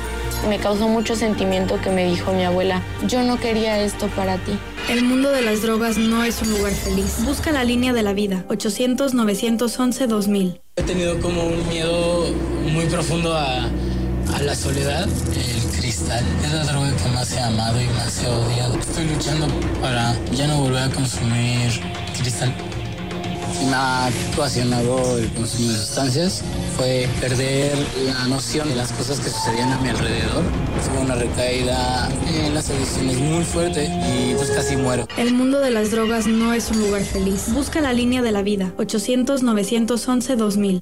Me 0.49 0.57
causó 0.57 0.87
mucho 0.87 1.15
sentimiento 1.15 1.79
que 1.81 1.91
me 1.91 2.05
dijo 2.05 2.33
mi 2.33 2.43
abuela, 2.43 2.81
yo 3.07 3.21
no 3.23 3.39
quería 3.39 3.79
esto 3.79 4.07
para 4.07 4.37
ti. 4.37 4.57
El 4.89 5.03
mundo 5.03 5.29
de 5.31 5.41
las 5.43 5.61
drogas 5.61 5.97
no 5.97 6.23
es 6.23 6.41
un 6.41 6.49
lugar 6.51 6.73
feliz. 6.73 7.17
Busca 7.23 7.51
la 7.51 7.63
línea 7.63 7.93
de 7.93 8.01
la 8.03 8.13
vida, 8.13 8.43
800-911-2000. 8.49 10.61
He 10.77 10.83
tenido 10.83 11.19
como 11.19 11.43
un 11.43 11.67
miedo 11.69 12.25
muy 12.73 12.85
profundo 12.85 13.33
a, 13.33 13.65
a 13.65 14.41
la 14.41 14.55
soledad. 14.55 15.07
El 15.07 15.79
cristal 15.79 16.23
es 16.43 16.51
la 16.51 16.63
droga 16.65 16.91
que 16.95 17.09
más 17.09 17.31
he 17.33 17.39
amado 17.39 17.79
y 17.79 17.85
más 17.87 18.23
he 18.23 18.27
odiado. 18.27 18.75
Estoy 18.79 19.05
luchando 19.05 19.47
para 19.81 20.15
ya 20.31 20.47
no 20.47 20.61
volver 20.61 20.83
a 20.83 20.89
consumir 20.89 21.69
cristal. 22.19 22.51
Me 23.67 23.73
ha 23.73 24.09
ocasionado 24.33 25.17
el 25.17 25.31
consumo 25.33 25.69
de 25.69 25.77
sustancias 25.77 26.43
fue 26.77 27.09
perder 27.19 27.75
la 28.05 28.27
noción 28.27 28.69
de 28.69 28.75
las 28.75 28.93
cosas 28.93 29.19
que 29.19 29.29
sucedían 29.29 29.71
a 29.71 29.77
mi 29.79 29.89
alrededor. 29.89 30.43
Tuve 30.85 30.99
una 30.99 31.15
recaída 31.15 32.09
en 32.27 32.53
las 32.53 32.69
adicciones 32.69 33.17
muy 33.19 33.43
fuerte 33.43 33.85
y 33.85 34.35
pues 34.35 34.51
casi 34.51 34.77
muero. 34.77 35.07
El 35.17 35.33
mundo 35.33 35.59
de 35.59 35.71
las 35.71 35.91
drogas 35.91 36.27
no 36.27 36.53
es 36.53 36.71
un 36.71 36.79
lugar 36.79 37.03
feliz. 37.03 37.51
Busca 37.53 37.81
la 37.81 37.91
línea 37.93 38.21
de 38.21 38.31
la 38.31 38.41
vida, 38.41 38.73
800-911-2000. 38.77 40.81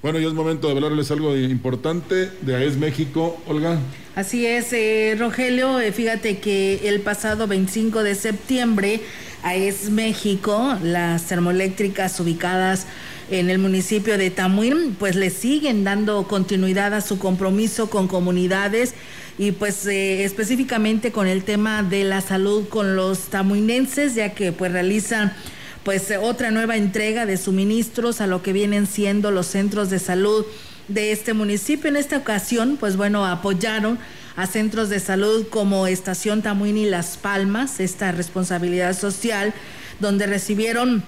Bueno, 0.00 0.20
ya 0.20 0.28
es 0.28 0.34
momento 0.34 0.68
de 0.68 0.74
hablarles 0.74 1.10
algo 1.10 1.36
importante 1.36 2.30
de 2.42 2.54
AES 2.54 2.76
México, 2.76 3.36
Olga. 3.48 3.80
Así 4.14 4.46
es, 4.46 4.72
eh, 4.72 5.16
Rogelio, 5.18 5.80
eh, 5.80 5.90
fíjate 5.90 6.38
que 6.38 6.88
el 6.88 7.00
pasado 7.00 7.48
25 7.48 8.04
de 8.04 8.14
septiembre, 8.14 9.00
AES 9.42 9.90
México, 9.90 10.76
las 10.82 11.24
termoeléctricas 11.26 12.18
ubicadas 12.20 12.86
en 13.30 13.50
el 13.50 13.58
municipio 13.58 14.16
de 14.18 14.30
Tamuín, 14.30 14.96
pues 14.98 15.14
le 15.14 15.30
siguen 15.30 15.84
dando 15.84 16.26
continuidad 16.26 16.94
a 16.94 17.00
su 17.00 17.18
compromiso 17.18 17.90
con 17.90 18.08
comunidades 18.08 18.94
y 19.38 19.52
pues 19.52 19.86
eh, 19.86 20.24
específicamente 20.24 21.12
con 21.12 21.26
el 21.26 21.44
tema 21.44 21.82
de 21.82 22.04
la 22.04 22.20
salud 22.20 22.68
con 22.68 22.96
los 22.96 23.28
tamuinenses, 23.28 24.14
ya 24.14 24.34
que 24.34 24.52
pues 24.52 24.72
realizan 24.72 25.32
pues 25.84 26.12
otra 26.20 26.50
nueva 26.50 26.76
entrega 26.76 27.24
de 27.24 27.36
suministros 27.36 28.20
a 28.20 28.26
lo 28.26 28.42
que 28.42 28.52
vienen 28.52 28.86
siendo 28.86 29.30
los 29.30 29.46
centros 29.46 29.90
de 29.90 29.98
salud 29.98 30.44
de 30.88 31.12
este 31.12 31.34
municipio. 31.34 31.88
En 31.88 31.96
esta 31.96 32.16
ocasión, 32.16 32.76
pues 32.78 32.96
bueno, 32.96 33.24
apoyaron 33.24 33.98
a 34.38 34.46
centros 34.46 34.88
de 34.88 35.00
salud 35.00 35.48
como 35.48 35.88
Estación 35.88 36.42
Tamuín 36.42 36.76
y 36.76 36.84
Las 36.84 37.16
Palmas, 37.16 37.80
esta 37.80 38.12
responsabilidad 38.12 38.96
social, 38.96 39.52
donde 39.98 40.28
recibieron 40.28 41.02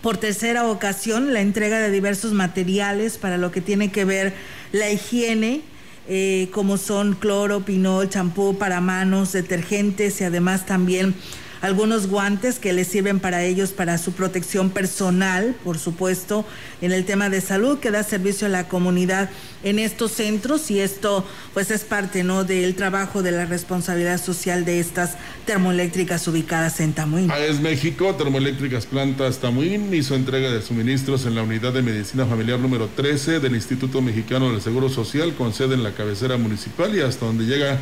por 0.00 0.16
tercera 0.16 0.68
ocasión 0.68 1.32
la 1.32 1.40
entrega 1.40 1.80
de 1.80 1.90
diversos 1.90 2.30
materiales 2.30 3.18
para 3.18 3.36
lo 3.36 3.50
que 3.50 3.60
tiene 3.60 3.90
que 3.90 4.04
ver 4.04 4.32
la 4.70 4.88
higiene, 4.92 5.62
eh, 6.06 6.50
como 6.52 6.76
son 6.76 7.14
cloro, 7.14 7.64
pinol, 7.64 8.08
champú 8.08 8.56
para 8.56 8.80
manos, 8.80 9.32
detergentes 9.32 10.20
y 10.20 10.24
además 10.24 10.64
también 10.64 11.16
algunos 11.62 12.08
guantes 12.08 12.58
que 12.58 12.72
les 12.72 12.88
sirven 12.88 13.20
para 13.20 13.44
ellos 13.44 13.70
para 13.70 13.96
su 13.96 14.12
protección 14.12 14.70
personal, 14.70 15.54
por 15.64 15.78
supuesto, 15.78 16.44
en 16.80 16.90
el 16.90 17.04
tema 17.04 17.30
de 17.30 17.40
salud 17.40 17.78
que 17.78 17.92
da 17.92 18.02
servicio 18.02 18.48
a 18.48 18.50
la 18.50 18.68
comunidad 18.68 19.30
en 19.62 19.78
estos 19.78 20.10
centros 20.10 20.70
y 20.72 20.80
esto 20.80 21.24
pues 21.54 21.70
es 21.70 21.84
parte 21.84 22.24
no 22.24 22.42
del 22.42 22.74
trabajo 22.74 23.22
de 23.22 23.30
la 23.30 23.46
responsabilidad 23.46 24.20
social 24.20 24.64
de 24.64 24.80
estas 24.80 25.16
termoeléctricas 25.46 26.26
ubicadas 26.26 26.80
en 26.80 26.94
Tamuín. 26.94 27.30
AES 27.30 27.60
México, 27.60 28.12
Termoeléctricas 28.16 28.86
Plantas 28.86 29.38
Tamuín 29.38 29.94
hizo 29.94 30.16
entrega 30.16 30.50
de 30.50 30.60
suministros 30.62 31.26
en 31.26 31.36
la 31.36 31.44
unidad 31.44 31.72
de 31.72 31.82
medicina 31.82 32.26
familiar 32.26 32.58
número 32.58 32.88
13 32.88 33.38
del 33.38 33.54
Instituto 33.54 34.02
Mexicano 34.02 34.50
del 34.50 34.60
Seguro 34.60 34.88
Social 34.88 35.32
con 35.34 35.52
sede 35.52 35.74
en 35.74 35.84
la 35.84 35.92
cabecera 35.92 36.36
municipal 36.36 36.92
y 36.96 37.00
hasta 37.00 37.24
donde 37.24 37.44
llega 37.44 37.78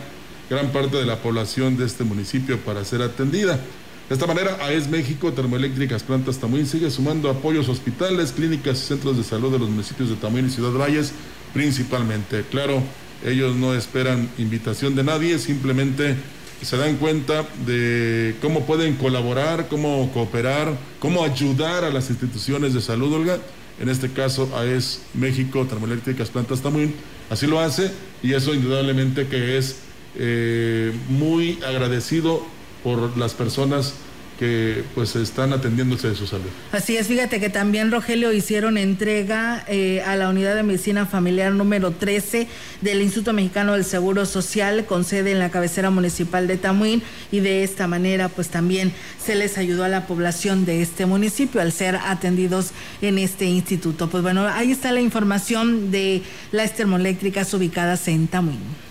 gran 0.51 0.72
parte 0.72 0.96
de 0.96 1.07
la 1.07 1.22
población 1.22 1.76
de 1.76 1.86
este 1.86 2.03
municipio 2.03 2.59
para 2.59 2.84
ser 2.84 3.03
atendida. 3.03 3.61
De 4.09 4.14
esta 4.14 4.26
manera, 4.26 4.59
AES 4.61 4.88
México, 4.88 5.32
Termoeléctricas 5.32 6.03
Plantas 6.03 6.38
Tamuín 6.38 6.66
sigue 6.66 6.90
sumando 6.90 7.30
apoyos 7.30 7.68
a 7.68 7.70
hospitales, 7.70 8.32
clínicas 8.32 8.82
y 8.82 8.86
centros 8.88 9.16
de 9.16 9.22
salud 9.22 9.53
de 9.53 9.61
los 9.61 9.70
municipios 9.70 10.09
de 10.09 10.16
Tamuín 10.16 10.48
y 10.48 10.51
Ciudad 10.51 10.72
Valles, 10.72 11.12
principalmente. 11.55 12.44
Claro, 12.51 12.82
ellos 13.24 13.55
no 13.55 13.74
esperan 13.74 14.28
invitación 14.38 14.96
de 14.96 15.05
nadie, 15.05 15.38
simplemente 15.38 16.16
se 16.61 16.76
dan 16.76 16.96
cuenta 16.96 17.46
de 17.64 18.34
cómo 18.42 18.66
pueden 18.66 18.96
colaborar, 18.96 19.68
cómo 19.68 20.11
cooperar, 20.12 20.76
cómo 20.98 21.22
ayudar 21.22 21.84
a 21.84 21.90
las 21.90 22.11
instituciones 22.11 22.74
de 22.74 22.80
salud, 22.80 23.14
Olga. 23.14 23.38
En 23.78 23.88
este 23.88 24.11
caso, 24.11 24.51
AES 24.59 25.03
México, 25.14 25.64
Termoeléctricas 25.64 26.30
Plantas 26.30 26.61
Tamuín, 26.61 26.92
así 27.30 27.46
lo 27.46 27.61
hace 27.61 27.92
y 28.20 28.32
eso 28.32 28.53
indudablemente 28.53 29.28
que 29.28 29.57
es 29.57 29.76
eh, 30.17 30.93
muy 31.09 31.59
agradecido 31.65 32.45
por 32.83 33.17
las 33.17 33.35
personas 33.35 33.95
que 34.41 34.85
pues 34.95 35.17
están 35.17 35.53
atendiéndose 35.53 36.09
de 36.09 36.17
su 36.17 36.27
salud. 36.27 36.47
Así 36.73 36.97
es, 36.97 37.09
fíjate 37.09 37.41
que 37.41 37.51
también 37.51 37.93
Rogelio 37.93 38.33
hicieron 38.33 38.79
entrega 38.79 39.67
eh, 39.69 40.01
a 40.07 40.17
la 40.17 40.31
unidad 40.31 40.55
de 40.55 40.63
medicina 40.63 41.05
familiar 41.05 41.53
número 41.53 41.91
13 41.91 42.49
del 42.81 43.03
Instituto 43.03 43.35
Mexicano 43.35 43.75
del 43.75 43.85
Seguro 43.85 44.25
Social 44.25 44.87
con 44.87 45.05
sede 45.05 45.33
en 45.33 45.41
la 45.41 45.51
cabecera 45.51 45.91
municipal 45.91 46.47
de 46.47 46.57
Tamuín 46.57 47.03
y 47.31 47.41
de 47.41 47.65
esta 47.65 47.87
manera 47.87 48.31
pues 48.31 48.49
también 48.49 48.95
se 49.23 49.35
les 49.35 49.59
ayudó 49.59 49.85
a 49.85 49.89
la 49.89 50.07
población 50.07 50.65
de 50.65 50.81
este 50.81 51.05
municipio 51.05 51.61
al 51.61 51.71
ser 51.71 51.97
atendidos 51.97 52.71
en 53.03 53.19
este 53.19 53.45
instituto. 53.45 54.09
Pues 54.09 54.23
bueno, 54.23 54.49
ahí 54.49 54.73
está 54.73 54.91
la 54.91 55.03
información 55.03 55.91
de 55.91 56.23
las 56.51 56.75
termoeléctricas 56.75 57.53
ubicadas 57.53 58.09
en 58.09 58.27
Tamuín. 58.27 58.89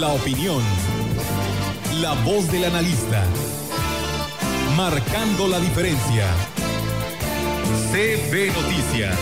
La 0.00 0.08
opinión, 0.08 0.62
la 2.02 2.12
voz 2.22 2.50
del 2.52 2.64
analista, 2.64 3.24
marcando 4.76 5.48
la 5.48 5.58
diferencia. 5.58 6.26
CB 7.90 8.52
Noticias. 8.54 9.16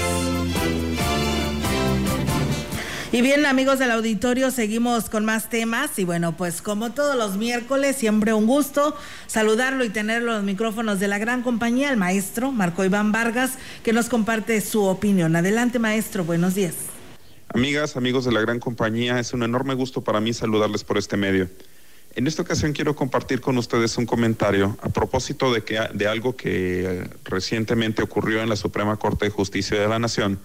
Y 3.12 3.22
bien, 3.22 3.46
amigos 3.46 3.78
del 3.78 3.92
auditorio, 3.92 4.50
seguimos 4.50 5.08
con 5.08 5.24
más 5.24 5.48
temas. 5.48 5.96
Y 6.00 6.04
bueno, 6.04 6.36
pues 6.36 6.60
como 6.60 6.90
todos 6.90 7.14
los 7.14 7.36
miércoles, 7.36 7.94
siempre 7.94 8.32
un 8.32 8.46
gusto 8.46 8.96
saludarlo 9.28 9.84
y 9.84 9.90
tenerlo 9.90 10.32
en 10.32 10.38
los 10.38 10.44
micrófonos 10.44 10.98
de 10.98 11.06
la 11.06 11.18
gran 11.18 11.42
compañía, 11.42 11.90
el 11.90 11.96
maestro 11.96 12.50
Marco 12.50 12.84
Iván 12.84 13.12
Vargas, 13.12 13.52
que 13.84 13.92
nos 13.92 14.08
comparte 14.08 14.60
su 14.60 14.82
opinión. 14.82 15.36
Adelante, 15.36 15.78
maestro, 15.78 16.24
buenos 16.24 16.56
días. 16.56 16.93
Amigas, 17.48 17.96
amigos 17.96 18.24
de 18.24 18.32
la 18.32 18.40
gran 18.40 18.58
compañía, 18.58 19.20
es 19.20 19.32
un 19.32 19.42
enorme 19.42 19.74
gusto 19.74 20.02
para 20.02 20.20
mí 20.20 20.32
saludarles 20.32 20.82
por 20.82 20.98
este 20.98 21.16
medio. 21.16 21.48
En 22.16 22.26
esta 22.26 22.42
ocasión 22.42 22.72
quiero 22.72 22.94
compartir 22.94 23.40
con 23.40 23.58
ustedes 23.58 23.96
un 23.98 24.06
comentario 24.06 24.76
a 24.82 24.88
propósito 24.88 25.52
de, 25.52 25.62
que, 25.62 25.80
de 25.92 26.06
algo 26.06 26.36
que 26.36 26.84
eh, 26.84 27.08
recientemente 27.24 28.02
ocurrió 28.02 28.40
en 28.40 28.48
la 28.48 28.56
Suprema 28.56 28.96
Corte 28.96 29.26
de 29.26 29.30
Justicia 29.30 29.78
de 29.78 29.88
la 29.88 29.98
Nación 29.98 30.38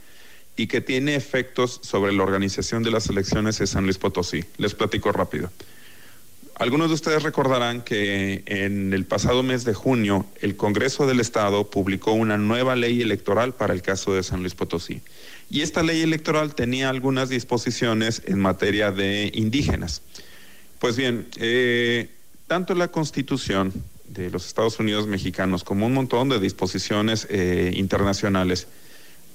y 0.56 0.68
que 0.68 0.82
tiene 0.82 1.16
efectos 1.16 1.80
sobre 1.84 2.12
la 2.12 2.24
organización 2.24 2.84
de 2.84 2.92
las 2.92 3.08
elecciones 3.08 3.60
de 3.60 3.68
San 3.68 3.84
Luis 3.84 3.98
Potosí. 3.98 4.44
Les 4.58 4.74
platico 4.74 5.12
rápido. 5.12 5.52
Algunos 6.56 6.90
de 6.90 6.96
ustedes 6.96 7.24
recordarán 7.24 7.82
que 7.82 8.44
en 8.46 8.92
el 8.92 9.06
pasado 9.06 9.44
mes 9.44 9.64
de 9.64 9.74
junio 9.74 10.26
el 10.42 10.58
Congreso 10.58 11.08
del 11.08 11.22
Estado 11.22 11.70
publicó 11.70 12.12
una 12.12 12.38
nueva 12.38 12.76
ley 12.76 13.02
electoral 13.02 13.54
para 13.54 13.74
el 13.74 13.82
caso 13.82 14.14
de 14.14 14.24
San 14.24 14.42
Luis 14.42 14.56
Potosí. 14.56 15.02
Y 15.50 15.62
esta 15.62 15.82
ley 15.82 16.02
electoral 16.02 16.54
tenía 16.54 16.90
algunas 16.90 17.30
disposiciones 17.30 18.22
en 18.26 18.40
materia 18.40 18.92
de 18.92 19.32
indígenas. 19.34 20.02
Pues 20.80 20.96
bien, 20.96 21.28
eh, 21.38 22.10
tanto 22.48 22.76
la 22.76 22.90
Constitución 22.90 23.74
de 24.08 24.30
los 24.30 24.46
Estados 24.48 24.80
Unidos 24.80 25.08
mexicanos 25.08 25.64
como 25.64 25.86
un 25.86 25.94
montón 25.94 26.30
de 26.30 26.40
disposiciones 26.40 27.28
eh, 27.30 27.72
internacionales 27.76 28.68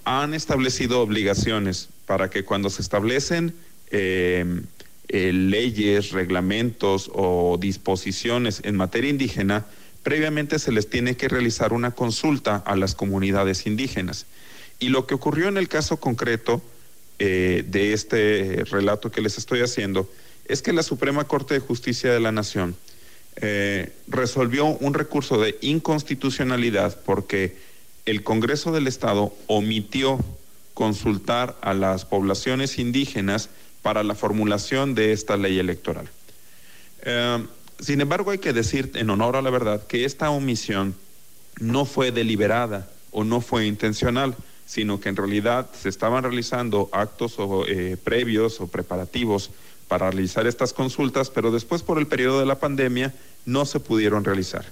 han 0.05 0.35
establecido 0.35 1.01
obligaciones 1.01 1.89
para 2.07 2.31
que 2.31 2.45
cuando 2.45 2.71
se 2.71 2.83
establecen 2.83 3.55
eh, 3.91 4.63
leyes, 5.09 6.11
reglamentos 6.13 7.11
o 7.13 7.57
disposiciones 7.59 8.61
en 8.65 8.77
materia 8.77 9.11
indígena, 9.11 9.65
previamente 10.03 10.59
se 10.59 10.73
les 10.73 10.89
tiene 10.91 11.17
que 11.17 11.29
realizar 11.29 11.73
una 11.73 11.93
consulta 11.93 12.57
a 12.57 12.77
las 12.77 12.95
comunidades 12.95 13.67
indígenas. 13.67 14.27
Y 14.79 14.89
lo 14.89 15.07
que 15.07 15.15
ocurrió 15.15 15.49
en 15.49 15.57
el 15.57 15.69
caso 15.69 15.99
concreto 15.99 16.63
eh, 17.19 17.65
de 17.69 17.93
este 17.93 18.65
relato 18.71 19.11
que 19.11 19.21
les 19.21 19.39
estoy 19.39 19.61
haciendo 19.61 20.11
es 20.47 20.63
que 20.63 20.73
la 20.73 20.83
Suprema 20.83 21.25
Corte 21.25 21.55
de 21.55 21.61
Justicia 21.61 22.13
de 22.13 22.21
la 22.21 22.33
Nación 22.33 22.77
eh, 23.37 23.93
resolvió 24.09 24.67
un 24.67 24.95
recurso 24.95 25.41
de 25.41 25.57
inconstitucionalidad 25.61 27.01
porque 27.05 27.57
el 28.05 28.23
Congreso 28.23 28.73
del 28.73 28.87
Estado 28.87 29.35
omitió 29.47 30.19
consultar 30.75 31.57
a 31.63 31.73
las 31.73 32.05
poblaciones 32.05 32.79
indígenas 32.79 33.49
para 33.83 34.03
la 34.03 34.15
formulación 34.15 34.95
de 34.95 35.13
esta 35.13 35.37
ley 35.37 35.59
electoral. 35.59 36.09
Eh, 37.03 37.45
sin 37.81 38.01
embargo, 38.01 38.31
hay 38.31 38.39
que 38.39 38.53
decir 38.53 38.91
en 38.95 39.11
honor 39.11 39.37
a 39.37 39.43
la 39.43 39.51
verdad 39.51 39.87
que 39.87 40.05
esta 40.05 40.31
omisión 40.31 40.95
no 41.61 41.85
fue 41.85 42.13
deliberada 42.13 42.89
o 43.11 43.25
no 43.25 43.41
fue 43.41 43.67
intencional, 43.67 44.35
sino 44.67 45.01
que 45.01 45.09
en 45.09 45.17
realidad 45.17 45.71
se 45.81 45.89
estaban 45.89 46.23
realizando 46.23 46.89
actos 46.93 47.39
o, 47.39 47.67
eh, 47.67 47.97
previos 48.03 48.61
o 48.61 48.67
preparativos 48.67 49.51
para 49.89 50.11
realizar 50.11 50.47
estas 50.47 50.73
consultas, 50.73 51.31
pero 51.31 51.51
después 51.51 51.83
por 51.83 51.99
el 51.99 52.07
periodo 52.07 52.41
de 52.41 52.47
la 52.47 52.59
pandemia 52.59 53.15
no 53.45 53.67
se 53.67 53.81
pudieron 53.81 54.25
realizar. 54.25 54.65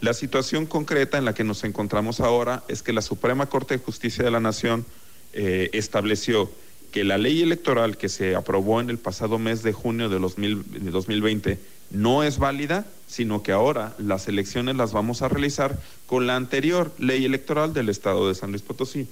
La 0.00 0.14
situación 0.14 0.66
concreta 0.66 1.18
en 1.18 1.24
la 1.24 1.34
que 1.34 1.44
nos 1.44 1.64
encontramos 1.64 2.20
ahora 2.20 2.62
es 2.68 2.82
que 2.82 2.92
la 2.92 3.02
Suprema 3.02 3.46
Corte 3.46 3.76
de 3.76 3.84
Justicia 3.84 4.24
de 4.24 4.30
la 4.30 4.40
Nación 4.40 4.86
eh, 5.32 5.70
estableció 5.72 6.50
que 6.92 7.04
la 7.04 7.18
ley 7.18 7.42
electoral 7.42 7.96
que 7.96 8.08
se 8.08 8.34
aprobó 8.34 8.80
en 8.80 8.90
el 8.90 8.98
pasado 8.98 9.38
mes 9.38 9.62
de 9.62 9.72
junio 9.72 10.08
de, 10.08 10.18
2020 10.18 11.58
no 11.90 12.22
es 12.22 12.38
válida, 12.38 12.86
sino 13.06 13.42
que 13.42 13.52
ahora 13.52 13.94
las 13.98 14.28
elecciones 14.28 14.76
las 14.76 14.92
vamos 14.92 15.22
a 15.22 15.28
realizar 15.28 15.78
con 16.06 16.26
la 16.26 16.36
anterior 16.36 16.92
ley 16.98 17.24
electoral 17.24 17.74
del 17.74 17.88
Estado 17.88 18.28
de 18.28 18.34
San 18.34 18.50
Luis 18.50 18.62
Potosí. 18.62 19.06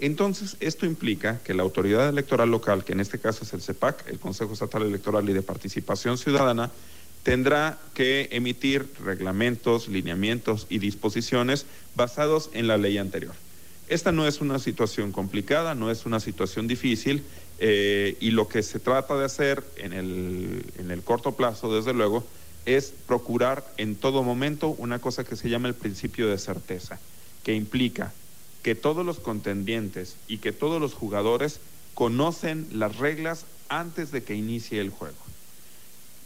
Entonces, 0.00 0.56
esto 0.60 0.86
implica 0.86 1.40
que 1.44 1.52
la 1.52 1.62
autoridad 1.62 2.08
electoral 2.08 2.50
local, 2.50 2.84
que 2.84 2.92
en 2.92 3.00
este 3.00 3.18
caso 3.18 3.44
es 3.44 3.52
el 3.52 3.60
CEPAC, 3.60 4.08
el 4.08 4.18
Consejo 4.18 4.54
Estatal 4.54 4.82
Electoral 4.82 5.28
y 5.28 5.34
de 5.34 5.42
Participación 5.42 6.16
Ciudadana, 6.16 6.70
tendrá 7.22 7.78
que 7.92 8.28
emitir 8.32 8.88
reglamentos, 9.04 9.88
lineamientos 9.88 10.66
y 10.70 10.78
disposiciones 10.78 11.66
basados 11.94 12.48
en 12.54 12.66
la 12.66 12.78
ley 12.78 12.96
anterior. 12.96 13.34
Esta 13.88 14.10
no 14.10 14.26
es 14.26 14.40
una 14.40 14.58
situación 14.58 15.12
complicada, 15.12 15.74
no 15.74 15.90
es 15.90 16.06
una 16.06 16.18
situación 16.18 16.66
difícil 16.66 17.22
eh, 17.58 18.16
y 18.20 18.30
lo 18.30 18.48
que 18.48 18.62
se 18.62 18.78
trata 18.78 19.18
de 19.18 19.26
hacer 19.26 19.62
en 19.76 19.92
el, 19.92 20.64
en 20.78 20.90
el 20.90 21.02
corto 21.02 21.32
plazo, 21.32 21.74
desde 21.74 21.92
luego, 21.92 22.24
es 22.64 22.94
procurar 23.06 23.66
en 23.76 23.96
todo 23.96 24.22
momento 24.22 24.68
una 24.78 24.98
cosa 24.98 25.24
que 25.24 25.36
se 25.36 25.50
llama 25.50 25.68
el 25.68 25.74
principio 25.74 26.26
de 26.28 26.38
certeza, 26.38 26.98
que 27.42 27.52
implica 27.54 28.14
que 28.62 28.74
todos 28.74 29.04
los 29.04 29.20
contendientes 29.20 30.16
y 30.28 30.38
que 30.38 30.52
todos 30.52 30.80
los 30.80 30.94
jugadores 30.94 31.60
conocen 31.94 32.66
las 32.72 32.96
reglas 32.96 33.44
antes 33.68 34.10
de 34.10 34.22
que 34.22 34.34
inicie 34.34 34.80
el 34.80 34.90
juego. 34.90 35.16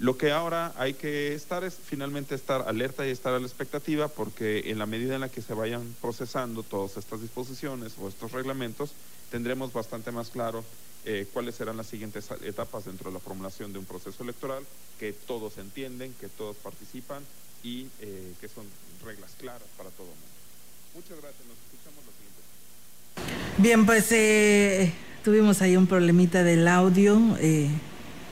Lo 0.00 0.18
que 0.18 0.32
ahora 0.32 0.72
hay 0.76 0.94
que 0.94 1.34
estar 1.34 1.62
es 1.62 1.74
finalmente 1.74 2.34
estar 2.34 2.66
alerta 2.66 3.06
y 3.06 3.10
estar 3.10 3.32
a 3.32 3.38
la 3.38 3.46
expectativa 3.46 4.08
porque 4.08 4.70
en 4.70 4.78
la 4.78 4.86
medida 4.86 5.14
en 5.14 5.20
la 5.20 5.28
que 5.28 5.40
se 5.40 5.54
vayan 5.54 5.94
procesando 6.00 6.64
todas 6.64 6.96
estas 6.96 7.20
disposiciones 7.20 7.92
o 8.00 8.08
estos 8.08 8.32
reglamentos, 8.32 8.90
tendremos 9.30 9.72
bastante 9.72 10.10
más 10.10 10.30
claro 10.30 10.64
eh, 11.04 11.26
cuáles 11.32 11.54
serán 11.54 11.76
las 11.76 11.86
siguientes 11.86 12.28
etapas 12.42 12.86
dentro 12.86 13.10
de 13.10 13.14
la 13.14 13.20
formulación 13.20 13.72
de 13.72 13.78
un 13.78 13.84
proceso 13.84 14.22
electoral, 14.24 14.64
que 14.98 15.12
todos 15.12 15.58
entienden, 15.58 16.14
que 16.20 16.28
todos 16.28 16.56
participan 16.56 17.22
y 17.62 17.86
eh, 18.00 18.34
que 18.40 18.48
son 18.48 18.66
reglas 19.04 19.32
claras 19.38 19.68
para 19.76 19.90
todo 19.90 20.06
el 20.06 20.14
mundo. 20.14 20.34
Muchas 20.94 21.20
gracias, 21.20 21.46
nos 21.46 21.58
escuchamos 21.58 22.04
la 22.04 22.12
siguiente. 23.24 23.43
Bien, 23.56 23.86
pues 23.86 24.10
eh, 24.10 24.92
tuvimos 25.22 25.62
ahí 25.62 25.76
un 25.76 25.86
problemita 25.86 26.42
del 26.42 26.66
audio 26.66 27.20
eh, 27.38 27.68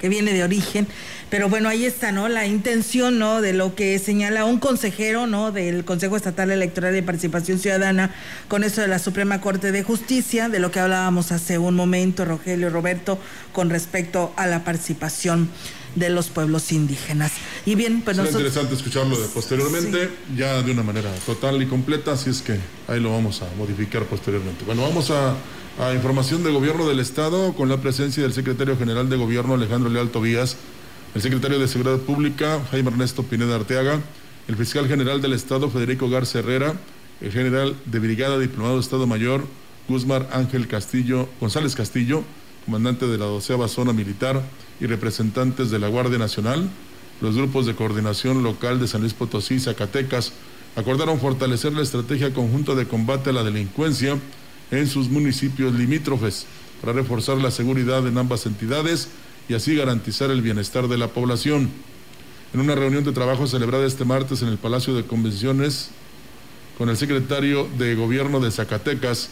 que 0.00 0.08
viene 0.08 0.32
de 0.32 0.42
origen, 0.42 0.88
pero 1.30 1.48
bueno, 1.48 1.68
ahí 1.68 1.84
está, 1.84 2.10
¿no? 2.10 2.28
La 2.28 2.44
intención, 2.44 3.20
¿no? 3.20 3.40
De 3.40 3.52
lo 3.52 3.76
que 3.76 4.00
señala 4.00 4.44
un 4.44 4.58
consejero, 4.58 5.28
¿no? 5.28 5.52
Del 5.52 5.84
Consejo 5.84 6.16
Estatal 6.16 6.50
Electoral 6.50 6.92
de 6.92 7.04
Participación 7.04 7.60
Ciudadana 7.60 8.10
con 8.48 8.64
eso 8.64 8.80
de 8.80 8.88
la 8.88 8.98
Suprema 8.98 9.40
Corte 9.40 9.70
de 9.70 9.84
Justicia, 9.84 10.48
de 10.48 10.58
lo 10.58 10.72
que 10.72 10.80
hablábamos 10.80 11.30
hace 11.30 11.56
un 11.56 11.76
momento, 11.76 12.24
Rogelio 12.24 12.68
Roberto, 12.68 13.16
con 13.52 13.70
respecto 13.70 14.32
a 14.34 14.48
la 14.48 14.64
participación 14.64 15.50
de 15.94 16.10
los 16.10 16.28
pueblos 16.28 16.72
indígenas. 16.72 17.32
Y 17.66 17.74
bien, 17.74 18.02
pues 18.02 18.16
Será 18.16 18.28
nosotros... 18.28 18.48
interesante 18.48 18.74
escucharlo 18.74 19.18
de 19.18 19.28
posteriormente, 19.28 20.10
ya 20.36 20.62
de 20.62 20.72
una 20.72 20.82
manera 20.82 21.10
total 21.26 21.62
y 21.62 21.66
completa, 21.66 22.12
así 22.12 22.30
es 22.30 22.42
que 22.42 22.58
ahí 22.88 23.00
lo 23.00 23.12
vamos 23.12 23.42
a 23.42 23.48
modificar 23.56 24.04
posteriormente. 24.04 24.64
Bueno, 24.64 24.82
vamos 24.82 25.10
a, 25.10 25.36
a 25.78 25.94
información 25.94 26.42
del 26.42 26.52
gobierno 26.52 26.88
del 26.88 27.00
Estado 27.00 27.54
con 27.54 27.68
la 27.68 27.78
presencia 27.80 28.22
del 28.22 28.32
secretario 28.32 28.76
general 28.76 29.08
de 29.08 29.16
gobierno 29.16 29.54
Alejandro 29.54 29.90
Leal 29.90 30.10
Tobías, 30.10 30.56
el 31.14 31.22
secretario 31.22 31.58
de 31.58 31.68
Seguridad 31.68 31.98
Pública 31.98 32.60
Jaime 32.70 32.90
Ernesto 32.90 33.22
Pineda 33.22 33.56
Arteaga, 33.56 34.00
el 34.48 34.56
fiscal 34.56 34.88
general 34.88 35.20
del 35.20 35.34
Estado 35.34 35.70
Federico 35.70 36.08
Garza 36.08 36.38
Herrera, 36.38 36.74
el 37.20 37.30
general 37.32 37.76
de 37.84 37.98
Brigada 37.98 38.38
Diplomado 38.38 38.74
de 38.74 38.80
Estado 38.80 39.06
Mayor 39.06 39.46
Guzmán 39.88 40.26
Ángel 40.32 40.68
Castillo, 40.68 41.28
González 41.40 41.74
Castillo, 41.74 42.24
comandante 42.64 43.06
de 43.06 43.18
la 43.18 43.26
doceava 43.26 43.68
zona 43.68 43.92
militar 43.92 44.42
y 44.80 44.86
representantes 44.86 45.70
de 45.70 45.78
la 45.78 45.88
Guardia 45.88 46.18
Nacional, 46.18 46.68
los 47.20 47.36
grupos 47.36 47.66
de 47.66 47.74
coordinación 47.74 48.42
local 48.42 48.80
de 48.80 48.88
San 48.88 49.00
Luis 49.00 49.14
Potosí 49.14 49.54
y 49.54 49.60
Zacatecas 49.60 50.32
acordaron 50.74 51.20
fortalecer 51.20 51.72
la 51.72 51.82
estrategia 51.82 52.32
conjunta 52.32 52.74
de 52.74 52.88
combate 52.88 53.30
a 53.30 53.32
la 53.32 53.44
delincuencia 53.44 54.18
en 54.70 54.86
sus 54.88 55.08
municipios 55.08 55.74
limítrofes 55.74 56.46
para 56.80 56.94
reforzar 56.94 57.36
la 57.38 57.50
seguridad 57.50 58.06
en 58.06 58.18
ambas 58.18 58.46
entidades 58.46 59.08
y 59.48 59.54
así 59.54 59.76
garantizar 59.76 60.30
el 60.30 60.42
bienestar 60.42 60.88
de 60.88 60.98
la 60.98 61.08
población. 61.08 61.70
En 62.54 62.60
una 62.60 62.74
reunión 62.74 63.04
de 63.04 63.12
trabajo 63.12 63.46
celebrada 63.46 63.86
este 63.86 64.04
martes 64.04 64.42
en 64.42 64.48
el 64.48 64.58
Palacio 64.58 64.94
de 64.94 65.04
Convenciones 65.04 65.90
con 66.76 66.88
el 66.88 66.96
secretario 66.96 67.68
de 67.78 67.94
Gobierno 67.94 68.40
de 68.40 68.50
Zacatecas, 68.50 69.30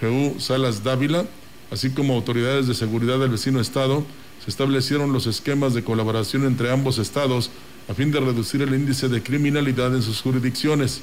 Jeú 0.00 0.36
Salas 0.38 0.82
Dávila, 0.82 1.26
así 1.70 1.90
como 1.90 2.14
autoridades 2.14 2.66
de 2.66 2.74
seguridad 2.74 3.18
del 3.18 3.30
vecino 3.30 3.60
estado, 3.60 4.04
se 4.44 4.50
establecieron 4.50 5.12
los 5.12 5.26
esquemas 5.26 5.74
de 5.74 5.84
colaboración 5.84 6.44
entre 6.44 6.70
ambos 6.70 6.98
estados 6.98 7.50
a 7.88 7.94
fin 7.94 8.10
de 8.10 8.20
reducir 8.20 8.62
el 8.62 8.74
índice 8.74 9.08
de 9.08 9.22
criminalidad 9.22 9.94
en 9.94 10.02
sus 10.02 10.22
jurisdicciones. 10.22 11.02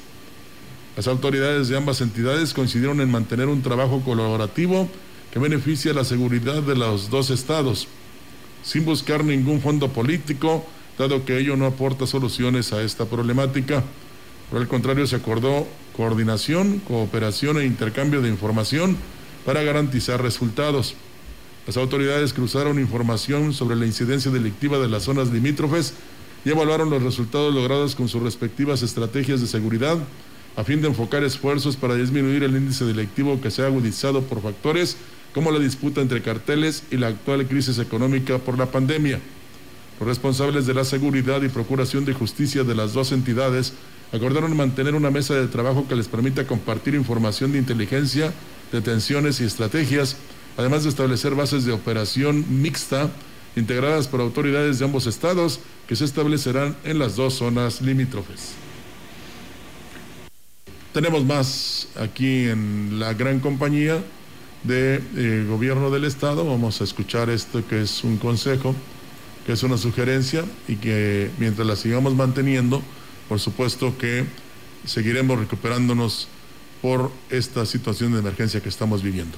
Las 0.96 1.08
autoridades 1.08 1.68
de 1.68 1.78
ambas 1.78 2.02
entidades 2.02 2.54
coincidieron 2.54 3.02
en 3.02 3.12
mantener 3.12 3.48
un 3.48 3.62
trabajo 3.62 4.02
colaborativo 4.02 4.90
que 5.32 5.40
beneficie 5.40 5.94
la 5.94 6.04
seguridad 6.04 6.64
de 6.64 6.76
los 6.76 7.10
dos 7.10 7.30
estados, 7.30 7.88
sin 8.64 8.86
buscar 8.86 9.24
ningún 9.24 9.62
fondo 9.62 9.90
político, 9.90 10.66
dado 10.98 11.26
que 11.26 11.38
ello 11.38 11.56
no 11.56 11.66
aporta 11.66 12.08
soluciones 12.08 12.74
a 12.74 12.82
esta 12.82 13.06
problemática. 13.06 13.84
Por 14.50 14.62
el 14.62 14.68
contrario, 14.68 15.06
se 15.06 15.18
acordó 15.18 15.68
coordinación, 15.96 16.80
cooperación 16.80 17.60
e 17.60 17.66
intercambio 17.66 18.22
de 18.22 18.30
información 18.30 18.98
para 19.46 19.62
garantizar 19.62 20.22
resultados. 20.22 20.96
Las 21.68 21.76
autoridades 21.76 22.32
cruzaron 22.32 22.80
información 22.80 23.54
sobre 23.54 23.76
la 23.76 23.86
incidencia 23.86 24.32
delictiva 24.32 24.80
de 24.80 24.88
las 24.88 25.04
zonas 25.04 25.32
limítrofes 25.32 25.94
y 26.46 26.50
evaluaron 26.50 26.90
los 26.90 27.04
resultados 27.04 27.54
logrados 27.54 27.94
con 27.94 28.08
sus 28.08 28.24
respectivas 28.24 28.82
estrategias 28.84 29.42
de 29.42 29.48
seguridad 29.48 29.98
a 30.56 30.64
fin 30.64 30.82
de 30.82 30.88
enfocar 30.88 31.24
esfuerzos 31.26 31.76
para 31.76 31.96
disminuir 31.96 32.44
el 32.44 32.56
índice 32.56 32.86
delictivo 32.86 33.42
que 33.42 33.52
se 33.52 33.64
ha 33.64 33.66
agudizado 33.66 34.22
por 34.24 34.42
factores 34.42 34.96
como 35.34 35.52
la 35.52 35.60
disputa 35.60 36.02
entre 36.02 36.22
carteles 36.22 36.84
y 36.90 36.96
la 36.96 37.08
actual 37.08 37.46
crisis 37.48 37.80
económica 37.80 38.40
por 38.40 38.58
la 38.58 38.68
pandemia. 38.68 39.20
Los 40.00 40.08
responsables 40.08 40.66
de 40.66 40.74
la 40.74 40.86
seguridad 40.86 41.42
y 41.42 41.50
procuración 41.50 42.06
de 42.06 42.14
justicia 42.14 42.64
de 42.64 42.76
las 42.76 42.94
dos 42.94 43.12
entidades 43.12 43.74
acordaron 44.14 44.56
mantener 44.56 44.96
una 44.96 45.12
mesa 45.12 45.36
de 45.36 45.48
trabajo 45.48 45.86
que 45.88 45.96
les 45.96 46.08
permita 46.08 46.48
compartir 46.48 46.96
información 46.96 47.52
de 47.52 47.58
inteligencia, 47.58 48.34
detenciones 48.72 49.42
y 49.42 49.44
estrategias, 49.44 50.16
además 50.58 50.84
de 50.84 50.90
establecer 50.90 51.36
bases 51.36 51.66
de 51.66 51.72
operación 51.72 52.46
mixta 52.62 53.10
integradas 53.56 54.08
por 54.08 54.22
autoridades 54.22 54.80
de 54.80 54.86
ambos 54.86 55.08
estados 55.08 55.60
que 55.88 55.96
se 55.96 56.06
establecerán 56.06 56.76
en 56.84 57.00
las 57.00 57.16
dos 57.16 57.36
zonas 57.36 57.82
limítrofes. 57.82 58.54
Tenemos 60.94 61.26
más 61.26 61.88
aquí 62.00 62.46
en 62.46 63.00
la 63.00 63.14
gran 63.14 63.40
compañía 63.40 64.04
de 64.64 65.02
eh, 65.16 65.46
gobierno 65.48 65.90
del 65.90 66.06
estado. 66.06 66.46
Vamos 66.46 66.82
a 66.82 66.84
escuchar 66.84 67.30
esto 67.30 67.66
que 67.68 67.82
es 67.82 68.04
un 68.04 68.18
consejo, 68.18 68.76
que 69.46 69.54
es 69.54 69.64
una 69.64 69.78
sugerencia 69.78 70.44
y 70.68 70.76
que 70.76 71.30
mientras 71.38 71.68
la 71.68 71.76
sigamos 71.76 72.16
manteniendo, 72.16 72.82
por 73.30 73.40
supuesto 73.40 73.98
que 73.98 74.26
seguiremos 74.86 75.40
recuperándonos 75.40 76.28
por 76.82 77.12
esta 77.30 77.66
situación 77.66 78.14
de 78.14 78.20
emergencia 78.20 78.62
que 78.62 78.70
estamos 78.70 79.02
viviendo. 79.02 79.38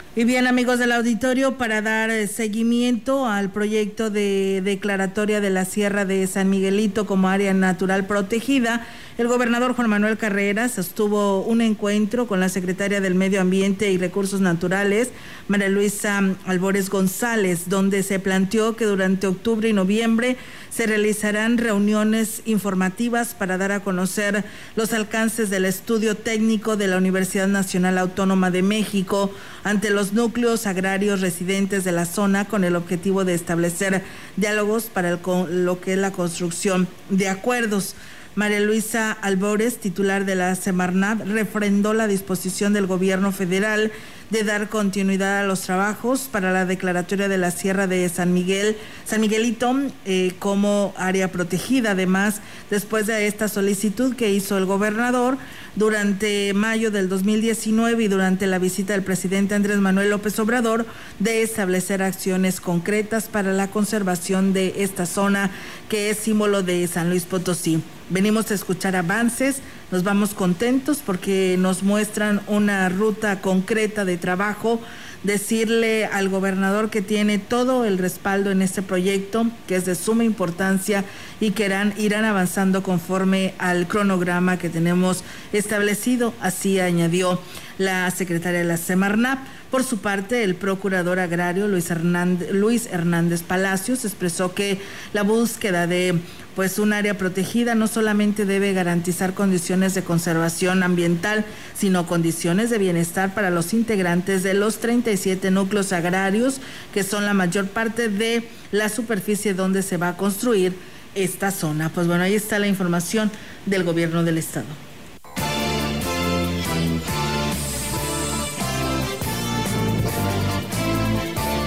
Y 0.13 0.25
bien, 0.25 0.45
amigos 0.45 0.77
del 0.77 0.91
auditorio, 0.91 1.57
para 1.57 1.81
dar 1.81 2.09
eh, 2.09 2.27
seguimiento 2.27 3.27
al 3.27 3.49
proyecto 3.49 4.09
de 4.09 4.61
declaratoria 4.61 5.39
de 5.39 5.49
la 5.49 5.63
Sierra 5.63 6.03
de 6.03 6.27
San 6.27 6.49
Miguelito 6.49 7.05
como 7.05 7.29
área 7.29 7.53
natural 7.53 8.05
protegida, 8.05 8.85
el 9.17 9.29
gobernador 9.29 9.73
Juan 9.73 9.89
Manuel 9.89 10.17
Carreras 10.17 10.73
sostuvo 10.73 11.43
un 11.43 11.61
encuentro 11.61 12.27
con 12.27 12.41
la 12.41 12.49
secretaria 12.49 12.99
del 12.99 13.15
Medio 13.15 13.39
Ambiente 13.39 13.89
y 13.89 13.97
Recursos 13.97 14.41
Naturales, 14.41 15.11
María 15.47 15.69
Luisa 15.69 16.21
Albores 16.45 16.89
González, 16.89 17.69
donde 17.69 18.03
se 18.03 18.19
planteó 18.19 18.75
que 18.75 18.83
durante 18.83 19.27
octubre 19.27 19.69
y 19.69 19.73
noviembre 19.73 20.35
se 20.71 20.87
realizarán 20.87 21.57
reuniones 21.57 22.41
informativas 22.45 23.33
para 23.35 23.57
dar 23.57 23.71
a 23.73 23.81
conocer 23.81 24.45
los 24.75 24.93
alcances 24.93 25.49
del 25.49 25.65
estudio 25.65 26.15
técnico 26.15 26.77
de 26.77 26.87
la 26.87 26.97
Universidad 26.97 27.47
Nacional 27.47 27.97
Autónoma 27.97 28.51
de 28.51 28.61
México 28.63 29.31
ante 29.63 29.89
los 29.89 30.13
núcleos 30.13 30.65
agrarios 30.67 31.21
residentes 31.21 31.83
de 31.83 31.91
la 31.91 32.05
zona 32.05 32.45
con 32.45 32.63
el 32.63 32.75
objetivo 32.75 33.25
de 33.25 33.33
establecer 33.33 34.01
diálogos 34.37 34.85
para 34.85 35.09
el 35.09 35.19
con- 35.19 35.65
lo 35.65 35.81
que 35.81 35.93
es 35.93 35.99
la 35.99 36.11
construcción 36.11 36.87
de 37.09 37.27
acuerdos. 37.27 37.95
María 38.33 38.61
Luisa 38.61 39.11
Albores, 39.11 39.77
titular 39.77 40.23
de 40.23 40.35
la 40.35 40.55
Semarnat, 40.55 41.27
refrendó 41.27 41.93
la 41.93 42.07
disposición 42.07 42.71
del 42.71 42.87
gobierno 42.87 43.33
federal 43.33 43.91
de 44.31 44.43
dar 44.45 44.69
continuidad 44.69 45.41
a 45.41 45.43
los 45.43 45.61
trabajos 45.61 46.29
para 46.31 46.51
la 46.51 46.65
declaratoria 46.65 47.27
de 47.27 47.37
la 47.37 47.51
Sierra 47.51 47.85
de 47.85 48.07
San 48.07 48.33
Miguel, 48.33 48.77
San 49.05 49.19
Miguelito 49.21 49.75
eh, 50.05 50.33
como 50.39 50.93
área 50.97 51.31
protegida. 51.31 51.91
Además, 51.91 52.41
después 52.69 53.07
de 53.07 53.27
esta 53.27 53.49
solicitud 53.49 54.15
que 54.15 54.31
hizo 54.31 54.57
el 54.57 54.65
gobernador 54.65 55.37
durante 55.75 56.53
mayo 56.53 56.91
del 56.91 57.07
2019 57.09 58.03
y 58.03 58.07
durante 58.07 58.47
la 58.47 58.59
visita 58.59 58.93
del 58.93 59.03
presidente 59.03 59.55
Andrés 59.55 59.77
Manuel 59.77 60.09
López 60.09 60.37
Obrador, 60.39 60.85
de 61.19 61.41
establecer 61.41 62.03
acciones 62.03 62.59
concretas 62.59 63.27
para 63.27 63.53
la 63.53 63.69
conservación 63.69 64.53
de 64.53 64.83
esta 64.83 65.05
zona 65.05 65.51
que 65.89 66.09
es 66.09 66.17
símbolo 66.17 66.63
de 66.63 66.87
San 66.87 67.09
Luis 67.09 67.25
Potosí. 67.25 67.81
Venimos 68.09 68.51
a 68.51 68.55
escuchar 68.55 68.95
avances, 68.95 69.61
nos 69.91 70.03
vamos 70.03 70.33
contentos 70.33 71.01
porque 71.05 71.55
nos 71.57 71.83
muestran 71.83 72.41
una 72.47 72.89
ruta 72.89 73.41
concreta 73.41 74.03
de 74.03 74.17
trabajo, 74.17 74.81
decirle 75.23 76.05
al 76.05 76.29
gobernador 76.29 76.89
que 76.89 77.01
tiene 77.01 77.37
todo 77.37 77.85
el 77.85 77.97
respaldo 77.97 78.51
en 78.51 78.61
este 78.61 78.81
proyecto, 78.81 79.47
que 79.67 79.75
es 79.75 79.85
de 79.85 79.95
suma 79.95 80.23
importancia 80.23 81.05
y 81.39 81.51
que 81.51 81.65
irán, 81.97 82.25
avanzando 82.25 82.83
conforme 82.83 83.53
al 83.57 83.87
cronograma 83.87 84.57
que 84.57 84.69
tenemos 84.69 85.23
establecido, 85.53 86.33
así 86.41 86.79
añadió 86.79 87.39
la 87.77 88.09
secretaria 88.11 88.59
de 88.59 88.65
la 88.65 88.77
Semarnap. 88.77 89.39
Por 89.71 89.85
su 89.85 89.99
parte, 89.99 90.43
el 90.43 90.55
procurador 90.55 91.17
agrario 91.19 91.69
Luis 91.69 91.89
Hernández, 91.89 93.41
Palacios 93.41 94.03
expresó 94.03 94.53
que 94.53 94.81
la 95.13 95.23
búsqueda 95.23 95.87
de 95.87 96.19
pues 96.57 96.77
un 96.77 96.91
área 96.91 97.17
protegida 97.17 97.73
no 97.73 97.87
solamente 97.87 98.45
debe 98.45 98.73
garantizar 98.73 99.33
condiciones 99.33 99.93
de 99.93 100.03
conservación 100.03 100.83
ambiental, 100.83 101.45
sino 101.73 102.05
condiciones 102.05 102.69
de 102.69 102.79
bienestar 102.79 103.33
para 103.33 103.49
los 103.49 103.73
integrantes 103.73 104.43
de 104.43 104.55
los 104.55 104.79
37 104.79 105.49
núcleos 105.51 105.93
agrarios, 105.93 106.59
que 106.93 107.03
son 107.03 107.25
la 107.25 107.33
mayor 107.33 107.67
parte 107.67 108.09
de 108.09 108.49
la 108.73 108.89
superficie 108.89 109.53
donde 109.53 109.83
se 109.83 109.95
va 109.95 110.09
a 110.09 110.17
construir 110.17 110.73
esta 111.15 111.49
zona. 111.49 111.87
Pues 111.87 112.07
bueno, 112.07 112.23
ahí 112.23 112.35
está 112.35 112.59
la 112.59 112.67
información 112.67 113.31
del 113.65 113.85
gobierno 113.85 114.25
del 114.25 114.37
estado. 114.37 114.90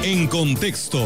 En 0.07 0.27
contexto. 0.27 1.03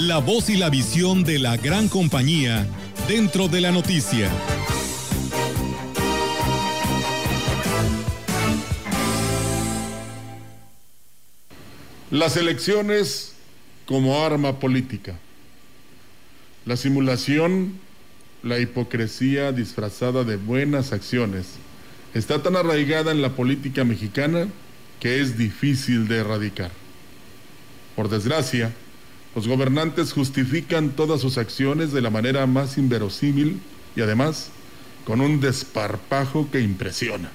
La 0.00 0.18
voz 0.18 0.50
y 0.50 0.56
la 0.56 0.68
visión 0.68 1.22
de 1.22 1.38
la 1.38 1.56
gran 1.56 1.86
compañía 1.86 2.66
dentro 3.06 3.46
de 3.46 3.60
la 3.60 3.70
noticia. 3.70 4.28
Las 12.10 12.36
elecciones 12.36 13.34
como 13.86 14.24
arma 14.24 14.58
política. 14.58 15.14
La 16.66 16.76
simulación, 16.76 17.78
la 18.42 18.58
hipocresía 18.58 19.52
disfrazada 19.52 20.24
de 20.24 20.34
buenas 20.34 20.92
acciones 20.92 21.46
está 22.12 22.42
tan 22.42 22.56
arraigada 22.56 23.12
en 23.12 23.22
la 23.22 23.36
política 23.36 23.84
mexicana 23.84 24.48
que 25.02 25.20
es 25.20 25.36
difícil 25.36 26.06
de 26.06 26.18
erradicar. 26.18 26.70
Por 27.96 28.08
desgracia, 28.08 28.72
los 29.34 29.48
gobernantes 29.48 30.12
justifican 30.12 30.90
todas 30.90 31.20
sus 31.20 31.38
acciones 31.38 31.90
de 31.92 32.00
la 32.00 32.10
manera 32.10 32.46
más 32.46 32.78
inverosímil 32.78 33.58
y 33.96 34.00
además 34.00 34.50
con 35.04 35.20
un 35.20 35.40
desparpajo 35.40 36.48
que 36.52 36.60
impresiona. 36.60 37.32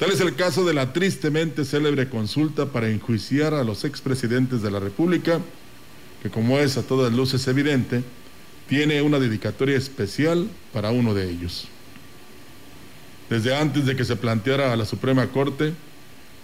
Tal 0.00 0.10
es 0.10 0.20
el 0.20 0.34
caso 0.34 0.64
de 0.64 0.74
la 0.74 0.92
tristemente 0.92 1.64
célebre 1.64 2.08
consulta 2.08 2.66
para 2.66 2.88
enjuiciar 2.88 3.54
a 3.54 3.62
los 3.62 3.84
expresidentes 3.84 4.62
de 4.62 4.70
la 4.72 4.80
República, 4.80 5.38
que 6.24 6.30
como 6.30 6.58
es 6.58 6.76
a 6.76 6.82
todas 6.82 7.12
luces 7.12 7.46
evidente, 7.46 8.02
tiene 8.68 9.00
una 9.00 9.20
dedicatoria 9.20 9.76
especial 9.76 10.48
para 10.72 10.90
uno 10.90 11.14
de 11.14 11.30
ellos. 11.30 11.68
Desde 13.30 13.54
antes 13.54 13.86
de 13.86 13.94
que 13.94 14.04
se 14.04 14.16
planteara 14.16 14.72
a 14.72 14.76
la 14.76 14.86
Suprema 14.86 15.28
Corte, 15.28 15.72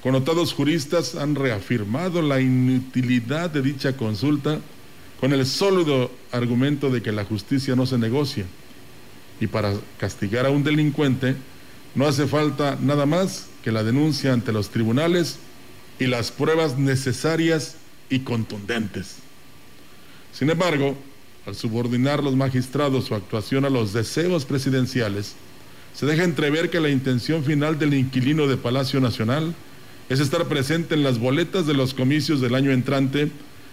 connotados 0.03 0.53
juristas 0.53 1.14
han 1.14 1.34
reafirmado 1.34 2.22
la 2.22 2.40
inutilidad 2.40 3.51
de 3.51 3.62
dicha 3.62 3.96
consulta 3.96 4.61
con 5.20 5.32
el 5.32 5.44
sólido 5.46 6.11
argumento 6.30 6.90
de 6.90 7.03
que 7.03 7.12
la 7.12 7.24
justicia 7.24 7.74
no 7.74 7.86
se 7.86 7.99
negocia 7.99 8.44
y 9.40 9.46
para 9.46 9.74
castigar 9.99 10.46
a 10.46 10.51
un 10.51 10.64
delincuente 10.64 11.36
no 11.94 12.07
hace 12.07 12.26
falta 12.26 12.78
nada 12.80 13.07
más 13.07 13.49
que 13.62 13.72
la 13.72 13.82
denuncia 13.82 14.32
ante 14.32 14.53
los 14.53 14.70
tribunales 14.70 15.38
y 15.99 16.07
las 16.07 16.30
pruebas 16.30 16.78
necesarias 16.78 17.76
y 18.11 18.20
contundentes. 18.20 19.16
Sin 20.32 20.51
embargo, 20.51 20.96
al 21.46 21.57
subordinar 21.57 22.22
los 22.22 22.36
magistrados 22.36 23.07
su 23.07 23.14
actuación 23.14 23.64
a 23.64 23.70
los 23.70 23.92
deseos 23.92 24.44
presidenciales, 24.44 25.34
se 25.94 26.07
deja 26.07 26.22
entrever 26.22 26.70
que 26.70 26.80
la 26.80 26.90
intención 26.90 27.42
final 27.42 27.78
del 27.78 27.94
inquilino 27.94 28.46
de 28.46 28.57
Palacio 28.57 29.01
Nacional 29.01 29.55
es 30.09 30.20
estar 30.20 30.46
presente 30.46 30.94
en 30.94 31.02
las 31.02 31.18
boletas 31.18 31.66
de 31.66 31.74
los 31.74 31.94
comicios 31.94 32.40
del 32.40 32.54
año 32.54 32.70
entrante 32.70 33.30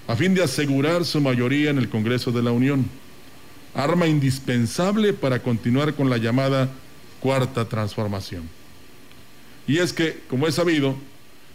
a 0.07 0.15
fin 0.15 0.35
de 0.35 0.43
asegurar 0.43 1.05
su 1.05 1.21
mayoría 1.21 1.69
en 1.69 1.77
el 1.77 1.89
Congreso 1.89 2.31
de 2.31 2.43
la 2.43 2.51
Unión, 2.51 2.85
arma 3.73 4.07
indispensable 4.07 5.13
para 5.13 5.41
continuar 5.41 5.93
con 5.93 6.09
la 6.09 6.17
llamada 6.17 6.69
cuarta 7.19 7.67
transformación. 7.67 8.43
Y 9.67 9.77
es 9.79 9.93
que, 9.93 10.19
como 10.29 10.47
es 10.47 10.55
sabido, 10.55 10.95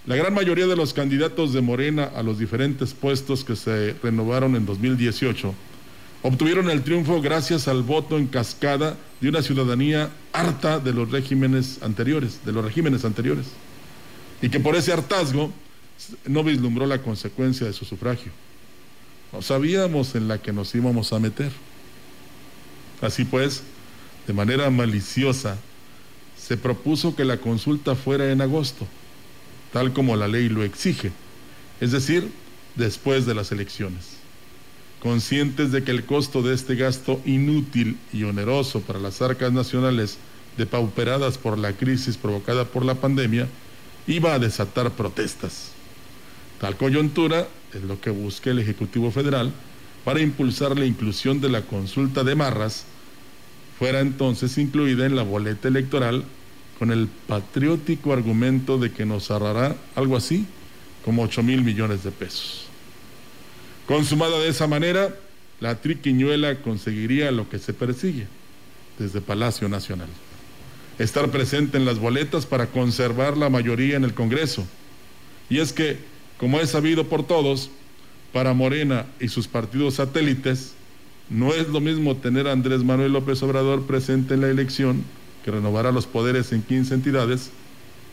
la 0.06 0.16
gran 0.16 0.34
mayoría 0.34 0.66
de 0.66 0.76
los 0.76 0.92
candidatos 0.92 1.52
de 1.52 1.60
Morena 1.60 2.04
a 2.04 2.22
los 2.22 2.38
diferentes 2.38 2.94
puestos 2.94 3.44
que 3.44 3.54
se 3.54 3.94
renovaron 4.02 4.56
en 4.56 4.66
2018 4.66 5.54
obtuvieron 6.22 6.68
el 6.70 6.82
triunfo 6.82 7.20
gracias 7.20 7.68
al 7.68 7.82
voto 7.82 8.18
en 8.18 8.26
cascada 8.26 8.96
de 9.20 9.28
una 9.28 9.42
ciudadanía 9.42 10.10
harta 10.32 10.78
de 10.78 10.92
los 10.92 11.10
regímenes 11.10 11.82
anteriores, 11.82 12.40
de 12.44 12.52
los 12.52 12.64
regímenes 12.64 13.04
anteriores, 13.04 13.46
y 14.42 14.48
que 14.48 14.60
por 14.60 14.76
ese 14.76 14.92
hartazgo 14.92 15.52
no 16.26 16.44
vislumbró 16.44 16.86
la 16.86 17.02
consecuencia 17.02 17.66
de 17.66 17.72
su 17.72 17.84
sufragio. 17.84 18.32
No 19.32 19.42
sabíamos 19.42 20.14
en 20.14 20.28
la 20.28 20.38
que 20.38 20.52
nos 20.52 20.74
íbamos 20.74 21.12
a 21.12 21.18
meter. 21.18 21.52
Así 23.00 23.24
pues, 23.24 23.62
de 24.26 24.32
manera 24.32 24.70
maliciosa, 24.70 25.58
se 26.36 26.56
propuso 26.56 27.14
que 27.14 27.24
la 27.24 27.36
consulta 27.36 27.94
fuera 27.94 28.30
en 28.32 28.40
agosto, 28.40 28.86
tal 29.72 29.92
como 29.92 30.16
la 30.16 30.28
ley 30.28 30.48
lo 30.48 30.64
exige, 30.64 31.12
es 31.80 31.92
decir, 31.92 32.28
después 32.76 33.26
de 33.26 33.34
las 33.34 33.52
elecciones 33.52 34.20
conscientes 35.00 35.72
de 35.72 35.82
que 35.82 35.90
el 35.90 36.04
costo 36.04 36.42
de 36.42 36.54
este 36.54 36.76
gasto 36.76 37.20
inútil 37.24 37.98
y 38.12 38.22
oneroso 38.24 38.82
para 38.82 39.00
las 39.00 39.20
arcas 39.22 39.52
nacionales 39.52 40.18
depauperadas 40.56 41.38
por 41.38 41.58
la 41.58 41.72
crisis 41.72 42.16
provocada 42.16 42.66
por 42.66 42.84
la 42.84 42.94
pandemia 42.94 43.48
iba 44.06 44.34
a 44.34 44.38
desatar 44.38 44.90
protestas. 44.92 45.72
Tal 46.60 46.76
coyuntura 46.76 47.48
es 47.72 47.82
lo 47.82 48.00
que 48.00 48.10
busca 48.10 48.50
el 48.50 48.58
Ejecutivo 48.58 49.10
Federal 49.10 49.52
para 50.04 50.20
impulsar 50.20 50.78
la 50.78 50.86
inclusión 50.86 51.40
de 51.40 51.48
la 51.48 51.62
consulta 51.62 52.24
de 52.24 52.34
marras, 52.34 52.84
fuera 53.78 54.00
entonces 54.00 54.58
incluida 54.58 55.06
en 55.06 55.16
la 55.16 55.22
boleta 55.22 55.68
electoral 55.68 56.24
con 56.78 56.90
el 56.90 57.08
patriótico 57.08 58.12
argumento 58.12 58.78
de 58.78 58.92
que 58.92 59.04
nos 59.04 59.30
ahorrará 59.30 59.76
algo 59.94 60.16
así 60.16 60.46
como 61.04 61.22
8 61.22 61.42
mil 61.42 61.62
millones 61.62 62.02
de 62.02 62.10
pesos. 62.10 62.66
Consumada 63.86 64.38
de 64.38 64.48
esa 64.48 64.66
manera, 64.66 65.14
la 65.60 65.80
triquiñuela 65.80 66.62
conseguiría 66.62 67.30
lo 67.30 67.48
que 67.48 67.58
se 67.58 67.74
persigue 67.74 68.26
desde 68.98 69.20
Palacio 69.20 69.68
Nacional. 69.68 70.08
Estar 71.00 71.30
presente 71.30 71.78
en 71.78 71.86
las 71.86 71.98
boletas 71.98 72.44
para 72.44 72.66
conservar 72.66 73.38
la 73.38 73.48
mayoría 73.48 73.96
en 73.96 74.04
el 74.04 74.12
Congreso. 74.12 74.66
Y 75.48 75.58
es 75.60 75.72
que, 75.72 75.96
como 76.36 76.60
es 76.60 76.68
sabido 76.68 77.08
por 77.08 77.26
todos, 77.26 77.70
para 78.34 78.52
Morena 78.52 79.06
y 79.18 79.28
sus 79.28 79.48
partidos 79.48 79.94
satélites, 79.94 80.74
no 81.30 81.54
es 81.54 81.68
lo 81.68 81.80
mismo 81.80 82.18
tener 82.18 82.46
a 82.46 82.52
Andrés 82.52 82.84
Manuel 82.84 83.14
López 83.14 83.42
Obrador 83.42 83.86
presente 83.86 84.34
en 84.34 84.42
la 84.42 84.50
elección, 84.50 85.02
que 85.42 85.50
renovará 85.50 85.90
los 85.90 86.06
poderes 86.06 86.52
en 86.52 86.60
15 86.60 86.92
entidades, 86.92 87.50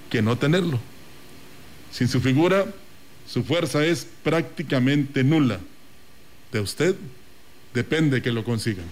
que 0.09 0.21
no 0.21 0.37
tenerlo. 0.37 0.79
Sin 1.91 2.07
su 2.07 2.21
figura, 2.21 2.67
su 3.27 3.43
fuerza 3.43 3.83
es 3.85 4.07
prácticamente 4.23 5.25
nula. 5.25 5.59
De 6.53 6.61
usted 6.61 6.95
depende 7.73 8.21
que 8.21 8.31
lo 8.31 8.45
consigan. 8.45 8.85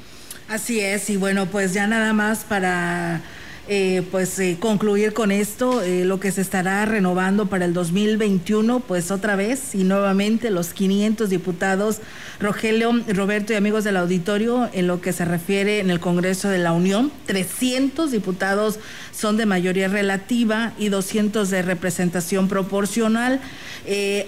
Así 0.50 0.82
es, 0.82 1.10
y 1.10 1.16
bueno, 1.16 1.46
pues 1.46 1.74
ya 1.74 1.88
nada 1.88 2.12
más 2.12 2.44
para 2.44 3.24
eh, 3.68 4.04
pues 4.12 4.38
eh, 4.38 4.58
concluir 4.60 5.14
con 5.14 5.32
esto, 5.32 5.82
eh, 5.82 6.06
lo 6.06 6.20
que 6.20 6.32
se 6.32 6.42
estará 6.42 6.86
renovando 6.86 7.48
para 7.48 7.66
el 7.66 7.74
2021, 7.74 8.82
pues 8.82 9.10
otra 9.10 9.36
vez 9.36 9.74
y 9.74 9.84
nuevamente 9.84 10.52
los 10.52 10.72
500 10.74 11.32
diputados, 11.32 12.00
Rogelio, 12.40 12.92
Roberto 13.08 13.54
y 13.54 13.56
amigos 13.56 13.84
del 13.84 13.98
auditorio, 13.98 14.70
en 14.72 14.86
lo 14.86 15.02
que 15.02 15.14
se 15.14 15.26
refiere 15.26 15.80
en 15.80 15.90
el 15.90 16.00
Congreso 16.00 16.48
de 16.50 16.60
la 16.60 16.74
Unión, 16.74 17.12
300 17.26 18.12
diputados 18.12 18.78
son 19.12 19.36
de 19.36 19.48
mayoría 19.48 19.88
relativa 19.88 20.74
y 20.78 20.90
200 20.90 21.50
de 21.50 21.64
representación 21.64 22.48
proporcional. 22.48 23.42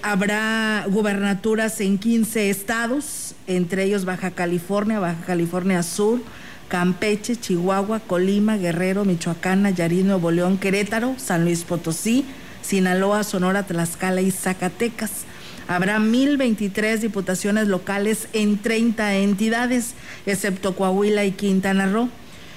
habrá 0.01 0.85
gubernaturas 0.87 1.79
en 1.81 1.99
15 1.99 2.49
estados, 2.49 3.35
entre 3.45 3.83
ellos 3.83 4.03
Baja 4.03 4.31
California, 4.31 4.99
Baja 4.99 5.23
California 5.27 5.83
Sur, 5.83 6.21
Campeche, 6.67 7.35
Chihuahua, 7.35 7.99
Colima, 7.99 8.57
Guerrero, 8.57 9.05
Michoacán, 9.05 9.61
Nayarit, 9.63 10.05
Nuevo 10.05 10.31
León, 10.31 10.57
Querétaro, 10.57 11.15
San 11.17 11.43
Luis 11.43 11.63
Potosí, 11.63 12.25
Sinaloa, 12.61 13.23
Sonora, 13.23 13.63
Tlaxcala 13.63 14.21
y 14.21 14.31
Zacatecas. 14.31 15.25
Habrá 15.67 15.99
1.023 15.99 16.99
diputaciones 16.99 17.67
locales 17.67 18.27
en 18.33 18.57
30 18.57 19.15
entidades, 19.17 19.93
excepto 20.25 20.75
Coahuila 20.75 21.25
y 21.25 21.31
Quintana 21.31 21.87
Roo. 21.87 22.09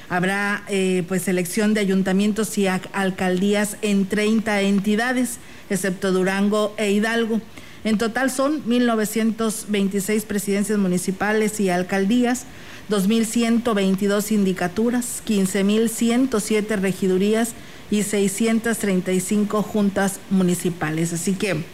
Habrá 0.08 0.64
eh, 0.68 1.04
pues 1.06 1.28
elección 1.28 1.72
de 1.72 1.80
ayuntamientos 1.80 2.58
y 2.58 2.66
alcaldías 2.66 3.76
en 3.82 4.06
30 4.06 4.62
entidades, 4.62 5.38
excepto 5.70 6.12
Durango 6.12 6.74
e 6.76 6.90
Hidalgo. 6.90 7.40
En 7.84 7.96
total 7.96 8.30
son 8.30 8.64
1.926 8.64 10.24
presidencias 10.24 10.78
municipales 10.78 11.58
y 11.60 11.70
alcaldías, 11.70 12.44
2.122 12.90 14.20
sindicaturas, 14.22 15.22
15.107 15.26 16.78
regidurías 16.80 17.52
y 17.90 18.02
635 18.02 19.62
juntas 19.62 20.20
municipales. 20.28 21.12
Así 21.12 21.34
que, 21.34 21.64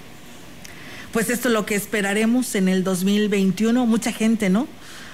pues 1.12 1.30
esto 1.30 1.48
es 1.48 1.54
lo 1.54 1.66
que 1.66 1.74
esperaremos 1.74 2.54
en 2.54 2.68
el 2.68 2.84
2021. 2.84 3.86
Mucha 3.86 4.12
gente, 4.12 4.50
¿no? 4.50 4.68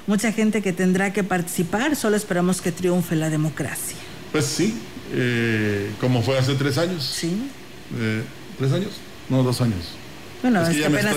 Mucha 0.06 0.32
gente 0.32 0.60
que 0.60 0.72
tendrá 0.72 1.12
que 1.12 1.22
participar. 1.22 1.94
Solo 1.96 2.16
esperamos 2.16 2.60
que 2.60 2.72
triunfe 2.72 3.14
la 3.14 3.30
democracia. 3.30 3.96
Pues 4.32 4.46
sí, 4.46 4.74
eh, 5.12 5.90
como 6.00 6.22
fue 6.22 6.36
hace 6.36 6.54
tres 6.54 6.78
años. 6.78 7.04
Sí. 7.04 7.48
Eh, 7.96 8.22
¿Tres 8.58 8.72
años? 8.72 8.90
No, 9.28 9.42
dos 9.42 9.60
años. 9.60 9.94
Bueno, 10.42 10.66
es, 10.66 10.76
que, 10.76 10.84
apenas, 10.84 11.14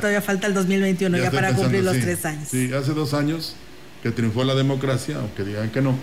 todavía 0.00 0.20
falta 0.20 0.48
el 0.48 0.54
2021 0.54 1.16
ya, 1.18 1.30
para 1.30 1.54
cumplir 1.54 1.84
los 1.84 1.96
tres 2.00 2.24
años. 2.24 2.48
Sí, 2.50 2.72
hace 2.72 2.92
dos 2.92 3.14
años 3.14 3.54
que 4.04 4.10
triunfó 4.10 4.44
la 4.44 4.54
democracia, 4.54 5.16
aunque 5.18 5.44
digan 5.44 5.70
que 5.70 5.80
no, 5.80 5.96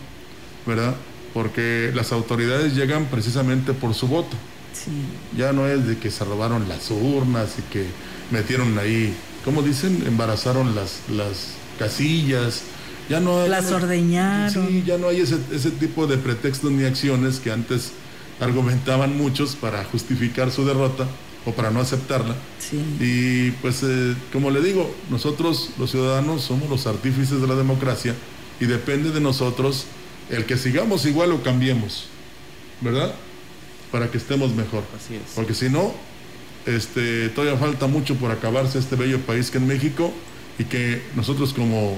¿verdad? 0.65 0.95
Porque 1.35 1.91
las 1.93 2.11
autoridades 2.11 2.75
llegan 2.75 3.05
precisamente 3.05 3.73
por 3.73 3.93
su 3.93 4.07
voto. 4.07 4.35
Ya 5.37 5.53
no 5.53 5.67
es 5.67 5.85
de 5.85 5.99
que 5.99 6.09
se 6.09 6.25
robaron 6.25 6.67
las 6.67 6.89
urnas 6.89 7.59
y 7.59 7.61
que 7.71 7.85
metieron 8.31 8.75
ahí, 8.79 9.13
¿cómo 9.45 9.61
dicen? 9.61 10.03
Embarazaron 10.07 10.73
las, 10.73 11.01
las 11.11 11.51
casillas. 11.77 12.63
Ya 13.07 13.19
no 13.19 13.45
las 13.45 13.71
ordeñaron. 13.71 14.67
Sí, 14.67 14.83
ya 14.83 14.97
no 14.97 15.09
hay 15.09 15.21
ese, 15.21 15.37
ese 15.51 15.69
tipo 15.69 16.07
de 16.07 16.17
pretextos 16.17 16.71
ni 16.71 16.85
acciones 16.85 17.39
que 17.39 17.51
antes 17.51 17.91
argumentaban 18.39 19.15
muchos 19.15 19.55
para 19.55 19.83
justificar 19.85 20.49
su 20.49 20.65
derrota 20.65 21.05
o 21.45 21.51
para 21.51 21.71
no 21.71 21.79
aceptarla. 21.79 22.35
Y 22.99 23.51
pues, 23.61 23.81
eh, 23.83 24.15
como 24.31 24.51
le 24.51 24.61
digo, 24.61 24.93
nosotros 25.09 25.71
los 25.77 25.91
ciudadanos 25.91 26.43
somos 26.43 26.69
los 26.69 26.87
artífices 26.87 27.41
de 27.41 27.47
la 27.47 27.55
democracia 27.55 28.15
y 28.59 28.65
depende 28.65 29.11
de 29.11 29.19
nosotros 29.19 29.85
el 30.29 30.45
que 30.45 30.57
sigamos 30.57 31.05
igual 31.05 31.31
o 31.31 31.41
cambiemos, 31.41 32.07
¿verdad? 32.79 33.13
Para 33.91 34.09
que 34.09 34.17
estemos 34.17 34.53
mejor. 34.53 34.83
Así 34.95 35.15
es. 35.15 35.21
Porque 35.35 35.53
si 35.53 35.69
no, 35.69 35.93
este, 36.65 37.29
todavía 37.29 37.57
falta 37.57 37.87
mucho 37.87 38.15
por 38.15 38.31
acabarse 38.31 38.79
este 38.79 38.95
bello 38.95 39.19
país 39.19 39.49
que 39.49 39.57
es 39.57 39.63
México 39.63 40.13
y 40.59 40.65
que 40.65 41.01
nosotros 41.15 41.53
como 41.53 41.97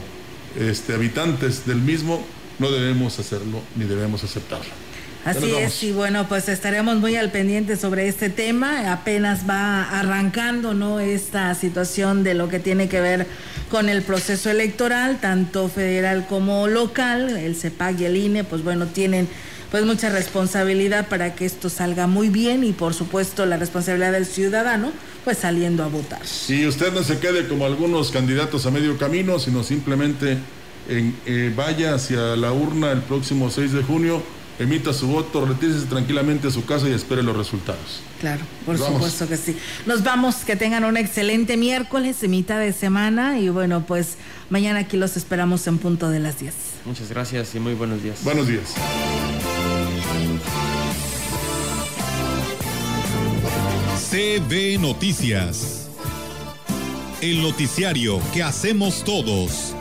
este, 0.58 0.94
habitantes 0.94 1.66
del 1.66 1.82
mismo 1.82 2.26
no 2.60 2.72
debemos 2.72 3.20
hacerlo 3.20 3.62
ni 3.76 3.86
debemos 3.86 4.24
aceptarlo. 4.24 4.83
Así 5.26 5.56
es, 5.56 5.84
y 5.84 5.94
bueno, 5.94 6.28
pues 6.28 6.50
estaremos 6.50 6.98
muy 6.98 7.16
al 7.16 7.32
pendiente 7.32 7.78
sobre 7.78 8.10
este 8.10 8.30
tema. 8.30 8.92
Apenas 8.92 9.50
va 9.50 9.84
arrancando, 9.84 10.74
¿no? 10.74 11.00
Esta 11.00 11.56
situación 11.56 12.24
de 12.24 12.34
lo 12.34 12.50
que 12.50 12.60
tiene 12.60 12.90
que 12.90 13.00
ver 13.00 13.26
con 13.72 13.88
el 13.88 14.02
proceso 14.02 14.50
electoral, 14.50 15.20
tanto 15.22 15.70
federal 15.70 16.26
como 16.28 16.68
local. 16.68 17.38
El 17.38 17.56
CEPAC 17.56 18.02
y 18.02 18.06
el 18.06 18.18
INE, 18.18 18.44
pues 18.44 18.64
bueno, 18.64 18.88
tienen 18.88 19.30
pues 19.72 19.86
mucha 19.86 20.10
responsabilidad 20.10 21.08
para 21.08 21.34
que 21.34 21.46
esto 21.46 21.70
salga 21.70 22.06
muy 22.06 22.30
bien 22.30 22.64
y 22.64 22.74
por 22.74 22.94
supuesto 22.94 23.46
la 23.46 23.58
responsabilidad 23.58 24.12
del 24.12 24.26
ciudadano, 24.26 24.92
pues 25.24 25.40
saliendo 25.40 25.84
a 25.84 25.88
votar. 25.88 26.22
Y 26.50 26.68
usted 26.68 26.92
no 26.92 27.02
se 27.02 27.18
quede 27.20 27.48
como 27.48 27.66
algunos 27.66 28.12
candidatos 28.12 28.66
a 28.66 28.72
medio 28.72 28.98
camino, 28.98 29.40
sino 29.40 29.64
simplemente 29.64 30.38
en, 30.90 31.16
eh, 31.26 31.52
vaya 31.56 31.96
hacia 31.96 32.36
la 32.36 32.52
urna 32.52 32.92
el 32.92 33.02
próximo 33.02 33.50
6 33.50 33.72
de 33.72 33.84
junio 33.84 34.22
emita 34.60 34.94
su 34.94 35.08
voto, 35.08 35.46
retírese 35.46 35.86
tranquilamente 35.88 36.48
a 36.48 36.52
su 36.52 36.66
casa 36.66 36.88
y 36.88 36.92
espere 36.94 37.24
los 37.24 37.36
resultados. 37.36 38.02
Claro, 38.20 38.44
por 38.66 38.78
supuesto 38.78 39.28
que 39.28 39.38
sí. 39.38 39.58
Nos 39.86 40.04
vamos, 40.04 40.36
que 40.38 40.56
tengan 40.56 40.84
un 40.84 40.98
excelente 40.98 41.58
miércoles 41.58 42.24
mitad 42.28 42.60
de 42.60 42.74
semana 42.74 43.40
y 43.40 43.50
bueno, 43.50 43.86
pues 43.86 44.16
mañana 44.50 44.80
aquí 44.80 44.98
los 44.98 45.18
esperamos 45.18 45.66
en 45.68 45.78
punto 45.78 46.10
de 46.10 46.20
las 46.20 46.40
10. 46.40 46.54
Muchas 46.86 47.10
gracias 47.10 47.54
y 47.56 47.60
muy 47.60 47.74
buenos 47.74 48.02
días. 48.04 48.24
Buenos 48.24 48.48
días. 48.48 48.74
CB 54.10 54.80
Noticias. 54.80 55.90
el 57.22 57.42
noticiario 57.42 58.20
que 58.34 58.44
hacemos 58.44 59.04
todos. 59.04 59.74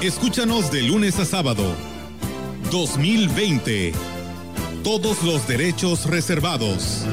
Escúchanos 0.00 0.70
de 0.72 0.82
lunes 0.82 1.18
a 1.18 1.24
sábado. 1.26 1.91
2020. 2.72 3.92
Todos 4.82 5.22
los 5.22 5.46
derechos 5.46 6.06
reservados. 6.06 7.04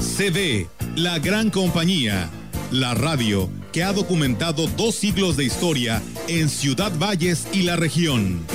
CD, 0.00 0.66
la 0.96 1.18
gran 1.18 1.50
compañía. 1.50 2.30
La 2.70 2.94
radio 2.94 3.50
que 3.70 3.84
ha 3.84 3.92
documentado 3.92 4.66
dos 4.78 4.94
siglos 4.94 5.36
de 5.36 5.44
historia 5.44 6.02
en 6.26 6.48
Ciudad 6.48 6.90
Valles 6.98 7.46
y 7.52 7.64
la 7.64 7.76
región. 7.76 8.46